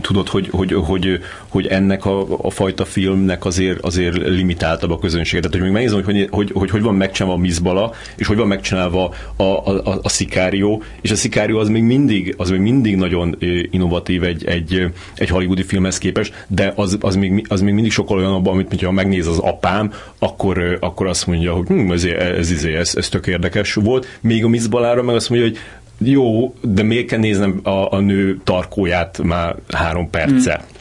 [0.00, 5.42] tudod, hogy, hogy, hogy, hogy ennek a, a fajta filmnek azért, azért limitáltabb a közönsége.
[5.42, 8.36] Tehát, hogy még megnézem, hogy hogy, hogy, hogy, hogy van megcsinálva a Mizbala, és hogy
[8.36, 12.60] van megcsinálva a, a, a, a Szikárió, és a Szikárió az még mindig, az még
[12.60, 13.36] mindig nagyon
[13.70, 18.18] innovatív egy, egy, egy hollywoodi filmhez képest, de az, az, még, az még mindig sokkal
[18.18, 22.50] olyan abban, amit ha megnéz az apám, akkor, akkor azt mondja, hogy hm, ez, ez,
[22.50, 24.18] ez, ez, ez tök érdekes volt.
[24.20, 25.58] Még a Mizbalára meg azt mondja, hogy
[25.98, 30.54] jó, de miért kell néznem a, a nő tarkóját már három perce?
[30.54, 30.72] Hmm.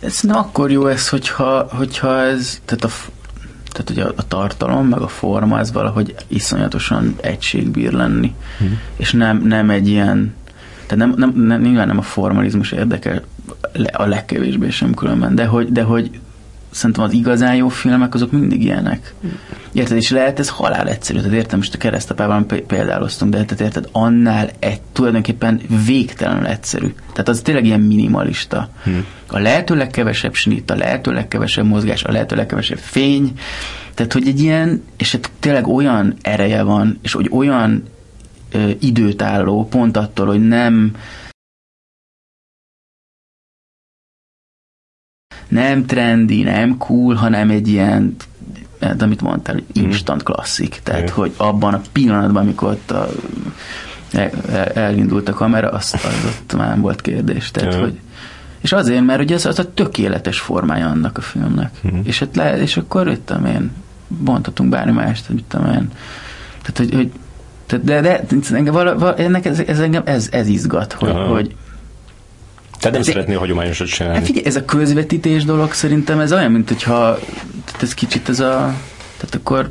[0.00, 2.90] Ez nem akkor jó ez, hogyha, hogyha ez, tehát a,
[3.72, 8.34] tehát ugye a, a tartalom, meg a forma, ez valahogy iszonyatosan egységbír lenni.
[8.58, 8.80] Hmm.
[8.96, 10.34] És nem, nem egy ilyen,
[10.86, 13.22] tehát nem, nem, nem, nyilván nem a formalizmus érdekel
[13.92, 16.20] a legkevésbé sem különben, de hogy, de hogy
[16.72, 19.14] szerintem az igazán jó filmek azok mindig ilyenek.
[19.72, 19.96] Érted?
[19.96, 21.18] És lehet ez halál egyszerű.
[21.18, 26.94] Tehát értem, most a keresztapában példáloztunk, de tehát érted, annál egy, tulajdonképpen végtelenül egyszerű.
[27.12, 28.68] Tehát az tényleg ilyen minimalista.
[28.84, 29.04] Hmm.
[29.26, 33.32] A lehető legkevesebb snit, a lehető legkevesebb mozgás, a lehető legkevesebb fény.
[33.94, 37.82] Tehát, hogy egy ilyen, és hát tényleg olyan ereje van, és hogy olyan
[38.52, 40.92] ö, időt álló, pont attól, hogy nem
[45.52, 48.16] nem trendi, nem cool, hanem egy ilyen
[48.96, 49.90] de amit mondtál, hogy mhm.
[49.90, 50.80] instant klasszik.
[50.82, 51.14] Tehát, mm.
[51.14, 53.08] hogy abban a pillanatban, amikor ott a,
[54.12, 54.30] el,
[54.74, 57.50] elindult a kamera, az, az ott már volt kérdés.
[57.50, 57.80] Tehát, mm.
[57.80, 57.98] hogy,
[58.60, 61.70] és azért, mert ugye az, az a tökéletes formája annak a filmnek.
[61.86, 62.00] Mm.
[62.04, 63.72] És, hát le, és akkor, mit tudom én,
[64.06, 65.90] mondhatunk bármi mást, mit tudom én.
[66.62, 67.10] Tehát, hogy, hogy
[67.66, 71.54] tehát de, de engem, vala, vala, ennek ez, ez, engem ez, ez izgat, hogy, hogy,
[72.82, 74.18] tehát nem szeretnél hagyományosat csinálni.
[74.18, 77.18] Hát figyelj, ez a közvetítés dolog szerintem ez olyan, mint hogyha
[77.64, 78.74] tehát ez kicsit ez a
[79.16, 79.66] tehát akkor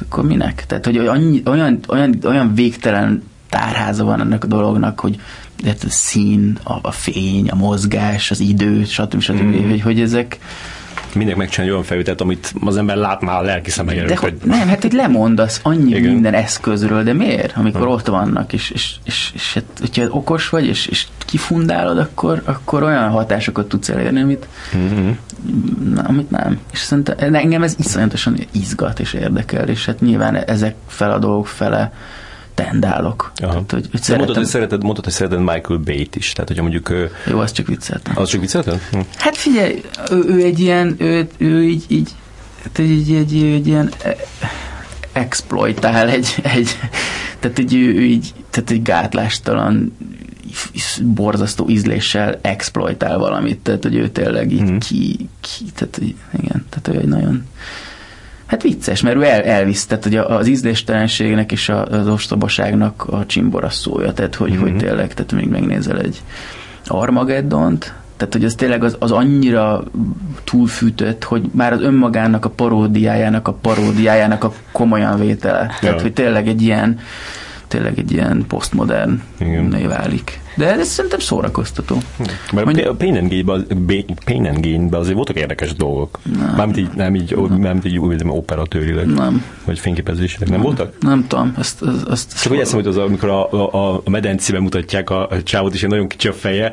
[0.00, 0.66] akkor minek?
[0.66, 5.20] Tehát, hogy annyi, olyan, olyan, olyan végtelen tárháza van ennek a dolognak, hogy
[5.64, 9.20] a szín, a, a fény, a mozgás, az idő, stb.
[9.20, 9.42] stb.
[9.42, 9.68] Mm.
[9.68, 10.38] Hogy, hogy ezek
[11.14, 14.08] mindenki megcsinálja olyan felvételt, amit az ember lát már a lelki szeme előtt.
[14.08, 14.34] De hogy...
[14.44, 16.12] Nem, hát hogy lemondasz annyi Igen.
[16.12, 17.56] minden eszközről, de miért?
[17.56, 17.88] Amikor ha.
[17.88, 22.82] ott vannak, és, és, és, és hát, hogyha okos vagy, és, és kifundálod, akkor, akkor
[22.82, 25.10] olyan hatásokat tudsz elérni, amit, mm-hmm.
[25.94, 26.60] na, amit nem.
[26.72, 31.46] És szerintem engem ez iszonyatosan izgat és érdekel, és hát nyilván ezek fel a dolgok
[31.46, 31.92] fele
[32.54, 33.32] tendálok.
[33.36, 33.50] Aha.
[33.52, 34.16] Tehát, hogy, szeretem...
[34.16, 36.92] mondtad, hogy szereted, mondtad, hogy szereted Michael Bay-t is, tehát hogyha mondjuk...
[37.26, 38.12] Jó, azt csak vicceltem.
[38.16, 38.80] Az csak viccelted?
[38.90, 38.98] Hm.
[39.16, 42.10] Hát figyelj, ő, ő egy ilyen, ő, ő így, így,
[42.72, 44.16] egy, egy, egy, egy ilyen e-
[45.12, 46.78] exploitál egy, egy
[47.40, 49.96] tehát egy, ő, ő így, tehát egy gátlástalan
[51.02, 54.76] borzasztó ízléssel exploitál valamit, tehát hogy ő tényleg így Mhm.
[54.76, 56.00] ki, ki, tehát
[56.38, 57.46] igen, tehát ő egy nagyon
[58.54, 63.68] Hát vicces, mert ő el, elvisz, tehát hogy az ízléstelenségnek és az ostobaságnak a csimbora
[63.68, 64.60] szója, tehát hogy, Mhm.
[64.60, 66.22] hogy tényleg, tehát még megnézel egy
[66.86, 69.82] Armageddont, tehát hogy az tényleg az, az annyira
[70.44, 75.66] túlfűtött, hogy már az önmagának a paródiájának a paródiájának a komolyan vétele.
[75.80, 76.02] Tehát, Ja.
[76.02, 76.98] hogy tényleg egy ilyen
[77.68, 79.88] tényleg egy ilyen posztmodern Igen.
[79.88, 80.42] válik.
[80.56, 81.98] De ez szerintem szórakoztató.
[82.52, 86.18] Mert Mondja- a Pain and Gain-ben Gain-ben azért voltak érdekes dolgok.
[86.38, 86.54] Nem.
[86.56, 90.48] Mármint így, nem így, mármint így úgy, operatőrileg, Nem, vagy fényképezésileg.
[90.48, 90.92] Nem voltak?
[91.00, 94.62] nem tudom, ezt, ezt, ezt Csak úgy eszem, hogy az, amikor a, a, a medencében
[94.62, 96.72] mutatják a, a csávot, és egy nagyon kicsi a feje,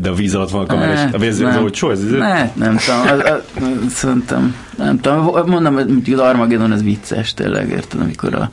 [0.00, 1.48] de a víz alatt van a kamera, és a víz, nem.
[1.48, 6.18] ez olcsó, ez, ez, Ne, nem tudom, az, az, szerintem, nem tudom, mondom, hogy az
[6.18, 8.50] Armageddon ez vicces tényleg, érted, amikor a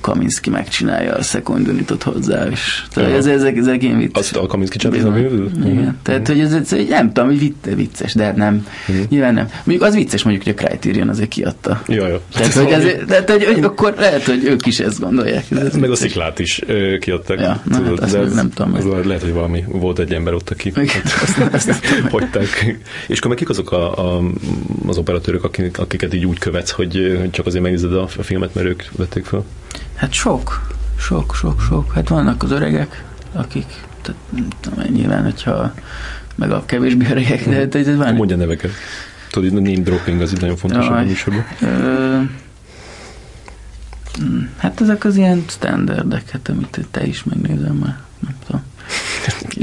[0.00, 4.30] Kaminski megcsinálja a Second Unitot hozzá, és tehát ez, ezek, ezek ilyen vicces.
[4.30, 5.50] az a Kaminski ez a Bizony.
[5.64, 5.98] Igen.
[6.02, 8.66] Tehát, hogy ez, ez, nem tudom, hogy vicces, de nem.
[8.86, 8.98] Mhm.
[9.08, 9.48] Nyilván nem.
[9.64, 11.82] Mondjuk az vicces, mondjuk, hogy a Criterion azért kiadta.
[11.88, 12.16] Jó, jó.
[12.32, 15.44] Tehát, hogy, ezért, tehát hogy, hogy, akkor lehet, hogy ők is ezt gondolják.
[15.50, 17.40] Ez, ez Meg a sziklát is ö, kiadtak.
[17.40, 19.06] Ja, na hát azt meg nem tudom meg.
[19.06, 20.72] lehet, hogy valami, volt egy ember ott, aki
[21.22, 22.78] azt, azt hagyták.
[23.06, 24.22] És akkor meg kik azok a, a,
[24.86, 28.54] az operatőrök, akik, akiket így úgy követsz, hogy, hogy csak azért megnézed a, a filmet,
[28.54, 29.44] mert ők vették fel?
[29.94, 30.71] Hát sok,
[31.02, 31.92] sok, sok, sok.
[31.92, 33.66] Hát vannak az öregek, akik,
[34.02, 35.74] tehát, nem tudom, nyilván, hogyha
[36.34, 38.14] meg a kevésbé öregek, de, de, de van.
[38.14, 38.70] Mondja neveket.
[39.30, 41.04] Tudod, a name dropping az itt nagyon fontos a Jaj.
[41.04, 41.44] műsorban.
[41.60, 42.18] Ö,
[44.22, 48.62] mm, hát ezek az ilyen standardek, hát amit te is megnézel már, nem tudom.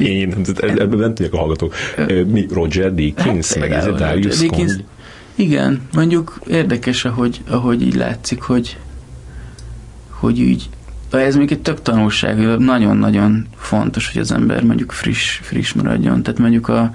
[0.09, 1.73] Én, ebben nem tudják a hallgatók.
[2.27, 4.45] Mi, Roger Deakins, Hát meg ez a Darius.
[4.45, 4.69] Cohn.
[5.35, 8.77] Igen, mondjuk érdekes, ahogy, ahogy így látszik, hogy,
[10.09, 10.69] hogy így,
[11.17, 16.23] ez még egy tök tanulság, nagyon-nagyon fontos, hogy az ember mondjuk friss, friss maradjon.
[16.23, 16.91] Tehát mondjuk a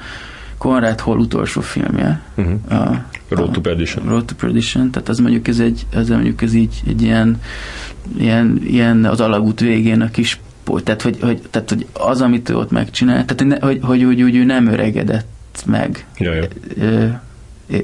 [0.58, 2.80] Conrad Hall utolsó filmje, Uh-huh.
[2.80, 4.08] a, Road to Perdition.
[4.08, 7.40] Road to Perdition, tehát az mondjuk ez egy, ez mondjuk ez így egy ilyen,
[8.18, 10.40] ilyen, ilyen az alagút végén a kis
[10.84, 14.36] tehát hogy, hogy, tehát, hogy az, amit ő ott megcsinál, tehát hogy, hogy, hogy, hogy,
[14.36, 17.22] ő nem öregedett meg Ja, ja.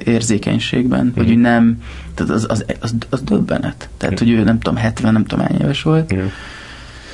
[0.05, 1.33] Érzékenységben, hogy Mhm.
[1.37, 1.83] ő nem,
[2.14, 3.89] tehát az, az, az, az döbbenet.
[3.97, 4.24] Tehát, Mhm.
[4.31, 6.12] hogy ő nem tudom, 70, nem tudom, hány éves volt.
[6.12, 6.24] Ja.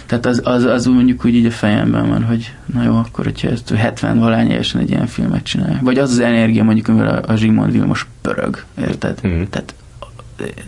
[0.06, 3.24] Tehát az, az, az úgy mondjuk úgy így a fejemben van, hogy na jó, akkor,
[3.24, 5.78] hogyha ezt ő 70 valány évesen egy ilyen filmet csinál.
[5.82, 9.18] Vagy az az energia, mondjuk, amivel a, a Zsigmond Vilmos pörög, érted?
[9.22, 9.42] Mhm.
[9.50, 9.74] Tehát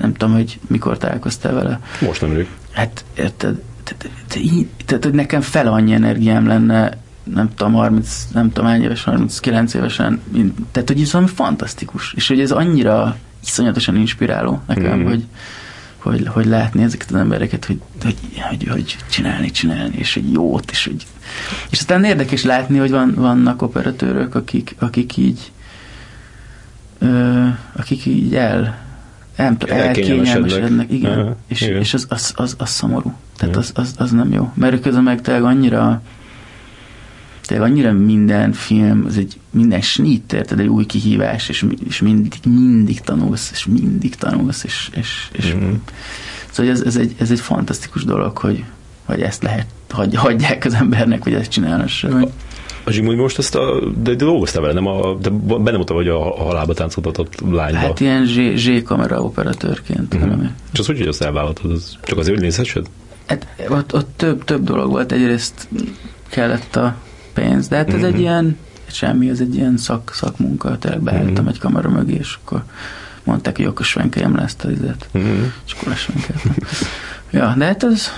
[0.01, 1.80] nem tudom, hogy mikor találkoztál vele.
[2.01, 2.46] Most nem rég.
[2.72, 6.90] Hát érted, tehát, tehát, tehát hogy nekem fel annyi energiám lenne,
[7.34, 12.12] nem tudom, 30, nem tudom hány éves, 39 évesen, mint, tehát hogy ez valami fantasztikus,
[12.12, 15.04] és hogy ez annyira iszonyatosan inspiráló nekem, mm.
[15.04, 15.24] hogy,
[15.96, 18.16] hogy, hogy látni ezeket az embereket, hogy, hogy,
[18.48, 21.06] hogy, hogy csinálni, csinálni, és hogy jót, és hogy
[21.70, 25.52] és aztán érdekes látni, hogy van, vannak operatőrök, akik, akik így
[26.98, 28.86] ö, akik így el
[29.38, 30.92] nem tudom, Elkényelmesednek.
[30.92, 31.80] igen, Aha, és, igen.
[31.80, 33.14] és az, az, az, az szomorú.
[33.36, 34.52] Tehát az, az, az, nem jó.
[34.54, 36.02] Mert közben meg tényleg annyira
[37.49, 42.32] tényleg annyira minden film, az egy minden snit, érted, egy új kihívás, és, és mindig,
[42.46, 45.64] mindig tanulsz, és mindig tanulsz, és, és, és Mhm.
[46.51, 48.64] szóval ez, ez, egy, ez egy fantasztikus dolog, hogy,
[49.05, 52.12] hogy ezt lehet, hagy, hagyják az embernek, hogy ezt csinálhassa.
[52.12, 52.28] Hogy,
[52.84, 56.09] A Zsigmond most ezt a, de, de dolgoztál vele, nem a, de benne mondta, hogy
[56.09, 57.78] a, a halálba táncoltatott lányba.
[57.78, 60.24] hát ilyen Z, Z kamera operatőrként Mhm.
[60.24, 60.46] valami.
[60.72, 61.70] És az hogy, hogy azt elvállaltad?
[61.70, 62.86] Az csak azért, hogy nézhessed?
[63.27, 65.12] Hát, ott, ott több, több dolog volt.
[65.12, 65.68] Egyrészt
[66.28, 66.97] kellett a
[67.39, 68.05] pénz, de hát ez Mhm.
[68.05, 68.56] egy ilyen,
[68.90, 70.78] semmi, ez egy ilyen szak, szakmunka.
[70.78, 71.48] Tényleg beálltam Mhm.
[71.48, 72.62] egy kamera mögé, és akkor
[73.24, 75.09] mondták, hogy akkor svenkeljem le ezt a izet.
[75.19, 75.43] Mm-hmm.
[75.66, 76.55] És akkor lesvenkeltem.
[77.31, 78.09] ja, de hát az,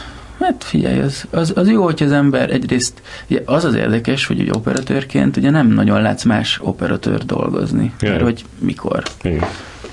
[0.40, 4.40] hát figyelj, az, az, az jó, hogy az ember egyrészt, ugye az az érdekes, hogy
[4.40, 7.92] egy operatőrként ugye nem nagyon látsz más operatőr dolgozni.
[8.00, 8.10] Jaj.
[8.12, 9.02] Mert hogy mikor.
[9.22, 9.44] Igen.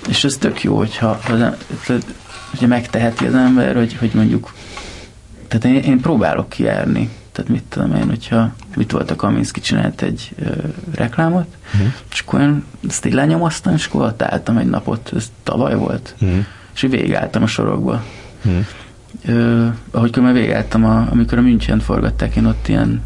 [0.09, 1.43] És ez tök jó, hogyha az,
[2.49, 4.53] hogyha megteheti az ember, hogy, hogy mondjuk
[5.47, 7.09] tehát én, én próbálok kijárni.
[7.37, 10.49] Tehát mit tudom én, hogyha mit volt a Kaminski csinált egy ö,
[10.95, 11.85] reklámot, Mhm.
[12.11, 16.15] és akkor én ezt így lenyomoztam, és akkor ott álltam egy napot, ez tavaly volt,
[16.25, 16.39] Mm-hmm.
[16.75, 18.03] és így végigálltam a sorokba.
[18.47, 18.59] Mm-hmm.
[19.25, 23.01] Ö, ahogy különben végigálltam, a, amikor a München forgatták, én ott ilyen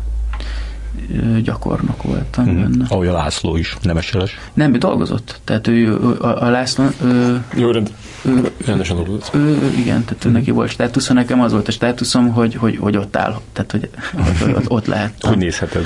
[1.43, 2.61] gyakornok voltam Mhm.
[2.61, 2.85] benne.
[2.89, 4.37] Ahogy a László is, nemeseles.
[4.53, 5.39] Nem, ő dolgozott.
[5.43, 7.93] Tehát ő, a, a László, ő, Jó, rend,
[8.25, 9.29] ő, rendesen dolgozott.
[9.35, 12.97] ő, igen, tehát ő neki volt státusza, nekem az volt a státuszom, hogy, hogy, hogy
[12.97, 13.89] ott áll, tehát hogy,
[14.55, 15.13] ott, ott lehet.
[15.19, 15.85] Hogy nézheted?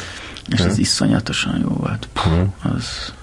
[0.49, 0.79] És ez Mhm.
[0.81, 2.07] iszonyatosan jó volt.
[2.25, 2.73] Mhm.
[2.75, 3.13] Az,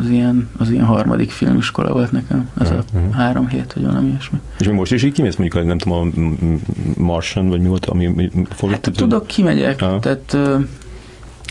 [0.00, 2.48] az, ilyen, az ilyen harmadik filmiskola volt nekem.
[2.60, 3.10] Ez a Mhm.
[3.10, 4.38] három hét, vagy valami ilyesmi.
[4.58, 6.18] És még most is így kimész mondjuk, nem tudom, a
[7.00, 9.98] Martian, vagy mi volt, ami mi- fog Hát tudok, kimegyek, Aha.
[9.98, 10.36] tehát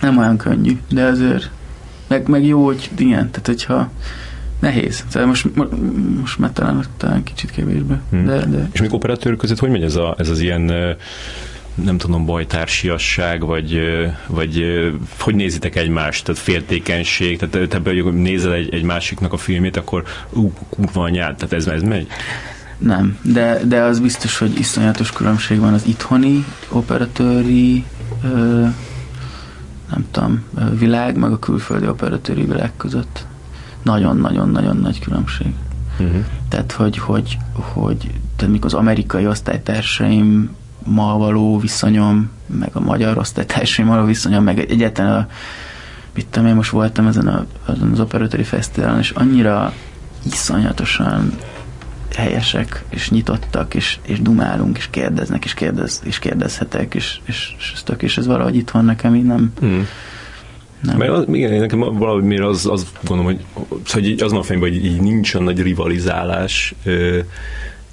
[0.03, 1.49] nem olyan könnyű, de azért
[2.07, 3.89] meg, meg jó, hogy igen, tehát hogyha
[4.59, 5.05] nehéz.
[5.11, 5.71] Tehát most, mo-
[6.19, 8.25] most már talán, talán kicsit kevésbé, Hmm.
[8.25, 10.71] de, de És még operatőr között hogy megy ez, a, ez az ilyen
[11.83, 13.79] nem tudom, bajtársiasság, vagy,
[14.27, 14.63] vagy
[15.19, 20.03] hogy nézitek egymást, tehát féltékenység, tehát te belül nézel egy, egy másiknak a filmét, akkor
[20.29, 22.07] ú, kurva anyád, tehát ez, ez megy?
[22.77, 23.17] nem.
[23.21, 27.83] De, de az biztos, hogy iszonyatos különbség van az itthoni operatőri
[28.23, 28.65] ö,
[29.93, 30.43] nem tudom,
[30.77, 33.25] világ, meg a külföldi operatőri világ között.
[33.81, 35.53] Nagyon-nagyon-nagyon nagy különbség.
[35.99, 36.25] Uh-huh.
[36.49, 43.95] Tehát, hogy, hogy, hogy tehát mikor az amerikai osztálytársaimmal való viszonyom, meg a magyar osztálytársaimmal
[43.95, 45.27] való viszonyom, meg egyáltalán a,
[46.13, 49.73] mit tudom én, most voltam ezen, a, ezen az operatőri fesztiválon, és annyira
[50.23, 51.37] iszonyatosan
[52.15, 57.71] helyesek, és nyitottak, és, és dumálunk, és kérdeznek, és, kérdez, és kérdezhetek, és, és, és
[57.73, 59.79] ez tök, és ez valahogy itt van nekem, így nem, Mm.
[60.81, 60.97] nem.
[60.97, 63.45] Mert az, igen, nekem valahogy miért az, az gondolom, hogy,
[63.85, 67.19] hogy azon a fejemben, hogy így nincs olyan nagy rivalizálás, ö,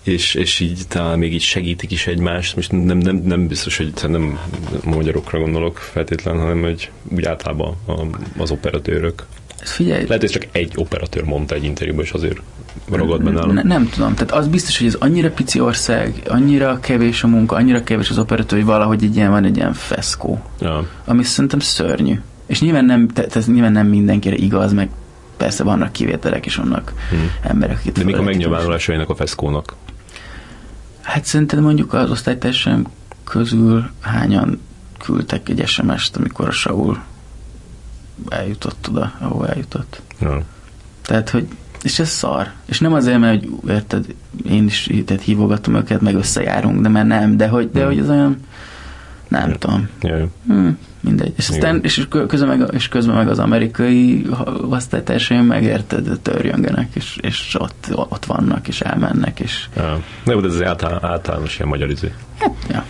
[0.02, 2.56] és, és így talán még így segítik is egymást.
[2.56, 4.38] Most nem, nem, nem biztos, hogy nem
[4.84, 8.02] a magyarokra gondolok feltétlen, hanem hogy úgy általában a,
[8.38, 9.26] az operatőrök.
[9.62, 12.40] Figyelj, Lehet, hogy ez csak egy operatőr mondta egy interjúban, és azért
[12.90, 17.22] ragad benne Ne, nem tudom, tehát az biztos, hogy ez annyira pici ország, annyira kevés
[17.22, 20.86] a munka, annyira kevés az operatőr, hogy valahogy egy ilyen van egy ilyen feszkó, Ja.
[21.04, 22.20] ami szerintem szörnyű.
[22.46, 24.88] És nyilván nem, tehát ez nyilván nem mindenkire igaz, meg
[25.36, 27.30] persze vannak kivételek, és vannak Hmm.
[27.42, 29.74] emberek, akik De mik a megnyilvánulásai ennek a feszkónak?
[31.00, 32.86] Hát szerinted mondjuk az osztálytársaim
[33.24, 34.60] közül hányan
[34.98, 36.98] küldtek egy SMS-t, amikor a Saul
[38.28, 40.02] eljutott oda, ahol eljutott.
[40.20, 40.42] Ja.
[41.02, 41.46] Tehát, hogy
[41.82, 42.50] és ez szar.
[42.66, 44.04] És nem azért, mert hogy, érted,
[44.44, 47.88] én is tehát hívogatom őket, meg összejárunk, de mert nem, de hogy, de Hmm.
[47.88, 48.36] hogy az olyan,
[49.28, 49.56] nem Ja.
[49.56, 49.88] tudom.
[50.00, 50.26] Ja, ja.
[50.46, 50.68] Hm,
[51.00, 51.32] mindegy.
[51.36, 51.84] És, aztán, Igen.
[51.84, 54.26] és, közben meg, és közben meg az amerikai
[54.68, 59.68] osztálytársaim megérted, törjöngenek, és, és ott, ott vannak, és elmennek, és
[60.26, 62.12] jó, de ez az által, általános ilyen magyar izé.
[62.40, 62.84] ja, igen.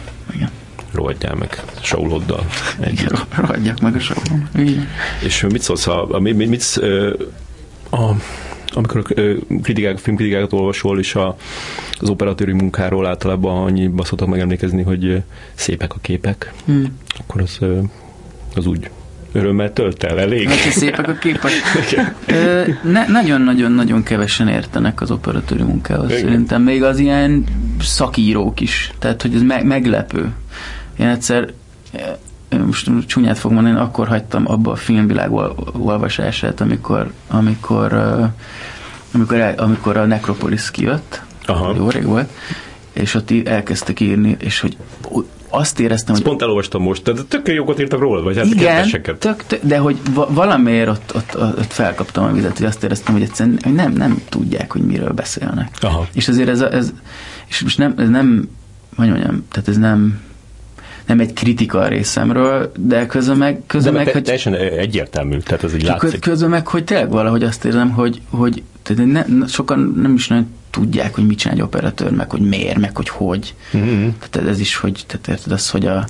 [0.93, 2.47] Rohadjál meg Sauloddal.
[3.37, 4.59] rohadjak meg a.
[4.59, 4.89] Igen.
[5.25, 7.15] És mit szólsz, a, a, mit, mit, ö,
[7.91, 8.11] a,
[8.73, 9.03] amikor
[9.63, 11.37] kritikák, filmkritikákat olvasol, és a,
[12.01, 15.23] az operatőri munkáról általában annyiba szoktak megemlékezni, hogy
[15.55, 16.85] szépek a képek, Hm.
[17.19, 17.59] akkor az,
[18.55, 18.91] az úgy
[19.33, 20.47] örömmel tölt el, elég.
[20.47, 21.51] Neki szépek a képek.
[22.83, 26.11] Ne, nagyon-nagyon-nagyon kevesen értenek az operatőri munkához.
[26.11, 26.23] Igen.
[26.23, 27.45] Szerintem még az ilyen
[27.81, 28.93] szakírók is.
[28.99, 30.31] Tehát, hogy ez me- meglepő.
[31.01, 31.53] Én egyszer
[32.49, 37.93] ö, most csúnyát fog mondani, én akkor hagytam abba a filmvilág ol- olvasását, amikor, amikor,
[37.93, 38.25] ö,
[39.15, 41.75] amikor, el, amikor a Necropolis kijött, Aha.
[41.77, 42.31] jó rég volt,
[42.93, 44.77] és ott elkezdtek írni, és hogy
[45.49, 48.89] azt éreztem, Ezt hogy pont elolvastam most, tehát tök jókat írtak róla, vagy hát igen,
[48.91, 53.15] tök, tök, de hogy va- valamiért ott, ott, ott felkaptam a vizet, hogy azt éreztem,
[53.15, 55.77] hogy egyszerűen hogy nem, nem tudják, hogy miről beszélnek.
[55.81, 56.07] Aha.
[56.13, 56.93] És azért ez, a- ez
[57.47, 58.49] és most nem, ez nem,
[58.97, 60.21] hogy mondjam, tehát ez nem
[61.07, 65.39] nem egy kritika a részemről, de közben meg, közben De meg, te, hogy teljesen egyértelmű,
[65.39, 66.21] tehát ez így látszik.
[66.21, 70.55] közben meg, hogy tényleg valahogy azt érzem, hogy, hogy tehát ne, sokan nem is nagyon
[70.71, 73.55] tudják, hogy mit csinál egy operatőr, meg hogy miért, meg hogy hogy.
[73.73, 74.09] Mhm.
[74.31, 76.05] Tehát ez is, hogy, tehát érted az, hogy a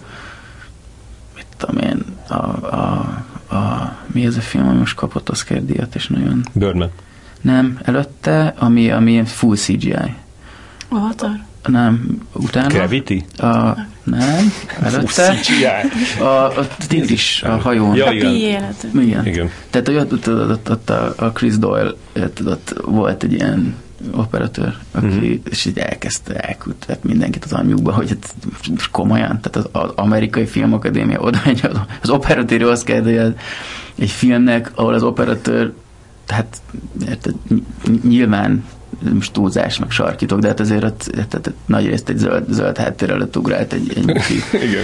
[1.34, 5.94] mit tudom én, a, a, a mi ez a film, ami most kapott Oscar díjat,
[5.94, 6.90] és nagyon Birdman.
[7.40, 10.14] nem, előtte, ami, ami full CGI.
[10.88, 11.48] Avatar?
[11.66, 12.66] Nem, utána.
[12.68, 13.24] Gravity?
[13.36, 15.34] A, nem, előtte.
[16.20, 17.96] A, a tigris a hajón.
[17.96, 18.34] Ja, igen.
[19.00, 19.26] Igen.
[19.26, 19.50] Igen.
[19.70, 23.74] Tehát hogy ott, ott, ott, ott, a, a Chris Doyle, ott, ott volt egy ilyen
[24.14, 25.16] operatőr, aki, Mhm.
[25.16, 25.32] mm-hmm.
[25.50, 28.34] és így elkezdte, elküldte mindenkit az anyjukba, hogy hát
[28.90, 33.38] komolyan, tehát az, az amerikai filmakadémia oda megy az, az operatőri Oscar díjat
[33.98, 35.72] egy filmnek, ahol az operatőr,
[36.28, 36.56] hát
[37.08, 37.34] érted,
[38.02, 38.24] ny-
[38.98, 42.76] nyilván most túlzás, meg sarkítok, de hát azért ott, tehát nagy részt egy zöld, zöld
[42.76, 44.34] háttér előtt ugrált egy, egy mozi,
[44.68, 44.82] Igen.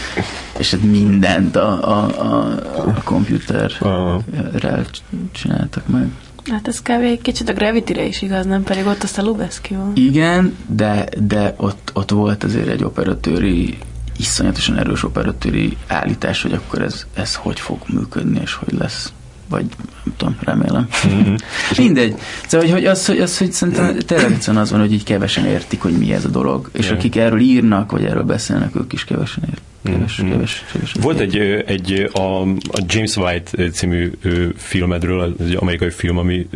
[0.58, 4.20] és hát mindent a, a, a, a komputer Aha.
[4.52, 4.84] rel
[5.32, 6.08] csináltak meg.
[6.50, 7.02] Hát ez kb.
[7.02, 9.92] egy kicsit a Gravity-re is igaz, nem pedig ott azt a Lubeszki van.
[9.94, 13.78] Igen, de, de ott, ott volt azért egy operatőri
[14.18, 19.12] iszonyatosan erős operatőri állítás, hogy akkor ez, ez hogy fog működni, és hogy lesz
[19.48, 19.64] vagy
[20.04, 20.88] nem tudom, remélem.
[21.06, 21.34] Mm-hmm.
[21.78, 22.14] Mindegy.
[22.46, 25.80] Szóval, hogy, hogy az, hogy, az, hogy szerintem tényleg az van, hogy így kevesen értik,
[25.82, 26.70] hogy mi ez a dolog.
[26.72, 26.98] És yeah.
[26.98, 29.64] akik erről írnak, vagy erről beszélnek, ők is kevesen értik.
[29.86, 30.30] Keves, mm-hmm.
[30.30, 31.36] keves, keves, Volt egy,
[31.66, 34.12] egy a, a James White című
[34.56, 36.48] filmedről, egy amerikai film, ami,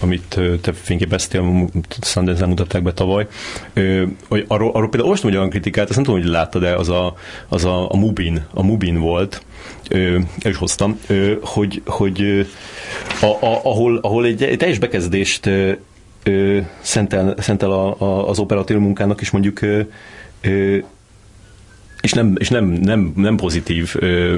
[0.00, 1.70] amit te fényképeztél,
[2.00, 3.26] Sundance-en mutatták be tavaly.
[4.28, 7.14] Arról, arról például olvastam egy olyan kritikát, azt nem tudom, hogy láttad, de az a,
[7.48, 9.44] az a, a Mubin, a Mubin volt,
[10.38, 11.00] el is hoztam,
[11.42, 12.48] hogy, hogy
[13.20, 15.50] a, a, ahol, ahol egy, egy teljes bekezdést
[16.80, 19.60] szentel, szentel a, a, az operatív munkának, és mondjuk
[22.04, 24.36] és nem, és nem, nem, nem pozitív ö,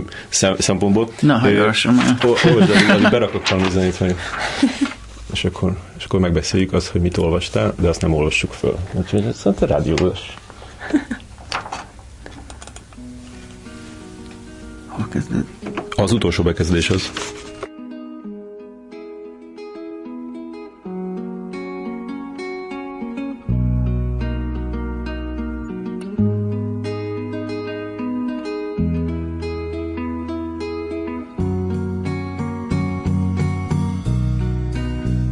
[0.59, 1.09] szempontból.
[1.21, 2.19] Na, hallgassam már.
[2.25, 4.17] Olvasd, berakok valami zenét, meg.
[5.33, 8.79] És akkor, és akkor megbeszéljük azt, hogy mit olvastál, de azt nem olvassuk föl.
[8.93, 10.35] Úgyhogy ez a rádiós.
[14.97, 15.45] Hol kezded?
[15.97, 17.11] Az utolsó bekezdés az.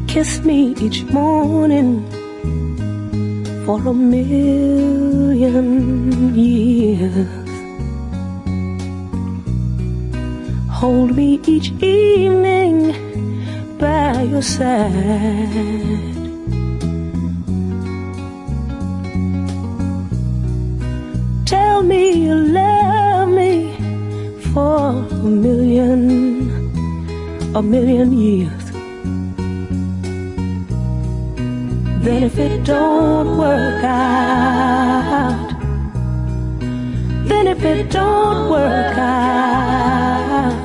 [0.06, 2.02] kiss me each morning
[3.64, 5.68] for a million
[6.34, 7.43] years.
[10.84, 12.92] Hold me each evening
[13.78, 14.92] by your side.
[21.46, 23.72] Tell me you love me
[24.52, 26.50] for a million,
[27.56, 28.64] a million years.
[32.04, 35.48] Then if it don't work out,
[37.30, 40.63] then if it don't work out,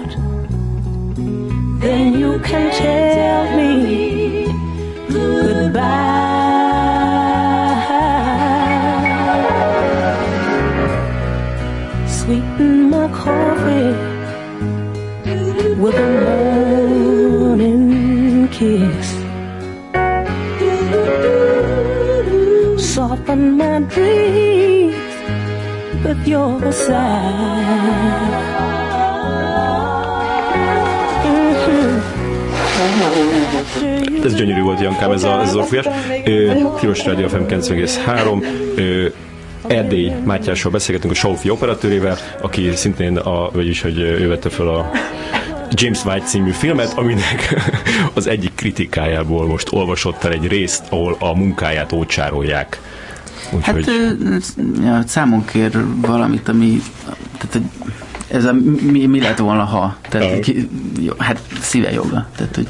[1.80, 4.46] then you can tell me
[5.08, 6.00] goodbye.
[12.08, 13.94] Sweeten my coffee
[15.82, 16.10] with a
[17.48, 19.20] morning kiss.
[23.00, 24.96] soften my dreams
[26.04, 28.29] with your side.
[34.24, 35.86] Ez gyönyörű volt, Jankám, ez a, ez a fújás.
[36.80, 39.12] Tilos Rádió FM 9,3.
[39.68, 44.92] Erdély Mátyással beszélgetünk a Sófi operatőrével, aki szintén, a, vagyis, hogy ő vette fel a
[45.72, 47.56] James White című filmet, aminek
[48.14, 52.82] az egyik kritikájából most olvasott el egy részt, ahol a munkáját ócsárolják.
[53.52, 53.86] Úgyhogy...
[53.86, 54.44] Hát
[54.84, 55.72] ja, számon kér
[56.02, 56.82] valamit, ami
[57.38, 57.68] tehát,
[58.28, 58.54] ez a,
[58.92, 59.98] mi, mi lett volna, ha?
[60.10, 60.52] Tehát.
[61.04, 62.30] Jó, hát szíve joga.
[62.36, 62.68] Tehát, hogy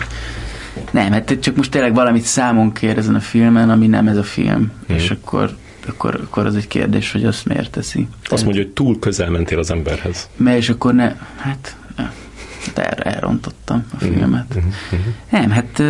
[0.91, 4.23] nem, hát csak most tényleg valamit számon kér ezen a filmen, ami nem ez a
[4.23, 4.71] film.
[4.91, 4.95] Mm.
[4.95, 5.55] És akkor
[5.87, 8.07] akkor, akkor az egy kérdés, hogy azt miért teszi.
[8.23, 10.29] Azt mondja, hogy túl közel mentél az emberhez.
[10.35, 11.75] Mert és akkor ne, hát
[12.73, 14.13] de erre elrontottam a mhm.
[14.13, 14.55] filmet.
[14.55, 15.03] Uh-huh.
[15.29, 15.83] Nem, hát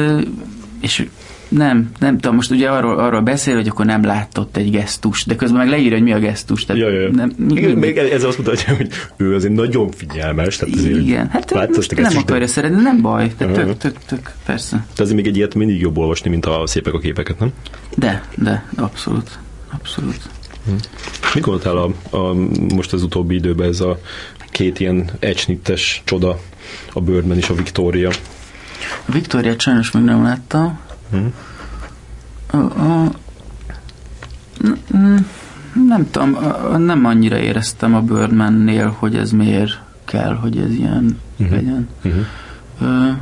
[0.80, 1.08] és
[1.50, 5.36] nem, nem tudom, most ugye arról, arról beszél, hogy akkor nem látott egy gesztus, de
[5.36, 6.66] közben meg leírja, hogy mi a gesztus.
[6.66, 7.10] Tehát ja, ja.
[7.12, 10.58] Nem, Igen, még ez azt mutatja, hogy ő azért nagyon figyelmes.
[10.58, 12.52] Tehát azért, Igen, hát most nem akarja de...
[12.52, 14.70] szeretni, nem baj, de tök, tök, tök, persze.
[14.70, 17.52] Tehát azért még egy ilyet mindig jobb olvasni, mint a szépek a képeket, nem?
[17.96, 19.40] De, de, abszolút,
[19.74, 20.20] abszolút.
[20.66, 20.72] Hm.
[21.34, 22.34] Mit gondoltál a, a,
[22.74, 24.00] most az utóbbi időben ez a
[24.52, 26.40] két ilyen egysnittes csoda,
[26.94, 28.10] a Birdman és a Victoria.
[29.06, 30.80] A Victoria sajnos még nem láttam.
[32.52, 33.12] A, a,
[35.88, 36.38] nem tudom,
[36.78, 41.56] nem annyira éreztem a Birdman-nél, hogy ez miért kell, hogy ez ilyen uh-huh.
[41.56, 41.88] legyen.
[42.04, 42.22] Uh-huh.
[42.82, 43.16] Uh,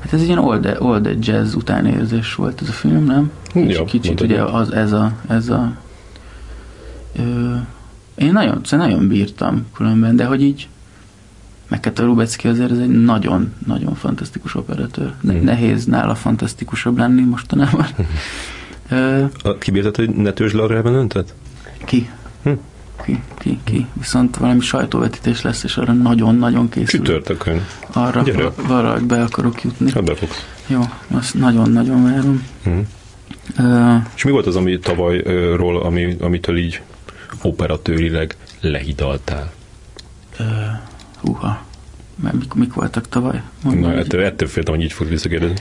[0.00, 3.30] hát ez egy ilyen old, old jazz utánérzés volt ez a film, nem?
[3.54, 5.72] Ja, És kicsit ugye az, ez a, ez a
[7.18, 7.56] uh,
[8.14, 10.68] én nagyon, szóval nagyon bírtam különben, de hogy így
[11.74, 15.12] Mekete Rubecki azért ez egy nagyon-nagyon fantasztikus operatőr.
[15.20, 15.44] Ne, mm.
[15.44, 17.86] Nehéz nála fantasztikusabb lenni mostanában.
[19.42, 21.34] A, kibírtad, hogy ne törzs le a revenantet?
[21.84, 22.10] Ki?
[22.42, 22.50] Hm.
[23.04, 23.86] Ki, ki, ki.
[23.92, 27.00] Viszont valami sajtóvetítés lesz, és arra nagyon-nagyon készül.
[27.00, 27.66] Csütörtökön.
[27.92, 28.50] Arra Gyere.
[28.66, 29.90] valahogy be akarok jutni.
[29.90, 30.46] Hát befogsz.
[30.66, 32.46] Jó, azt nagyon-nagyon várom.
[32.62, 32.70] Hm.
[33.58, 36.82] Uh, és mi volt az, ami tavalyról, ami, amitől így
[37.42, 39.52] operatőrileg lehidaltál?
[40.38, 40.46] Uh,
[41.24, 41.62] Húha.
[42.22, 43.42] Mert mik, mik voltak tavaly?
[43.62, 45.56] Mondom, Na, ettől, ettől féltem, hogy így fog visszakérdezni.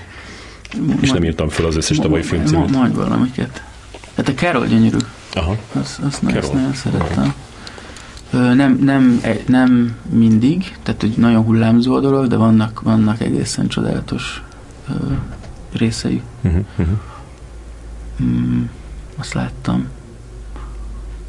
[1.02, 2.70] És nem írtam fel az összes tavalyi filmcímet.
[2.72, 3.64] Majd valamiket.
[4.16, 4.98] Hát a Carol gyönyörű.
[5.34, 5.58] Aha.
[5.74, 6.54] Azt, azt, Carol.
[6.54, 7.34] nagyon szerettem.
[8.32, 13.22] Ö, nem, nem, e- nem mindig, tehát hogy nagyon hullámzó a dolog, de vannak, vannak
[13.22, 14.44] egészen csodálatos
[14.90, 14.94] ö,
[15.72, 16.22] részei.
[16.42, 16.98] Uh-huh, uh-huh.
[18.24, 18.64] Mm,
[19.16, 19.88] azt láttam.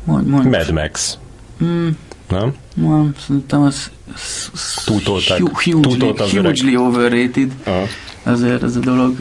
[0.04, 0.48] Mondj, mondj.
[0.48, 1.18] Mad Max,
[1.64, 1.88] Mm,
[2.28, 2.54] nem?
[2.74, 5.38] nem, szerintem az, az, az Túltolták.
[5.38, 7.52] hu- hugely, Túltolta hugely overrated.
[7.64, 7.84] Aha.
[8.22, 9.16] azért ez a dolog.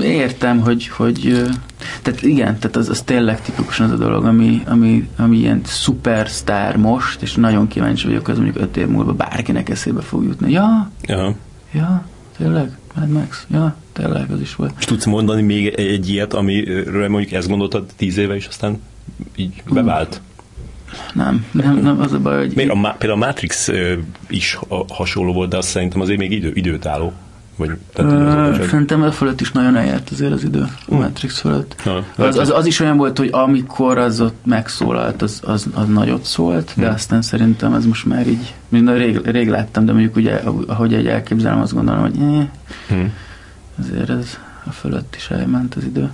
[0.00, 1.42] Értem, hogy, hogy
[2.02, 6.76] tehát igen, tehát az, az tényleg tipikusan az a dolog, ami, ami, ami ilyen szupersztár
[6.76, 10.50] most, és nagyon kíváncsi vagyok, az mondjuk öt év múlva bárkinek eszébe fog jutni.
[10.52, 11.34] Ja, Aha.
[11.72, 12.04] ja,
[12.38, 14.72] tényleg, Mad Max, ja, tényleg, az is volt.
[14.78, 18.80] És tudsz mondani még egy ilyet, amiről mondjuk ezt gondoltad tíz éve, és aztán
[19.36, 20.20] így bevált?
[21.12, 23.70] Nem, nem, nem, az a baj, hogy Még a, például a Matrix
[24.28, 24.58] is
[24.88, 27.12] hasonló volt, de azt szerintem azért még idő, időtálló.
[27.56, 28.12] Vagy, tehát,
[28.60, 31.74] Ö, Szerintem a fölött is nagyon eljárt azért az idő, a Matrix fölött.
[31.84, 35.86] Na, Az, az, az is olyan volt, hogy amikor az ott megszólalt, az, az, az
[35.88, 36.94] nagyot szólt, de Hmm.
[36.94, 41.06] aztán szerintem ez most már így, mind rég, rég láttam, de mondjuk ugye, ahogy egy
[41.06, 42.46] elképzelem, azt gondolom, hogy eh,
[42.88, 43.04] Hm.
[43.78, 46.10] azért ez a fölött is elment az idő.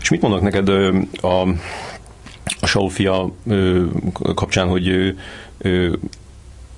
[0.00, 0.68] És mit mondnak neked
[1.22, 1.48] a,
[2.60, 3.84] a Sofia ö,
[4.34, 5.08] kapcsán, hogy ö,
[5.58, 5.92] ö,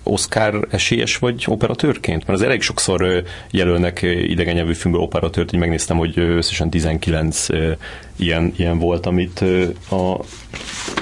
[0.02, 2.26] Oscar esélyes vagy operatőrként?
[2.26, 7.72] Mert az elég sokszor jelölnek idegen nyelvű filmből operatőrt, így megnéztem, hogy összesen 19 ö,
[8.16, 9.44] ilyen, ilyen volt, amit
[9.90, 10.24] a,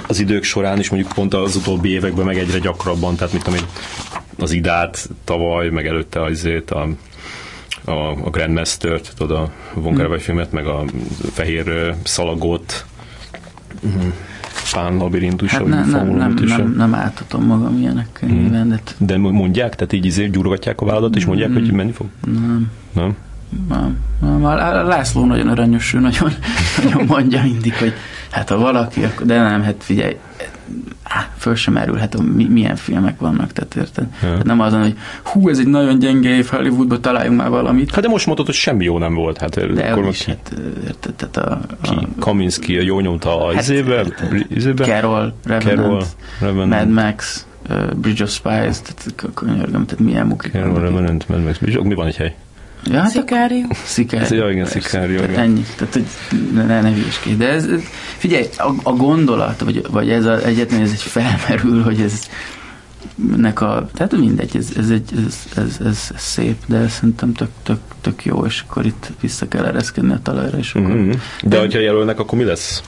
[0.06, 3.58] az idők során, és mondjuk pont az utóbbi években meg egyre gyakrabban, tehát mit tudom
[3.58, 3.66] én,
[4.38, 6.88] az Idát tavaly, meg előtte azért a
[7.84, 10.84] a, a Grandmaster-t, tudod, a Von Kar Wai filmet, meg a
[11.32, 12.84] Fehér Szalagot,
[13.80, 14.08] mhm,
[14.72, 16.50] Pán labirintus, Hát nem, nem, Formulaút is.
[16.56, 18.38] nem, nem átadom magam ilyenekkel Hmm.
[18.38, 21.92] nyilván, de t- De mondják, tehát így izé gyurgatják a válladat, és mondják, hogy menni
[21.92, 22.06] fog?
[22.24, 23.14] nem, Nem?
[23.68, 24.44] nem, nem.
[24.44, 26.30] A László nagyon aranyos, ő nagyon,
[26.84, 27.92] nagyon mondja mindig, hogy
[28.30, 30.16] hát ha valaki, akkor, de nem, hát figyelj,
[31.02, 34.06] á, föl sem merülhet, hogy mi, milyen filmek vannak, tehát érted?
[34.22, 34.28] Ja.
[34.28, 37.94] Hát nem azon, hogy hú, ez egy nagyon gyenge év Hollywoodba, találjunk már valamit.
[37.94, 39.38] Hát de most mondod, hogy semmi jó nem volt.
[39.38, 40.52] Hát De akkor is, ki, hát
[40.86, 41.94] érted, tehát a, ki?
[41.94, 44.04] a Kaminski, a jó nyomta a Hát, izébe,
[44.48, 44.84] izébe?
[44.84, 46.02] Carol, Revenant, Carol,
[46.40, 46.70] Revenant.
[46.70, 50.80] Mad Max, uh, Bridge of Spies, tehát könyörgöm, tehát milyen mukik Carol.
[50.80, 51.58] Revenant, Mad Max.
[51.82, 52.34] Mi van egy hely?
[52.84, 53.66] Ja, hát Szikárió.
[53.84, 54.38] Szikárió.
[54.38, 54.66] Ja, igen.
[54.66, 55.42] Szikárió, Tehát igen.
[55.42, 55.64] ennyi.
[55.76, 56.04] Tehát, hogy
[56.54, 57.36] ne, ne, hülyeskedj.
[57.36, 57.66] De ez,
[58.16, 62.28] figyelj, a, a gondolat, vagy, vagy ez a, egyetlen ez egy felmerül, hogy ez
[63.36, 67.50] nek a, tehát mindegy, ez, ez, egy, ez, ez, ez, ez, szép, de szerintem tök,
[67.62, 71.10] tök, tök jó, és akkor itt vissza kell ereszkedni a talajra, és akkor Mhm.
[71.42, 72.82] De hogyha jelölnek, akkor mi lesz?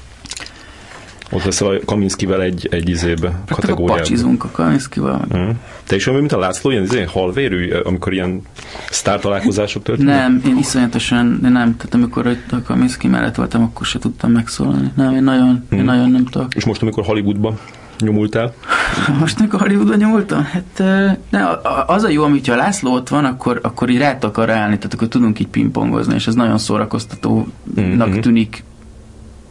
[1.33, 3.97] Ott leszel a Kaminskivel egy, egy izébe, kategóriában.
[4.03, 5.25] pacsizunk a Kaminszkival.
[5.29, 5.51] meg- Mhm.
[5.87, 8.43] Te is olyan, mint a László, ilyen izé, halvérű, amikor ilyen
[8.91, 10.17] sztár találkozások történnek?
[10.19, 14.91] Nem, én iszonyatosan, de nem, tehát amikor a Kaminszki mellett voltam, akkor se tudtam megszólalni.
[14.97, 15.87] Nem, én nagyon, én Mhm.
[15.87, 16.55] nagyon nem tudok.
[16.55, 17.59] És most, amikor Hollywoodba
[17.99, 18.55] nyomultál,
[19.21, 20.43] Most mikor Hollywoodba nyomultam?
[20.43, 20.83] Hát
[21.31, 21.47] ne,
[21.87, 24.95] az a jó, amit ha László ott van, akkor, akkor így rá akar állni, tehát
[24.95, 28.19] akkor tudunk így pingpongozni, és ez nagyon szórakoztatónak Mhm.
[28.21, 28.65] tűnik.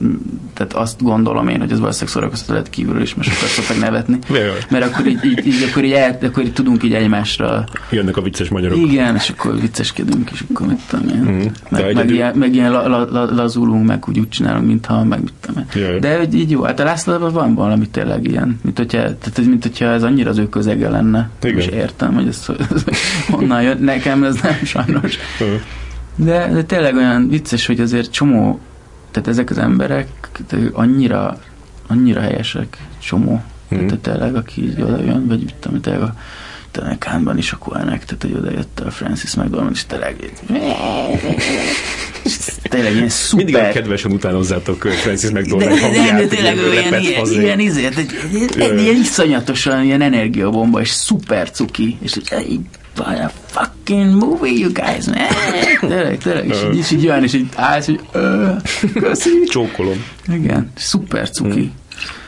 [0.03, 0.13] Mm,
[0.53, 4.17] Tehát azt gondolom én, hogy ez valószínűleg szórakoztató lehet kívülről is, mert sokat szoktak nevetni.
[4.69, 8.21] Mert akkor így, így, így, akkor így, el, akkor így tudunk így egymásra jönnek a
[8.21, 8.77] vicces magyarok.
[8.77, 11.51] igen, és akkor vicceskedünk, és akkor mit tudom én.
[11.69, 15.03] De Meg, meg, ilyen, meg ilyen la, la, la, lazulunk, meg úgy, úgy csinálunk, mintha,
[15.03, 15.81] meg mit tudom én.
[15.81, 15.99] Jaj.
[15.99, 19.45] De hogy így jó, hát a Lászlóban van valami tényleg ilyen, mint hogyha, tehát, ez,
[19.45, 21.30] mint hogyha ez annyira az ő közege lenne.
[21.43, 21.57] Igen.
[21.57, 22.45] És értem, hogy ez,
[22.76, 22.84] ez
[23.30, 23.77] honnan jön.
[23.81, 25.17] Nekem ez nem sajnos.
[26.15, 28.59] De, de tényleg olyan vicces, hogy azért csomó,
[29.11, 30.07] tehát ezek az emberek
[30.72, 31.40] annyira,
[31.88, 33.44] annyira helyesek, csomó.
[33.68, 33.86] Mhm.
[33.86, 36.15] Tehát tényleg, aki így oda jön, vagy mit tudom, tényleg a
[36.72, 40.31] talán Kánban is a Koelnek, tehát hogy oda jött a Francis McDormand, és tényleg
[42.69, 43.45] tényleg ilyen szuper.
[43.45, 47.26] Mindig olyan kedvesen utánozzátok Francis McDormand de, de, de hangját, tényleg ilyen ő ilyen, ilyen,
[47.41, 47.98] ilyen, izé, egy,
[48.57, 52.18] egy, ilyen iszonyatosan ilyen energiabomba, és szuper cuki, és
[52.49, 52.60] így,
[52.99, 55.17] a fucking movie, you guys, man.
[55.89, 57.99] Tényleg, tényleg, és így, és így jön, és így állsz, hogy
[58.93, 59.30] köszi.
[59.45, 60.03] Csókolom.
[60.27, 61.71] Igen, szuper cuki.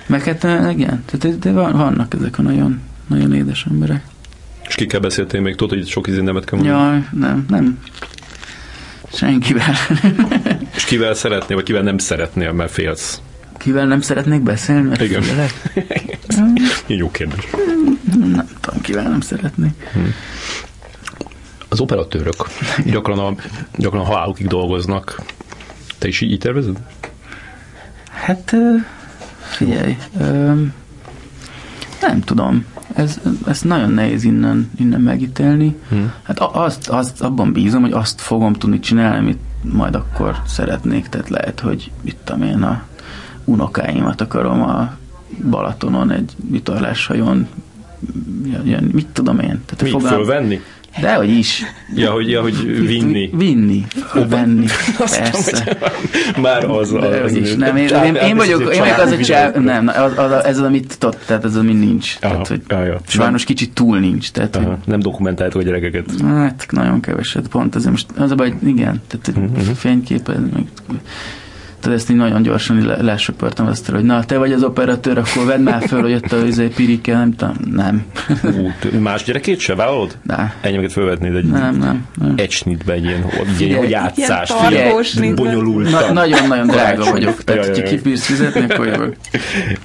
[0.05, 4.03] Meg hát, igen, tehát de van, vannak ezek a nagyon, nagyon édes emberek.
[4.67, 5.55] És kikkel beszéltél még?
[5.55, 6.83] Tudod, hogy sok izé nemet kell mondani?
[6.83, 7.79] Jaj, nem, nem.
[9.13, 9.73] Senkivel.
[10.75, 13.21] És kivel szeretnél, vagy kivel nem szeretnél, mert félsz?
[13.61, 15.23] Kivel nem szeretnék beszélni, mert Igen.
[16.87, 17.47] jó kérdés.
[18.17, 19.89] Nem tudom, kivel nem szeretnék.
[21.69, 22.35] Az operatőrök
[22.85, 23.35] gyakran, a,
[23.77, 25.21] gyakran a halálukig dolgoznak.
[25.97, 26.79] Te is így, így tervezed?
[28.11, 28.55] Hát
[29.39, 29.97] figyelj,
[32.01, 32.65] nem tudom.
[32.95, 35.75] Ez, ez nagyon nehéz innen, innen megítélni.
[35.89, 36.13] Hmm.
[36.23, 41.07] Hát azt, azt, abban bízom, hogy azt fogom tudni csinálni, amit majd akkor szeretnék.
[41.07, 42.83] Tehát lehet, hogy itt tudom én a
[43.45, 44.97] unokáimat akarom a
[45.49, 47.47] Balatonon egy vitorláshajón,
[48.63, 49.61] ilyen, mit tudom én.
[49.65, 50.61] Tehát Mi, fogalm- fölvenni?
[50.99, 51.63] De hogy is.
[51.95, 53.29] Ja, hogy, ja, hogy vinni.
[53.33, 53.85] Vinni.
[54.27, 54.65] Venni.
[54.97, 55.77] Persze.
[56.41, 56.91] Már az.
[56.91, 57.55] De az is.
[57.55, 60.59] Nem, én, én, én, vagyok, én vagyok az a csáv, nem, az, az, az, az,
[60.59, 62.17] amit tudott, tehát ez az, ami nincs.
[62.21, 62.99] Aha, Tehát, hogy ja, ja.
[63.07, 64.31] sajnos kicsit túl nincs.
[64.31, 66.05] Tehát, hogy nem dokumentáltuk a gyerekeket.
[66.25, 69.75] Hát nagyon keveset, pont azért most az a baj, igen, tehát uh-huh.
[69.75, 70.63] fényképet, meg
[71.81, 75.17] tehát ezt így nagyon gyorsan így le, lesöpörtem ezt, hogy na, te vagy az operatőr,
[75.17, 78.05] akkor vedd már föl, hogy ott a izé, pirike, nem tudom, nem.
[78.43, 80.17] Ú, más gyerekét se vállalod?
[80.23, 82.07] De, Enyémeket fölvetnéd egy, nem, nem.
[82.15, 82.33] nem.
[82.35, 83.25] egy snitbe, egy ilyen,
[83.59, 85.91] egy ilyen bonyolultan.
[85.91, 87.89] Na, nagyon-nagyon drága vagyok, tehát hogyha ja.
[87.89, 89.15] kibírsz fizetni, akkor jövök.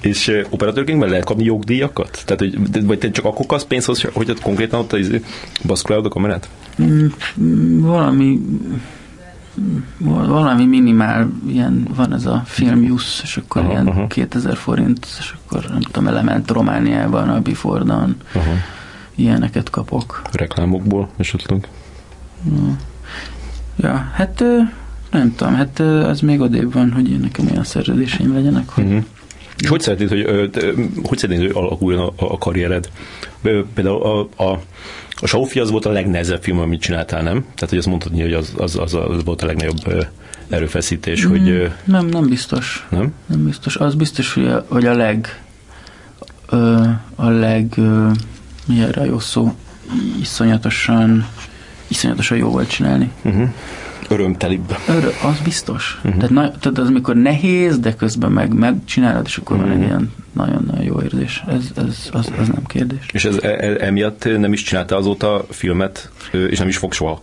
[0.00, 2.22] És operatőrként lehet kapni jogdíjakat?
[2.24, 5.22] Tehát, hogy, vagy te csak akkor kapsz pénzt, hogy, hogy ott konkrétan ott izé,
[5.66, 6.48] baszkulálod a kamerát?
[6.82, 7.06] Mm,
[7.40, 8.80] mm, Valami val-
[9.98, 14.06] valami minimál, ilyen van ez a film use, és akkor Aha, ilyen aha.
[14.06, 18.52] 2000 forint, és akkor nem tudom, element Romániában, a Before-dan, Aha.
[19.14, 20.22] ilyeneket kapok.
[20.32, 21.68] Reklámokból esetleg?
[23.76, 24.44] Ja, hát
[25.10, 29.04] nem tudom, hát az még odébb van, hogy én nekem olyan szerződéseim legyenek, hogy Uh-huh.
[29.58, 30.50] És hogy szeretnéd, hogy,
[31.02, 32.90] hogy szeretnéd, hogy alakuljon a, a karriered?
[33.74, 34.60] Például a, a,
[35.20, 37.40] a Saufi az volt a legnehezebb film, amit csináltál, nem?
[37.42, 40.06] Tehát, hogy azt mondtad, hogy az, az, az, az volt a legnagyobb
[40.48, 41.28] erőfeszítés, mm.
[41.28, 42.86] hogy nem, nem biztos.
[42.90, 43.12] nem?
[43.26, 43.76] Nem biztos.
[43.76, 45.42] Az biztos, hogy a, hogy a leg
[46.48, 46.82] ö,
[47.14, 48.10] a leg ö,
[48.66, 49.54] mi erre jó szó?
[50.20, 51.26] Iszonyatosan
[51.88, 53.10] iszonyatosan jó volt csinálni.
[53.22, 53.48] Uh-huh.
[54.08, 54.76] Örömtelibb.
[54.88, 55.96] Örö, az biztos.
[55.96, 56.14] Uh-huh.
[56.14, 59.72] Tehát, na, tehát az, amikor nehéz, de közben meg megcsinálod, és akkor uh-huh.
[59.72, 61.44] van egy ilyen nagyon-nagyon jó érzés.
[61.48, 63.06] Ez, ez az, az nem kérdés.
[63.12, 67.22] És ez e, e, emiatt nem is csinálta azóta filmet, és nem is fog soha.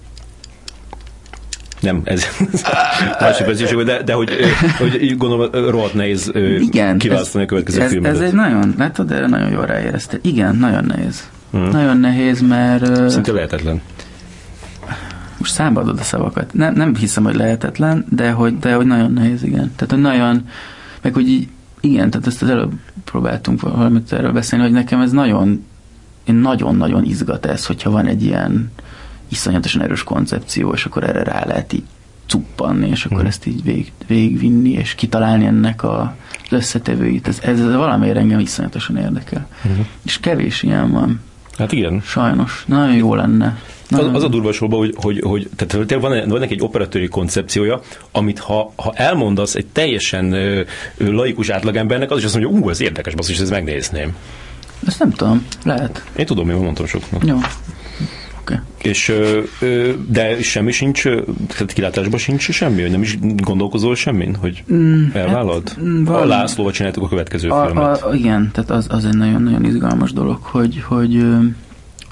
[1.79, 2.25] Nem, ez
[3.19, 4.29] másik vezetőség, de, de hogy,
[4.77, 6.97] hogy gondolom, rohadt nehéz Igen.
[6.97, 8.11] kiválasztani a következő ez, filmet.
[8.11, 10.17] ez egy nagyon, látod, erre nagyon jól ráérezte.
[10.21, 11.29] Igen, nagyon nehéz.
[11.51, 11.71] Uh-huh.
[11.71, 13.81] Nagyon nehéz, mert Szinte lehetetlen.
[15.43, 16.53] Most számba adod a szavakat.
[16.53, 19.71] Nem, nem hiszem, hogy lehetetlen, de hogy, de hogy nagyon nehéz, igen.
[19.75, 20.45] Tehát, hogy nagyon,
[21.01, 21.47] meg hogy így,
[21.79, 22.71] igen, tehát ezt az előbb
[23.03, 25.65] próbáltunk valamit erről beszélni, hogy nekem ez nagyon,
[26.23, 28.71] én nagyon-nagyon izgat ez, hogyha van egy ilyen
[29.27, 31.83] iszonyatosan erős koncepció, és akkor erre rá lehet így
[32.27, 33.27] cuppanni, és akkor Mhm.
[33.27, 36.15] ezt így vég, végigvinni, és kitalálni ennek a,
[36.49, 37.27] összetevőit.
[37.27, 39.47] Ez, ez valamiért engem iszonyatosan érdekel.
[39.65, 39.85] Uh-huh.
[40.01, 41.19] És kevés ilyen van,
[41.57, 42.01] Hát igen.
[42.05, 42.63] sajnos.
[42.67, 43.57] Nagyon jó lenne.
[43.89, 47.81] Az, az a durva hogy, hogy, hogy tehát van, van neki egy operatőri koncepciója,
[48.11, 50.61] amit ha, ha elmondasz egy teljesen ö,
[50.97, 54.15] ö, laikus átlagembernek, az is azt mondja, ú, ez érdekes, basszus, ezt megnézném.
[54.87, 56.03] Ezt nem tudom, lehet.
[56.15, 57.25] Én tudom, én mondtam soknak.
[57.25, 57.37] Jó.
[58.43, 58.59] Oké.
[58.81, 59.13] És,
[60.07, 61.01] de semmi sincs,
[61.47, 65.75] tehát kilátásban sincs semmi, hogy nem is gondolkozol semmin, hogy Mm, elvállalod?
[65.81, 68.01] mm, a valami- Lászlóval csináltuk a következő A, filmet.
[68.01, 71.25] a, igen, tehát az, az egy nagyon-nagyon izgalmas dolog, hogy, hogy,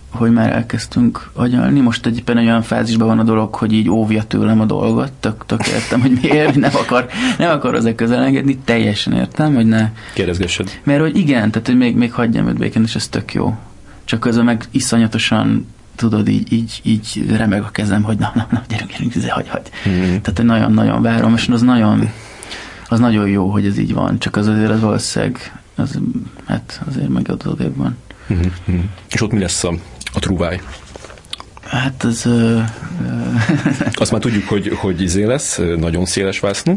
[0.09, 1.79] hogy már elkezdtünk agyalni.
[1.79, 5.11] Most egyébként egy olyan fázisban van a dolog, hogy így óvja tőlem a dolgot.
[5.11, 8.57] Tök, tök értem, hogy miért nem akar, nem akar hozzá közel engedni.
[8.65, 9.89] Teljesen értem, hogy ne.
[10.13, 10.79] Kérdezgessed.
[10.83, 13.57] Mert hogy igen, tehát hogy még, még hagyjam őt békén, és ez tök jó.
[14.05, 15.67] Csak közben meg iszonyatosan
[16.01, 19.49] tudod, így, így, így remeg a kezem, hogy na, na, na, gyerünk, gyerünk, gyerünk hagy,
[19.49, 19.69] hagy.
[19.89, 20.01] Mm.
[20.01, 22.09] Tehát nagyon-nagyon várom, és az nagyon,
[22.87, 25.99] az nagyon jó, hogy ez így van, csak az azért az valószínűleg, az,
[26.45, 27.97] hát azért meg ott odébb van.
[28.33, 28.39] Mm.
[28.71, 28.79] Mm.
[29.09, 29.73] És ott mi lesz a,
[30.13, 30.61] a truváj?
[31.63, 32.59] Hát az, ö,
[33.01, 33.21] ö,
[33.93, 36.73] Azt már tudjuk, hogy, hogy izé lesz, nagyon széles vásznú.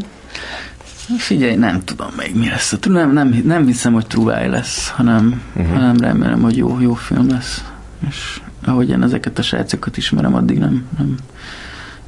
[1.17, 2.75] figyelj, nem tudom még mi lesz.
[2.87, 5.73] Nem, nem, nem hiszem, hogy truváj lesz, hanem, uh-huh.
[5.73, 7.63] hanem remélem, hogy jó, jó film lesz.
[8.09, 11.15] És ahogy én ezeket a srácokat ismerem, addig nem, nem,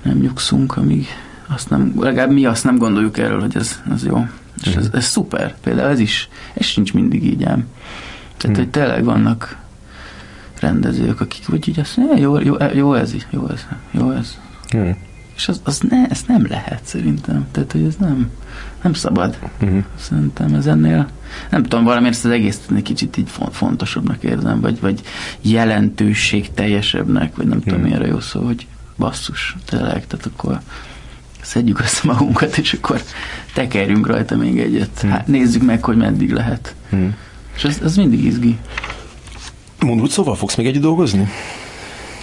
[0.04, 1.08] nem nyugszunk, amíg
[1.48, 4.28] azt nem, legalább mi azt nem gondoljuk erről, hogy ez, ez jó.
[4.64, 5.56] És ez, ez szuper.
[5.64, 7.66] Például ez is, ez sincs mindig így ám.
[8.38, 8.66] Tehát, Mhm.
[8.66, 9.58] hogy tényleg vannak
[10.60, 14.38] rendezők, akik úgy így azt mondják, jó, jó, jó ez, jó ez, jó ez.
[14.78, 14.90] Mm.
[15.36, 17.48] És az, az ne, ez nem lehet szerintem.
[17.52, 18.30] Tehát, hogy ez nem,
[18.82, 19.38] nem szabad.
[19.66, 19.80] Mm.
[20.00, 21.08] Szerintem ez ennél,
[21.50, 25.02] nem tudom, valamiért ezt az egész egy kicsit így fon- fontosabbnak érzem, vagy, vagy
[25.42, 27.88] jelentőség teljesebbnek, vagy nem tudom, Hmm.
[27.88, 28.68] milyen jó szó, hogy
[28.98, 30.60] basszus, tényleg, tehát akkor
[31.42, 33.02] szedjük össze magunkat, és akkor
[33.54, 35.00] tekerjünk rajta még egyet.
[35.02, 35.10] Hmm.
[35.10, 36.76] Hát nézzük meg, hogy meddig lehet.
[36.96, 37.08] Mm.
[37.56, 38.58] És ez, ez mindig izgi.
[39.80, 41.28] Mondd, hogy szóval fogsz még együtt dolgozni?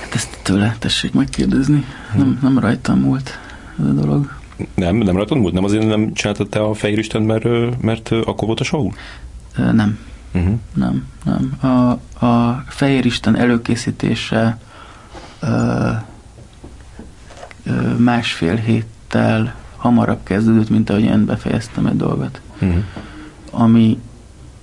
[0.00, 1.84] Hát ezt tőle tessék megkérdezni.
[2.16, 3.38] Nem, nem rajtam múlt
[3.80, 4.32] ez a dolog.
[4.74, 5.52] Nem, nem rajtad múlt?
[5.54, 7.44] Nem azért nem csináltad te a Fehér Isten, mert,
[7.82, 8.90] mert akkor volt a show?
[9.56, 9.98] Nem,
[10.34, 10.58] Uh-huh.
[10.74, 11.70] nem, nem.
[11.72, 11.90] A,
[12.26, 14.58] a Fehér Isten előkészítése
[15.40, 15.90] ö,
[17.66, 22.40] ö, másfél héttel hamarabb kezdődött, mint ahogy én befejeztem egy dolgot.
[22.60, 22.82] Uh-huh.
[23.50, 23.98] Ami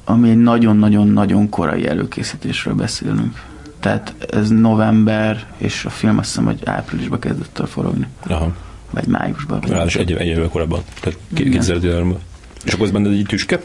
[0.05, 3.41] ami egy nagyon-nagyon-nagyon korai előkészítésről beszélünk.
[3.79, 8.07] Tehát ez november, és a film azt hiszem, hogy áprilisban kezdett el forogni.
[8.27, 8.51] Aha.
[8.91, 9.59] Vagy májusban.
[9.59, 10.81] Vagy Ráadásul egy, egy évvel korábban.
[11.01, 11.61] Tehát Igen.
[11.65, 12.15] 2013-ban.
[12.63, 13.61] És akkor ez benned egy tüske?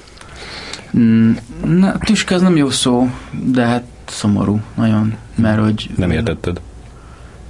[0.98, 1.32] Mm,
[1.64, 3.10] Na, tüske az nem jó szó,
[3.44, 5.90] de hát szomorú nagyon, mert hogy...
[5.96, 6.60] Nem értetted.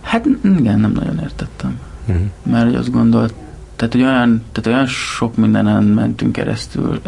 [0.03, 0.27] Hát
[0.59, 1.79] igen, nem nagyon értettem.
[2.07, 2.25] Uh-huh.
[2.43, 3.35] Mert hogy azt gondolt,
[3.77, 7.01] tehát, hogy olyan, tehát olyan sok mindenen mentünk keresztül,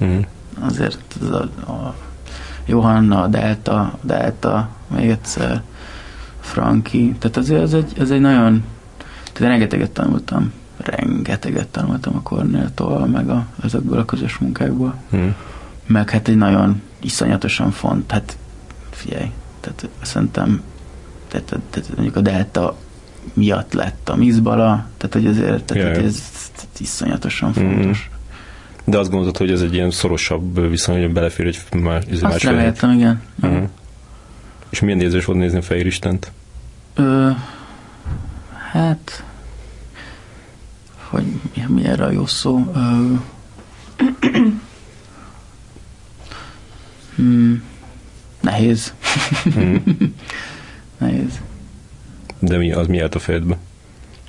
[0.00, 0.24] Uh-huh.
[0.60, 1.42] azért ez a,
[1.72, 1.94] a
[2.66, 5.62] Johanna, a Delta, a Delta, még egyszer
[6.40, 8.64] Franki, tehát azért ez egy, ez egy nagyon,
[9.38, 15.34] tehát rengeteget tanultam, rengeteget tanultam a Cornéltól, meg a, ezekből a közös munkákból, Uh-huh.
[15.86, 18.36] meg hát egy nagyon iszonyatosan font, hát
[18.90, 20.62] figyelj, tehát szerintem
[21.28, 22.76] tehát, tehát, tehát mondjuk a Delta
[23.32, 26.04] miatt lett a Mizbala, tehát hogy azért tehát, yeah.
[26.06, 26.22] ez,
[26.56, 27.58] ez iszonyatosan Mhm.
[27.58, 28.10] fontos.
[28.84, 32.22] De azt gondolod, hogy ez egy ilyen szorosabb viszony, hogy belefér egy más, ez Azt
[32.22, 32.56] más fehér.
[32.58, 33.22] reméltem, igen.
[33.42, 33.68] Uh-huh.
[34.70, 36.32] És milyen érzés volt nézni a Fehér Istent?
[36.94, 37.30] Ö,
[38.72, 39.24] hát,
[40.94, 41.24] hogy
[41.54, 42.72] mi, mi erre a jó szó?
[42.74, 43.14] Ö,
[47.14, 47.62] hmm,
[48.40, 48.94] nehéz.
[49.44, 49.82] Uh-huh.
[50.98, 51.40] Nehéz.
[52.38, 53.58] De mi, az mi állt a fejedbe?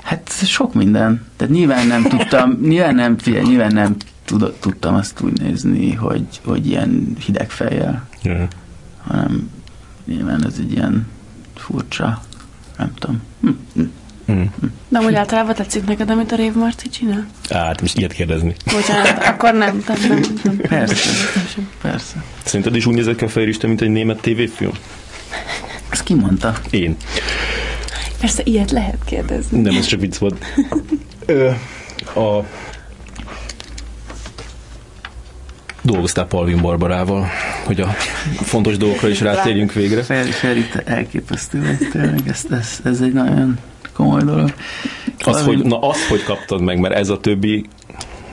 [0.03, 1.25] Hát sok minden.
[1.35, 3.95] Tehát nyilván nem tudtam, nyilván nem, figyelj, nyilván nem
[4.25, 8.07] tud, tudtam azt úgy nézni, hogy, hogy ilyen hideg fejjel,
[9.01, 9.49] hanem
[10.05, 11.07] nyilván ez egy ilyen
[11.55, 12.23] furcsa,
[12.77, 13.21] nem tudom.
[13.41, 13.81] Hm,
[14.29, 14.49] Uh-huh.
[14.87, 17.27] De amúgy általában tetszik neked, amit a Rév Marci csinál?
[17.49, 18.55] Hát, most ilyet kérdezni.
[18.71, 19.83] Bocsánat, akkor nem.
[19.83, 20.57] Tehát nem, nem.
[20.57, 21.09] Persze,
[21.81, 22.23] persze.
[22.43, 24.71] Szerinted is úgy nézett ki a Fehér Isten, mint egy német tévéfilm?
[25.89, 26.53] Ezt ki mondta?
[26.69, 26.95] Én.
[28.19, 29.61] Persze, ilyet lehet kérdezni.
[29.61, 30.45] Nem, ez csak vicc volt.
[31.25, 31.49] Ö,
[32.15, 32.45] a...
[35.81, 37.27] Dolgoztál Palvin Barbarával,
[37.65, 37.87] hogy a
[38.41, 40.03] fontos dolgokra is rátérjünk végre.
[40.03, 43.57] Feri, Feri, te elképesztő tényleg, ez, ez, ez egy nagyon
[43.99, 44.53] komoly dolog.
[45.25, 47.65] Az, hogy, na azt, hogy kaptad meg, mert ez a többi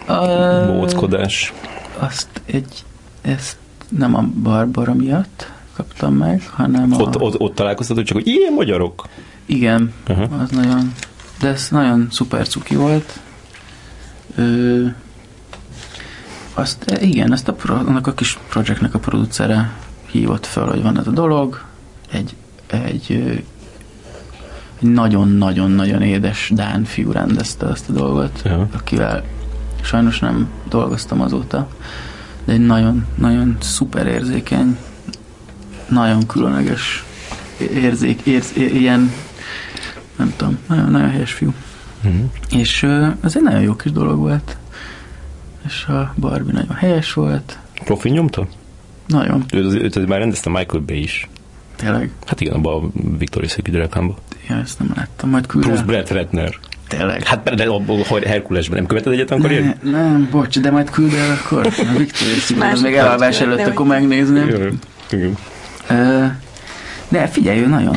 [0.07, 1.53] A- móckodás.
[1.99, 2.85] Azt egy,
[3.23, 3.57] ezt
[3.89, 6.97] nem a Barbara miatt kaptam meg, hanem a...
[6.97, 9.07] Ott, ott, hogy csak, hogy ilyen magyarok.
[9.47, 10.23] Igen, Aha.
[10.23, 10.93] az nagyon,
[11.41, 13.21] de ez nagyon szuper cuki volt.
[14.37, 14.85] Ö,
[16.55, 19.73] azt, e, igen, ezt a, pro, annak a kis projektnek a producere
[20.11, 21.65] hívott fel, hogy van ez a dolog,
[22.11, 22.35] egy,
[22.67, 23.45] egy
[24.81, 28.69] nagyon-nagyon-nagyon édes Dán fiú rendezte ezt a dolgot, Aha.
[28.73, 29.25] akivel
[29.83, 31.69] sajnos nem dolgoztam azóta,
[32.45, 34.79] de egy nagyon-nagyon szuper érzékeny,
[35.89, 37.05] nagyon különleges
[37.75, 39.13] érzék, érz, ilyen
[40.17, 41.53] nem tudom, nagyon, nagyon helyes fiú.
[42.05, 42.21] Uh-huh.
[42.51, 44.57] És ö, ez egy nagyon jó kis dolog volt.
[45.67, 47.59] És a Barbie nagyon helyes volt.
[47.85, 48.47] Profi nyomta?
[49.07, 51.29] Nagyon, Őt, őt, őt már rendezte Michael Bay is.
[51.77, 52.11] tényleg.
[52.27, 54.15] Hát igen, abban a Victoria's Secret reklámba.
[54.49, 55.87] Ja, ezt nem láttam, majd küld Bruce el.
[55.87, 56.55] Brett Ratner.
[56.89, 57.23] Tényleg.
[57.23, 57.81] Hát de a
[58.27, 59.75] Herkulesben nem követed egyet, akkor ilyen?
[59.83, 61.67] ne, nem, bocs, de majd küld el akkor.
[61.67, 61.71] A
[62.59, 64.49] Másik az még elalvás előtt, akkor hogy- megnézném.
[64.49, 64.79] Igen.
[65.11, 65.37] Igen.
[65.89, 66.25] Ö,
[67.09, 67.97] De figyelj, ő nagyon,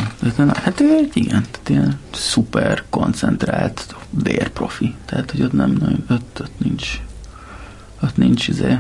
[0.63, 4.95] hát ő egy igen, tehát ilyen szuper koncentrált vérprofi.
[5.05, 6.87] Tehát, hogy ott nem nagyon, ott, ott nincs,
[8.03, 8.77] ott nincs izé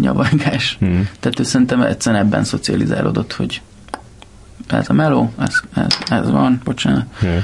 [0.00, 0.76] nyavajgás.
[0.80, 1.00] Mhm.
[1.20, 3.60] Tehát ő szerintem egyszerűen ebben szocializálódott, hogy
[4.68, 7.42] ez a meló, ez, ez, ez van, bocsánat, Ja.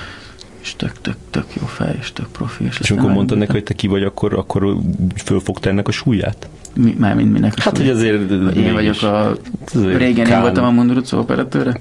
[0.61, 2.65] és tök, tök, tök jó fej, és tök profi.
[2.65, 4.77] És, És amikor mondtad neki, hogy te ki vagy, akkor, akkor
[5.25, 6.49] fölfogta ennek a súlyát?
[6.75, 8.29] Mi, mármint minek a Hát, hogy azért...
[8.29, 9.37] Hogy én vagyok a...
[9.75, 10.41] Régen én Kán.
[10.41, 11.73] voltam a Mundurucó operatőre?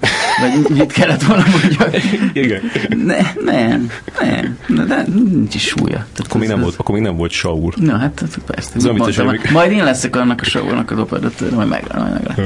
[0.42, 1.96] Vagy mit kellett volna mondjak?
[2.34, 2.62] Igen.
[3.06, 3.90] Ne, nem,
[4.22, 5.96] nem, de, de nincs is súlya.
[5.98, 7.74] Tehát Akkor még, ez- nem ez- volt, akkor még nem volt Saul.
[7.76, 8.72] Na hát ez persze.
[8.76, 12.36] Ez mondtam, hogy- majd én leszek annak a sorolnak az operatőr, majd meg, majd meg
[12.36, 12.42] Hm.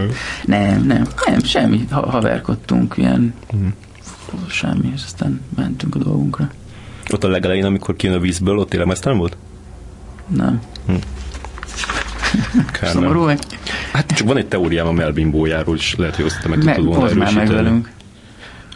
[0.45, 1.85] Nem, nem, nem, semmi.
[1.91, 3.65] Ha, haverkodtunk, ilyen Mhm.
[4.49, 6.49] semmi, és aztán mentünk a dolgunkra.
[7.13, 9.37] Ott a legelején, amikor kijön a vízből, ott élelmeztelen volt?
[10.27, 10.59] Nem.
[12.71, 13.39] Kár Szomorú vagy?
[13.93, 16.75] Hát csak van egy teóriám a Melvin bójáról, és lehet, hogy azt te meg Meg,
[16.75, 17.63] tudod volna már meg erősíteni.
[17.63, 17.91] velünk.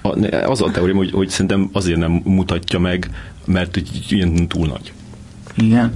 [0.02, 3.10] A, az a teóriám, hogy, hogy szerintem azért nem mutatja meg,
[3.46, 4.92] mert hogy ilyen túl nagy.
[5.56, 5.94] Igen.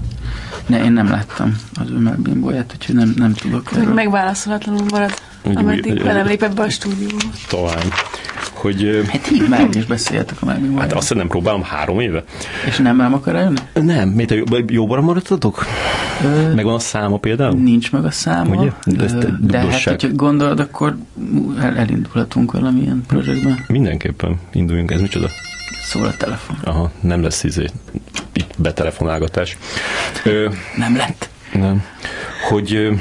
[0.66, 3.94] Ne, én nem láttam az ő megbimbóját, úgyhogy nem, nem tudok erről.
[3.94, 5.14] megválaszolatlanul marad,
[5.54, 6.28] ameddig velem úgy.
[6.30, 7.18] lépett be a stúdióba.
[7.50, 7.84] Talán.
[8.54, 10.82] Hogy Hát hívd meg, és beszéljetek a megbimbóját.
[10.90, 12.24] hát azt nem próbálom három éve.
[12.68, 13.58] És nem nem akar eljönni?
[13.74, 15.66] Nem, miért te jó- jóban maradtatok?
[16.24, 17.56] Ö, Megvan a száma például?
[17.58, 18.56] Nincs meg a száma.
[18.56, 18.72] Ugye?
[18.86, 20.98] De ezt te de hát, hogyha gondolod, akkor
[21.60, 23.66] el, elindulhatunk valamilyen projektben.
[23.68, 25.28] Mindenképpen induljunk, ez micsoda?
[25.84, 26.56] Szól a telefon.
[26.64, 27.66] Aha, nem lesz izé,
[28.34, 29.58] itt betelefonálgatás.
[30.24, 31.30] Ö, Nem lett.
[31.54, 31.84] nem.
[32.50, 32.94] Hogy ö,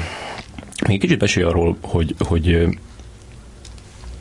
[0.87, 2.67] Még kicsit beszélj arról, hogy, hogy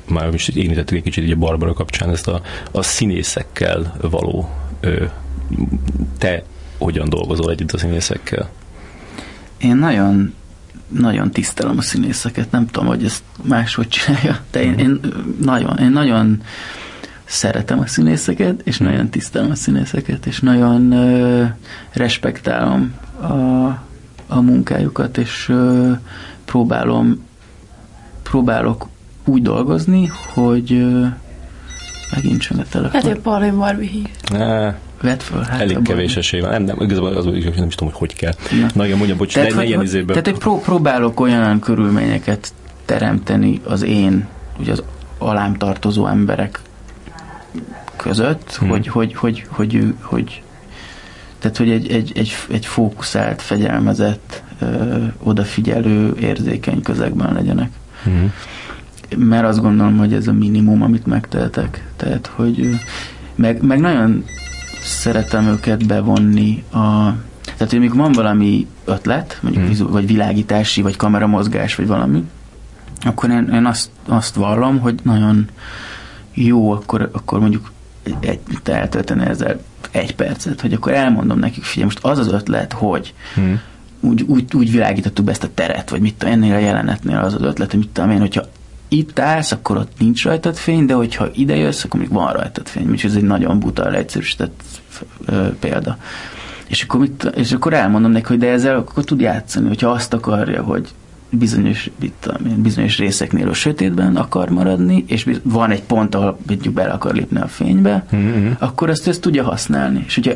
[0.09, 2.40] már is érintettük egy kicsit így a Barbara kapcsán ezt a,
[2.70, 4.51] a színészekkel való
[4.81, 5.05] ö,
[6.18, 6.43] te
[6.78, 8.51] hogyan dolgozol együtt a színészekkel?
[9.59, 10.35] Én nagyon
[10.89, 15.01] nagyon tisztelem a színészeket, nem tudom, hogy ezt máshogy csinálja, de én, én
[15.40, 16.43] nagyon, én nagyon
[17.31, 21.44] szeretem a színészeket, és nagyon tisztelem a színészeket, és nagyon ö,
[21.93, 23.27] respektálom a,
[24.28, 25.90] a munkájukat, és ö,
[26.44, 27.24] próbálom
[28.23, 28.86] próbálok
[29.24, 31.07] úgy dolgozni, hogy ö,
[32.15, 33.01] megint csak a telefon.
[33.01, 34.07] Hát, hogy Paulin Barbie hív.
[35.02, 36.51] Vedd föl, hát elég kevés esély van.
[36.51, 38.32] Nem, nem, igazából az, nem is tudom, hogy hogy kell.
[38.61, 38.66] Na.
[38.74, 40.07] Na igen, mondjam, bocs, Tehát, ne, hogy- ilyen hogy- izében.
[40.07, 42.52] tehát hogy pró- próbálok olyan körülményeket
[42.85, 44.27] teremteni az én,
[44.59, 44.82] ugye az
[45.19, 46.61] alám tartozó emberek
[48.02, 48.68] között, Hmm.
[48.68, 50.43] hogy, hogy, hogy, hogy, ő, hogy
[51.39, 57.70] tehát, hogy egy, egy, egy, egy fókuszált, fegyelmezett, ö, odafigyelő, érzékeny közegben legyenek.
[58.05, 58.24] Mhm.
[59.28, 61.89] Mert azt gondolom, hogy ez a minimum, amit megtehetek.
[61.97, 62.78] Tehát, hogy
[63.35, 64.24] meg, meg nagyon
[64.82, 67.14] szeretem őket bevonni a
[67.56, 69.72] tehát, hogy amikor van valami ötlet, mondjuk Hmm.
[69.72, 72.24] vizu- vagy világítási, vagy kameramozgás, vagy valami,
[73.01, 75.48] akkor én, én azt, azt vallom, hogy nagyon
[76.35, 77.70] jó, akkor, akkor mondjuk
[78.20, 79.61] egy, eltölteni ezzel
[79.91, 83.53] egy percet, hogy akkor elmondom nekik, figyelj, most az az ötlet, hogy Mhm.
[84.01, 87.35] úgy, úgy, úgy világítottuk be ezt a teret, vagy mit tudom, ennél a jelenetnél az
[87.35, 88.43] az ötlet, hogy mit tudom én, hogyha
[88.89, 92.66] itt állsz, akkor ott nincs rajtad fény, de hogyha ide jössz, akkor még van rajtad
[92.69, 94.62] fény, úgyhogy ez egy nagyon buta, leegyszerűsített
[95.27, 95.97] ö, példa.
[96.66, 100.12] És akkor, mit, és akkor elmondom neki, hogy de ezzel akkor tud játszani, hogyha azt
[100.15, 100.89] akarja, hogy
[101.31, 101.90] bizonyos,
[102.57, 107.40] bizonyos részeknél a sötétben akar maradni, és van egy pont, ahol mondjuk bele akar lépni
[107.40, 108.47] a fénybe, Mhm.
[108.59, 110.05] akkor ezt, ezt tudja használni.
[110.07, 110.32] És hogyha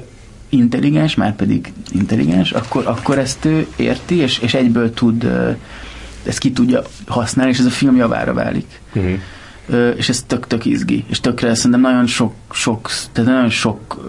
[0.48, 5.30] intelligens, már pedig intelligens, akkor, akkor ezt ő érti, és, és egyből tud,
[6.26, 8.80] ezt ki tudja használni, és ez a film javára válik.
[8.92, 9.12] Mhm.
[9.68, 11.04] Ö, és ez tök, tök izgi.
[11.08, 14.06] És tökre szerintem nagyon sok, sok tehát nagyon sok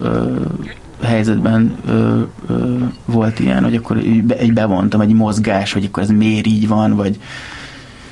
[1.02, 3.96] helyzetben ö, ö, volt ilyen, hogy akkor
[4.38, 7.18] egy bevontam egy mozgás, vagy akkor ez miért így van, vagy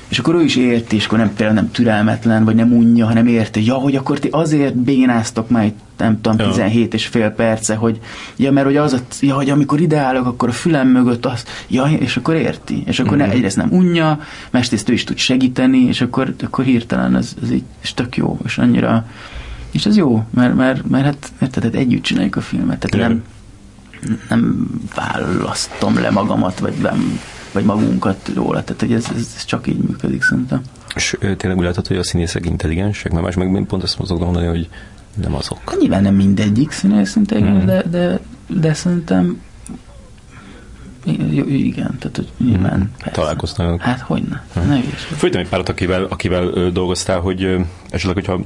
[0.07, 3.27] és akkor ő is érti, és akkor nem, például nem türelmetlen, vagy nem unja, hanem
[3.27, 6.47] érti, ja, hogy akkor ti azért bénáztok már itt, nem tudom, Ja.
[6.49, 7.99] 17 és fél perce, hogy
[8.35, 11.83] ja, mert hogy az, a, ja, hogy amikor ideállok, akkor a fülem mögött az, ja,
[11.83, 13.25] és akkor érti, és akkor Mhm.
[13.27, 17.51] ne, egyrészt nem unja, másrészt ő is tud segíteni, és akkor, akkor hirtelen ez, ez
[17.51, 19.05] így, és tök jó, és annyira,
[19.75, 23.23] és ez jó, mert, mert, mert hát, érted, hát együtt csináljuk a filmet, tehát nem,
[24.29, 27.19] nem választom le magamat, vagy nem,
[27.51, 30.61] vagy magunkat róla, tehát hogy ez, ez, ez csak így működik szerintem.
[30.95, 34.45] És tényleg úgy látod, hogy a színészek intelligensek, mert más meg pont ezt szoktam mondani,
[34.47, 34.69] hogy
[35.21, 35.59] nem azok.
[35.65, 37.65] Hát nyilván nem mindegyik színész intelligens, Mhm.
[37.65, 39.41] de, de, de szerintem
[41.47, 42.87] igen, tehát hogy nyilván Mhm.
[42.97, 43.11] persze.
[43.11, 43.77] Találkoztál.
[43.81, 44.67] Hát hogyne, Mhm.
[44.69, 44.79] ne.
[45.17, 47.55] Föltem egy párat, akivel, akivel dolgoztál, hogy
[47.89, 48.39] esetleg, hogyha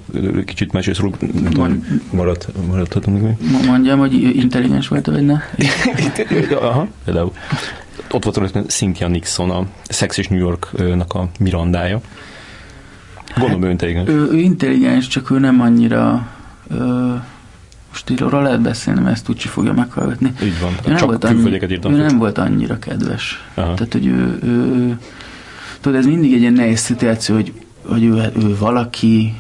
[0.46, 3.22] kicsit mesélsz róluk, nem tudom, marad, maradhatunk?
[3.52, 5.38] Mo- Mondjam, hogy intelligens volt, vagy ne?
[6.62, 7.32] Aha, például.
[8.12, 12.02] Ott volt rajta Cynthia Nixon, a Sex és New York-nak a Mirandája.
[13.38, 14.10] Gondolom ő intelligens.
[14.10, 16.28] Ő, ő intelligens, csak ő nem annyira
[16.68, 17.14] ö,
[17.90, 20.34] most így róla lehet beszélni, mert ezt Tucsi fogja meghallgatni.
[20.44, 20.72] Így van.
[20.72, 21.94] Ő nem, Csak volt annyi, írtam.
[21.94, 23.44] ő nem volt annyira kedves.
[23.54, 23.74] Aha.
[23.74, 24.98] Tehát, hogy ő, ő,
[25.82, 27.54] tudod, ez mindig egy ilyen nehéz szituáció, hogy,
[27.86, 29.34] hogy ő, ő valaki,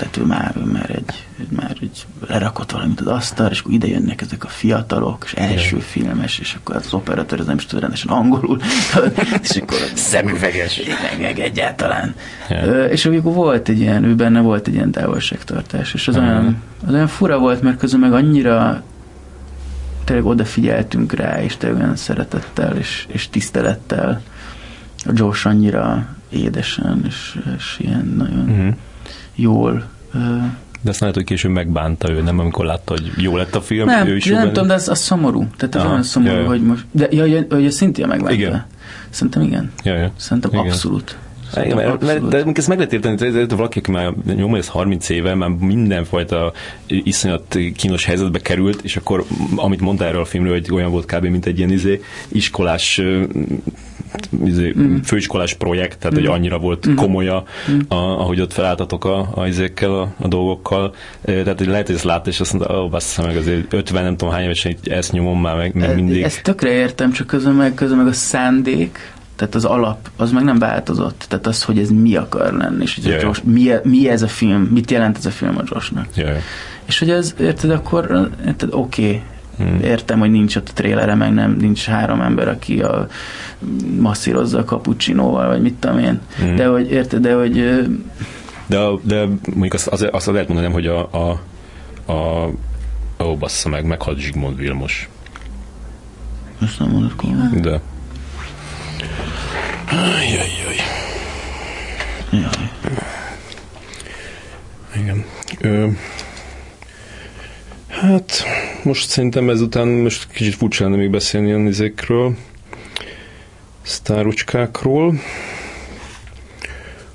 [0.00, 3.86] tehát ő már, ő már egy, már egy lerakott valamit az asztalra, és akkor ide
[3.86, 5.80] jönnek ezek a fiatalok, és első Igen.
[5.88, 8.60] filmes, és akkor az operatőr az nem is tud rendesen angolul,
[9.42, 10.80] és akkor Szemüveges.
[11.20, 12.14] meg, egyáltalán.
[12.50, 16.26] Ö, és akkor volt egy ilyen, ő benne volt egy ilyen távolságtartás, és az, Aha.
[16.26, 16.56] olyan,
[16.86, 18.82] az olyan fura volt, mert közben meg annyira
[20.04, 24.20] tényleg odafigyeltünk rá, és tényleg olyan szeretettel és, és tisztelettel.
[25.04, 28.68] A Josh annyira édesen, és, és ilyen nagyon Mhm.
[29.40, 29.84] Jól.
[30.82, 33.86] De azt lehet, hogy később megbánta ő, nem amikor látta, hogy jó lett a film.
[33.86, 35.46] nem, ő is nem tudom, de az, az szomorú.
[35.56, 36.46] Tehát ez Aha, olyan szomorú, ja, ja.
[36.46, 36.84] hogy most...
[36.90, 38.34] De, ja, ja, ja, Cynthia megválta.
[38.34, 38.64] Igen.
[39.10, 39.72] Szerintem igen.
[39.82, 40.10] Ja, ja.
[40.16, 40.64] Szerintem Igen.
[40.64, 41.16] abszolút.
[41.56, 44.68] Igen, Szerintem mert, mert, de ezt meg lehet érteni, de, valaki, aki már nyomja ez
[44.68, 46.52] 30 éve, már mindenfajta
[46.86, 49.24] iszonyat kínos helyzetbe került, és akkor
[49.56, 51.24] amit mondta erről a filmről, hogy olyan volt kb.
[51.24, 53.00] mint egy ilyen izé, iskolás
[54.44, 54.96] izé, Mm.
[54.96, 56.94] főiskolás projekt, tehát hogy annyira volt Mm.
[56.94, 57.78] komolya, Mm.
[57.88, 60.94] a, ahogy ott felálltatok a, a izékkel, a, a dolgokkal.
[61.24, 64.16] Tehát hogy lehet, hogy ezt látta, és azt mondta, ó, bassza meg azért 50, nem
[64.16, 66.22] tudom hány évesen ezt nyomom már meg, meg mindig.
[66.22, 70.44] Ezt tökre értem, csak közben meg, közben meg a szándék, tehát az alap, az meg
[70.44, 71.24] nem változott.
[71.28, 73.22] Tehát az, hogy ez mi akar lenni, és hogy yeah.
[73.22, 76.06] Josh, mi, mi ez a film, mit jelent ez a film a Joshnak.
[76.14, 76.36] Ja.
[76.84, 79.22] És hogy ez, érted, akkor, érted, oké, okay,
[79.56, 79.80] Hmm.
[79.82, 83.06] Értem, hogy nincs ott a trélere, meg nem, nincs három ember, aki a,
[83.98, 86.20] masszírozza a cappuccinóval, vagy mit tudom én.
[86.38, 86.56] Hmm.
[86.56, 87.52] De hogy, érted, de hogy...
[88.66, 91.40] De, de mondjuk azt, azt, azt lehet mondani, hogy a, a,
[92.12, 92.48] a
[93.24, 95.08] ó, bassza meg, meghalt Zsigmond Vilmos.
[96.58, 97.60] Most nem mondod komolyan?
[97.60, 97.80] De.
[99.90, 100.76] Jaj, jaj.
[102.30, 102.70] Jaj.
[104.96, 105.24] Igen.
[105.60, 105.88] Ö,
[107.88, 108.42] hát
[108.82, 112.36] most szerintem ezután most kicsit furcsa lenne még beszélni ilyen izékről,
[113.82, 115.20] sztárucskákról.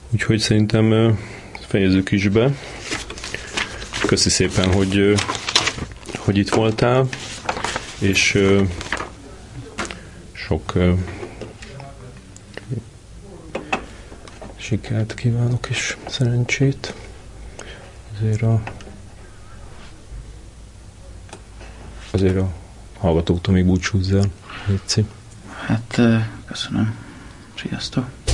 [0.10, 1.18] Úgyhogy szerintem
[1.68, 2.52] fejezzük is be.
[4.06, 5.14] Köszi szépen, hogy,
[6.18, 7.07] hogy itt voltál,
[7.99, 8.38] és
[10.34, 10.74] sok
[14.66, 16.94] sikert kívánok és szerencsét
[18.16, 18.64] azért a
[22.12, 22.54] azért a
[22.98, 24.32] hallgatóktól még búcsúzzál,
[24.68, 25.06] Léci.
[25.66, 26.00] Hát
[26.46, 26.96] köszönöm.
[27.56, 28.24] Sziasztok!